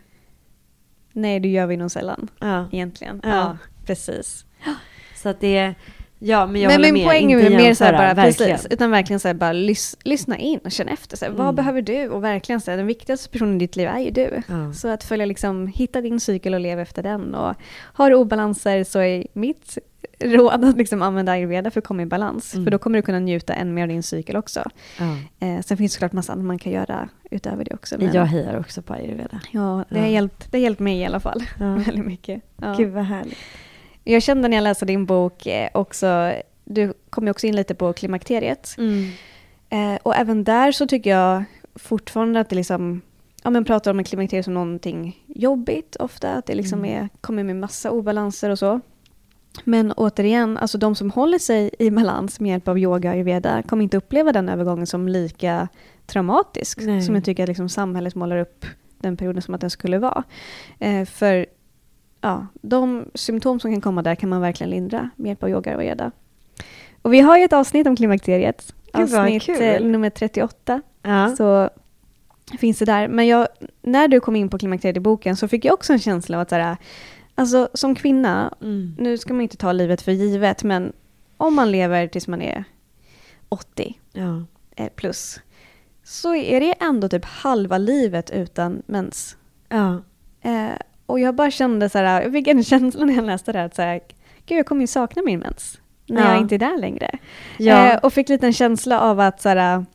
Nej, 1.14 1.40
det 1.40 1.48
gör 1.48 1.66
vi 1.68 1.78
nog 1.78 1.92
sällan 1.92 2.28
Ja. 2.40 2.66
egentligen. 2.72 3.20
Ja. 3.24 3.30
Ja, 3.30 3.58
precis. 3.86 4.46
Så 5.16 5.30
att 5.30 5.40
det 5.40 5.58
är, 5.58 5.76
ja 6.20 6.46
men 6.46 6.62
jag 6.62 6.70
men 6.72 6.82
min 6.82 6.94
med. 6.94 7.06
poäng 7.06 7.32
är 7.32 7.50
mer 7.50 7.74
så 7.74 7.84
här 7.84 7.92
bara, 7.94 8.14
verkligen. 8.14 8.52
precis, 8.56 8.68
utan 8.72 8.92
verkligen 8.92 9.20
så 9.20 9.28
här 9.28 9.36
bara 9.36 9.54
lys, 9.54 9.98
lyssna 10.04 10.38
in 10.38 10.60
och 10.64 10.72
känna 10.72 10.92
efter. 10.92 11.18
Så 11.18 11.26
här, 11.26 11.32
Vad 11.32 11.42
Mm. 11.42 11.56
behöver 11.56 11.82
du? 11.82 12.10
Och 12.10 12.24
verkligen 12.24 12.62
så 12.62 12.72
här, 12.72 12.78
den 12.78 12.88
viktigaste 12.88 13.30
personen 13.30 13.56
i 13.56 13.60
ditt 13.60 13.76
liv 13.76 13.88
är 13.88 14.00
ju 14.00 14.12
du. 14.12 14.42
Ja. 14.48 14.74
Så 14.74 14.88
att 14.88 15.04
följa 15.04 15.26
liksom, 15.26 15.68
hitta 15.68 16.02
din 16.02 16.20
cykel 16.20 16.54
och 16.54 16.60
leva 16.60 16.82
efter 16.82 17.04
den. 17.04 17.36
Och 17.36 17.56
har 17.94 18.10
du 18.10 18.16
obalanser 18.16 18.84
så 18.84 19.00
är 19.00 19.28
mitt 19.34 19.78
råd 20.20 20.66
att 20.66 20.78
liksom 20.78 21.02
använda 21.02 21.32
ayurveda 21.32 21.72
för 21.72 21.80
att 21.82 21.88
komma 21.88 22.02
i 22.02 22.06
balans. 22.06 22.54
Mm. 22.54 22.66
För 22.66 22.72
då 22.72 22.78
kommer 22.78 22.98
du 22.98 23.02
kunna 23.02 23.20
njuta 23.20 23.54
än 23.54 23.74
mer 23.74 23.82
av 23.82 23.88
din 23.88 24.04
cykel 24.04 24.36
också. 24.36 24.64
Eh, 25.40 25.62
sen 25.66 25.78
finns 25.78 25.92
det 25.92 25.94
såklart 25.96 26.12
massa 26.14 26.34
annat 26.34 26.46
man 26.46 26.60
kan 26.60 26.72
göra 26.72 27.10
utöver 27.32 27.66
det 27.66 27.74
också. 27.74 27.96
Men, 28.00 28.14
Jag 28.14 28.26
hejar 28.26 28.60
också 28.60 28.82
på 28.82 28.94
ayurveda. 28.94 29.40
ja, 29.52 29.86
det, 29.90 30.00
har 30.00 30.08
hjälpt, 30.08 30.52
det 30.52 30.58
har 30.58 30.64
hjälpt 30.64 30.80
mig 30.80 30.98
i 31.00 31.06
alla 31.06 31.20
fall. 31.20 31.44
Väldigt 31.60 32.06
mycket. 32.06 32.42
Ja. 32.62 32.74
Gud 32.78 32.90
vad 32.94 33.04
härligt. 33.06 33.38
Jag 34.14 34.24
kände 34.24 34.48
när 34.48 34.58
jag 34.58 34.64
läste 34.64 34.86
din 34.86 35.06
bok 35.06 35.46
eh, 35.46 35.70
också, 35.74 36.34
du 36.66 36.94
kom 37.10 37.26
ju 37.26 37.32
också 37.32 37.48
in 37.48 37.56
lite 37.56 37.76
på 37.76 37.94
klimakteriet. 37.94 38.76
Mm. 38.78 39.12
Eh, 39.70 40.00
och 40.04 40.16
även 40.16 40.44
där 40.44 40.72
så 40.72 40.88
tycker 40.88 41.10
jag 41.10 41.44
fortfarande 41.76 42.40
att 42.40 42.50
det 42.50 42.56
liksom, 42.56 43.02
ja 43.44 43.50
men 43.50 43.66
pratar 43.66 43.92
om 43.92 44.00
en 44.00 44.06
klimakterie 44.06 44.44
som 44.44 44.54
någonting 44.54 45.24
jobbigt 45.28 45.96
ofta, 45.96 46.34
att 46.34 46.46
det 46.46 46.56
liksom 46.56 46.80
Mm. 46.80 47.04
är, 47.04 47.10
kommer 47.22 47.44
med 47.44 47.56
massa 47.56 47.92
obalanser 47.92 48.50
och 48.50 48.60
så. 48.60 48.80
Men 49.64 49.92
återigen, 49.92 50.58
alltså 50.58 50.78
de 50.78 50.96
som 50.96 51.12
håller 51.12 51.40
sig 51.40 51.70
i 51.80 51.92
balans 51.92 52.40
med 52.40 52.50
hjälp 52.52 52.68
av 52.68 52.80
yoga 52.80 53.10
och 53.10 53.16
ayurveda 53.16 53.64
kommer 53.64 53.84
inte 53.84 53.98
uppleva 53.98 54.32
den 54.32 54.50
övergången 54.50 54.88
som 54.88 55.08
lika 55.08 55.68
traumatisk 56.06 56.80
Nej. 56.82 57.02
som 57.02 57.16
jag 57.16 57.24
tycker 57.26 57.44
att 57.44 57.50
liksom 57.50 57.70
samhället 57.70 58.16
målar 58.16 58.38
upp 58.38 58.66
den 58.98 59.18
perioden 59.18 59.42
som 59.42 59.54
att 59.54 59.62
den 59.62 59.70
skulle 59.70 59.98
vara. 59.98 60.24
Eh, 60.80 61.06
för 61.06 61.46
ja, 62.22 62.48
de 62.62 63.06
symptom 63.16 63.60
som 63.60 63.72
kan 63.72 63.82
komma 63.82 64.02
där 64.02 64.16
kan 64.16 64.30
man 64.30 64.42
verkligen 64.42 64.70
lindra 64.70 65.10
med 65.16 65.28
hjälp 65.30 65.44
av 65.44 65.50
yoga 65.50 65.76
och 65.76 65.82
ayurveda. 65.82 66.12
Och 67.02 67.14
vi 67.14 67.20
har 67.20 67.38
ju 67.38 67.44
ett 67.44 67.54
avsnitt 67.54 67.88
om 67.88 67.96
klimakteriet. 67.96 68.74
Gud, 68.94 69.14
avsnitt 69.14 69.50
eh, 69.50 69.82
nummer 69.82 70.10
38. 70.10 70.82
Ja. 71.02 71.36
Så 71.36 71.70
finns 72.60 72.80
det 72.80 72.86
där. 72.86 73.08
Men 73.08 73.28
jag, 73.28 73.48
när 73.82 74.08
du 74.08 74.20
kom 74.20 74.36
in 74.36 74.50
på 74.50 74.58
klimakteriet 74.58 74.98
i 74.98 75.00
boken 75.00 75.36
så 75.36 75.48
fick 75.48 75.66
jag 75.66 75.74
också 75.74 75.94
en 75.94 76.00
känsla 76.00 76.38
av 76.38 76.42
att 76.42 76.50
så 76.50 76.56
här, 76.56 76.78
alltså, 77.36 77.70
som 77.74 77.96
kvinna, 77.96 78.54
Mm. 78.62 78.96
nu 79.00 79.18
ska 79.18 79.34
man 79.34 79.42
inte 79.42 79.58
ta 79.58 79.72
livet 79.72 80.02
för 80.02 80.12
givet, 80.12 80.64
men 80.64 80.94
om 81.38 81.56
man 81.56 81.72
lever 81.72 82.08
tills 82.08 82.28
man 82.28 82.42
är 82.42 82.64
80 83.50 84.00
Ja. 84.14 84.44
eh, 84.76 84.90
plus, 84.96 85.40
så 86.04 86.36
är 86.36 86.60
det 86.60 86.74
ändå 86.80 87.10
typ 87.10 87.26
halva 87.26 87.78
livet 87.78 88.30
utan 88.32 88.82
mens. 88.86 89.38
Ja. 89.70 90.02
Eh, 90.42 90.70
och 91.10 91.20
jag 91.20 91.36
bara 91.36 91.52
kände 91.52 91.90
så 91.90 91.98
här, 91.98 92.22
jag 92.22 92.32
fick 92.32 92.48
en 92.48 92.64
känsla 92.74 93.06
när 93.06 93.14
jag 93.16 93.26
läste 93.26 93.52
det 93.52 93.58
här, 93.60 93.66
att 93.66 93.76
så 93.76 93.82
här, 93.82 94.00
gud 94.46 94.58
jag 94.60 94.66
kommer 94.66 94.82
ju 94.82 94.88
sakna 94.88 95.22
min 95.26 95.40
mens. 95.40 95.80
När 96.08 96.22
Ja. 96.22 96.32
jag 96.32 96.42
inte 96.42 96.56
är 96.56 96.60
där 96.60 96.78
längre. 96.78 97.18
Ja. 97.58 97.92
Eh, 97.94 97.98
och 98.00 98.14
fick 98.14 98.30
lite 98.30 98.46
en 98.46 98.54
känsla 98.54 99.00
av 99.02 99.20
att 99.20 99.42
så 99.42 99.50
här, 99.50 99.86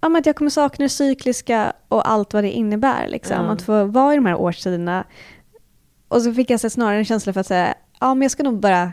ja, 0.00 0.18
att 0.18 0.26
jag 0.26 0.36
kommer 0.36 0.50
sakna 0.50 0.82
det 0.84 0.88
cykliska 0.88 1.72
och 1.88 2.10
allt 2.10 2.34
vad 2.34 2.44
det 2.44 2.50
innebär. 2.50 3.08
Liksom. 3.08 3.36
Ja. 3.44 3.52
Att 3.52 3.62
få 3.62 3.84
vara 3.84 4.12
i 4.12 4.16
de 4.16 4.26
här 4.26 4.36
årstiderna. 4.36 5.04
Och 6.08 6.22
så 6.22 6.34
fick 6.34 6.50
jag 6.50 6.60
så 6.60 6.70
snarare 6.70 6.98
en 6.98 7.04
känsla 7.04 7.32
för 7.32 7.40
att 7.40 7.46
säga, 7.46 7.74
ja 8.00 8.14
men 8.14 8.22
jag 8.22 8.30
ska 8.30 8.42
nog 8.42 8.60
bara 8.60 8.92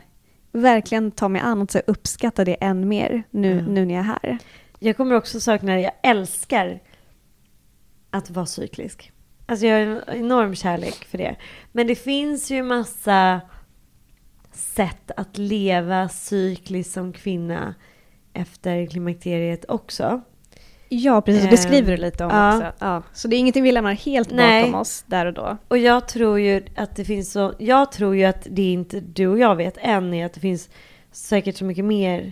verkligen 0.51 1.11
ta 1.11 1.27
mig 1.27 1.41
an 1.41 1.61
och 1.61 1.71
så 1.71 1.79
uppskatta 1.87 2.45
det 2.45 2.53
än 2.63 2.87
mer 2.87 3.23
nu, 3.31 3.55
Ja. 3.55 3.61
nu 3.67 3.85
när 3.85 3.93
jag 3.95 3.99
är 3.99 4.03
här. 4.21 4.37
Jag 4.79 4.97
kommer 4.97 5.15
också 5.15 5.39
sakna 5.39 5.73
det. 5.75 5.81
Jag 5.81 5.93
älskar 6.03 6.79
att 8.11 8.29
vara 8.29 8.45
cyklisk. 8.45 9.11
Alltså 9.49 9.65
jag 9.65 9.75
har 9.75 9.81
en 9.81 10.01
enorm 10.07 10.55
kärlek 10.55 11.05
för 11.05 11.17
det. 11.17 11.35
Men 11.71 11.87
det 11.87 11.95
finns 11.95 12.51
ju 12.51 12.63
massa 12.63 13.41
sätt 14.51 15.11
att 15.17 15.37
leva 15.37 16.09
cykliskt 16.09 16.93
som 16.93 17.13
kvinna 17.13 17.75
efter 18.33 18.85
klimakteriet 18.85 19.65
också. 19.67 20.21
Ja, 20.89 21.21
precis. 21.21 21.49
Det 21.49 21.57
skriver 21.57 21.91
du 21.91 21.97
lite 21.97 22.25
om 22.25 22.31
ja. 22.31 22.57
också. 22.57 22.71
Ja. 22.79 23.03
Så 23.13 23.27
det 23.27 23.35
är 23.35 23.37
ingenting 23.37 23.63
vi 23.63 23.71
lämnar 23.71 23.93
helt 23.93 24.31
Nej. 24.31 24.63
bakom 24.63 24.79
oss 24.79 25.03
där 25.07 25.25
och 25.25 25.33
då. 25.33 25.57
Och 25.67 25.77
jag 25.77 26.07
tror 26.07 26.39
ju 26.39 26.63
att 26.75 26.95
det 26.95 27.05
finns 27.05 27.31
så, 27.31 27.53
jag 27.59 27.91
tror 27.91 28.15
ju 28.15 28.25
att 28.25 28.47
det 28.49 28.71
inte 28.71 28.99
du 28.99 29.27
och 29.27 29.39
jag 29.39 29.55
vet 29.55 29.77
än 29.77 30.13
är 30.13 30.25
att 30.25 30.33
det 30.33 30.39
finns 30.39 30.69
säkert 31.11 31.57
så 31.57 31.65
mycket 31.65 31.85
mer 31.85 32.31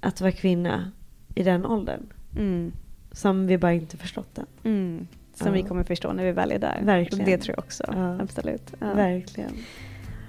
att 0.00 0.20
vara 0.20 0.32
kvinna 0.32 0.92
i 1.34 1.42
den 1.42 1.66
åldern. 1.66 2.12
Mm. 2.36 2.72
Som 3.12 3.46
vi 3.46 3.58
bara 3.58 3.72
inte 3.72 3.96
förstått 3.96 4.38
än. 4.38 4.46
Mm. 4.64 5.06
Som 5.42 5.56
Ja. 5.56 5.62
vi 5.62 5.68
kommer 5.68 5.84
förstå 5.84 6.12
när 6.12 6.24
vi 6.24 6.32
väl 6.32 6.52
är 6.52 6.58
där. 6.58 6.80
Verkligen. 6.82 7.24
Det 7.26 7.38
tror 7.38 7.54
jag 7.56 7.64
också. 7.64 7.84
Ja. 7.86 8.20
Absolut. 8.22 8.72
Ja. 8.80 8.94
Verkligen. 8.94 9.50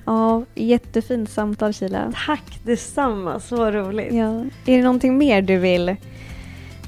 ja, 0.05 0.43
jättefint 0.55 1.29
samtal 1.29 1.73
Kila. 1.73 2.13
Tack 2.27 2.59
detsamma, 2.63 3.39
så 3.39 3.71
roligt. 3.71 4.13
Ja. 4.13 4.39
Är 4.65 4.77
det 4.77 4.83
någonting 4.83 5.17
mer 5.17 5.41
du 5.41 5.57
vill 5.57 5.95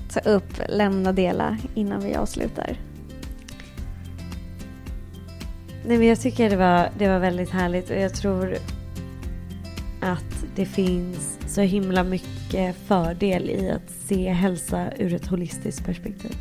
ta 0.10 0.20
upp, 0.20 0.62
lämna, 0.70 1.12
dela 1.12 1.58
innan 1.76 2.04
vi 2.04 2.16
avslutar? 2.16 2.78
Nej 5.88 5.98
men 5.98 6.08
jag 6.08 6.20
tycker 6.22 6.50
det 6.50 6.56
var, 6.56 6.90
det 6.98 7.08
var 7.08 7.20
väldigt 7.20 7.50
härligt 7.50 7.90
och 7.90 7.96
jag 7.96 8.14
tror 8.14 8.56
att 10.02 10.46
det 10.56 10.66
finns 10.66 11.40
så 11.48 11.62
himla 11.62 12.04
mycket 12.04 12.76
fördel 12.88 13.50
i 13.50 13.70
att 13.72 13.92
se 13.92 14.30
hälsa 14.30 14.92
ur 14.98 15.14
ett 15.14 15.28
holistiskt 15.28 15.86
perspektiv. 15.86 16.32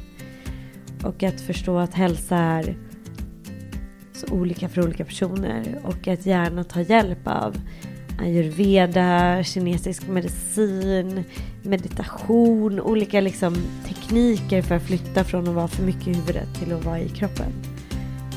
Och 1.04 1.22
att 1.22 1.40
förstå 1.40 1.78
att 1.78 1.94
hälsa 1.94 2.36
är 2.36 2.76
så 4.12 4.34
olika 4.34 4.68
för 4.68 4.84
olika 4.84 5.04
personer 5.04 5.80
och 5.84 6.08
att 6.08 6.26
gärna 6.26 6.64
ta 6.64 6.80
hjälp 6.80 7.26
av 7.26 7.56
ayurveda, 8.18 9.42
kinesisk 9.44 10.08
medicin, 10.08 11.24
meditation, 11.62 12.80
olika 12.80 13.20
liksom 13.20 13.54
tekniker 13.86 14.62
för 14.62 14.74
att 14.74 14.82
flytta 14.82 15.24
från 15.24 15.48
att 15.48 15.54
vara 15.54 15.68
för 15.68 15.82
mycket 15.82 16.08
i 16.08 16.12
huvudet 16.12 16.54
till 16.54 16.72
att 16.72 16.84
vara 16.84 17.00
i 17.00 17.08
kroppen. 17.08 17.52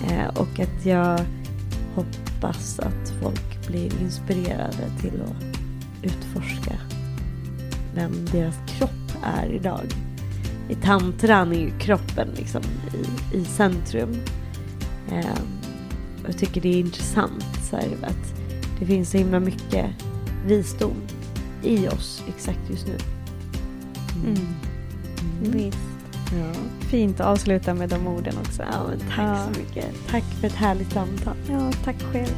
Eh, 0.09 0.27
och 0.27 0.59
att 0.59 0.85
jag 0.85 1.19
hoppas 1.95 2.79
att 2.79 3.13
folk 3.21 3.67
blir 3.67 4.01
inspirerade 4.01 4.91
till 5.01 5.21
att 5.21 5.57
utforska 6.03 6.73
vem 7.95 8.25
deras 8.31 8.55
kropp 8.67 9.23
är 9.23 9.53
idag. 9.53 10.06
I 10.69 10.75
tantran 10.75 11.51
är 11.51 11.59
ju 11.59 11.71
kroppen 11.79 12.27
liksom 12.35 12.61
i, 13.31 13.37
i 13.37 13.45
centrum. 13.45 14.15
Eh, 15.11 15.25
jag 16.25 16.37
tycker 16.37 16.61
det 16.61 16.69
är 16.69 16.79
intressant 16.79 17.45
så 17.69 17.75
här, 17.75 17.87
att 18.03 18.33
det 18.79 18.85
finns 18.85 19.09
så 19.09 19.17
himla 19.17 19.39
mycket 19.39 19.85
visdom 20.45 20.95
i 21.63 21.87
oss 21.87 22.23
exakt 22.27 22.69
just 22.69 22.87
nu. 22.87 22.97
Mm. 24.25 24.47
Visst. 25.41 25.77
Ja. 26.37 26.59
Fint 26.89 27.19
att 27.19 27.27
avsluta 27.27 27.73
med 27.73 27.89
de 27.89 28.07
orden 28.07 28.33
också. 28.37 28.61
ja, 28.71 28.83
men 28.89 28.99
tack 28.99 29.09
Ja. 29.19 29.47
så 29.53 29.59
mycket. 29.59 29.85
Tack 30.09 30.23
för 30.23 30.47
ett 30.47 30.53
härligt 30.53 30.91
samtal. 30.91 31.35
Ja, 31.49 31.71
tack 31.83 32.01
själv. 32.11 32.35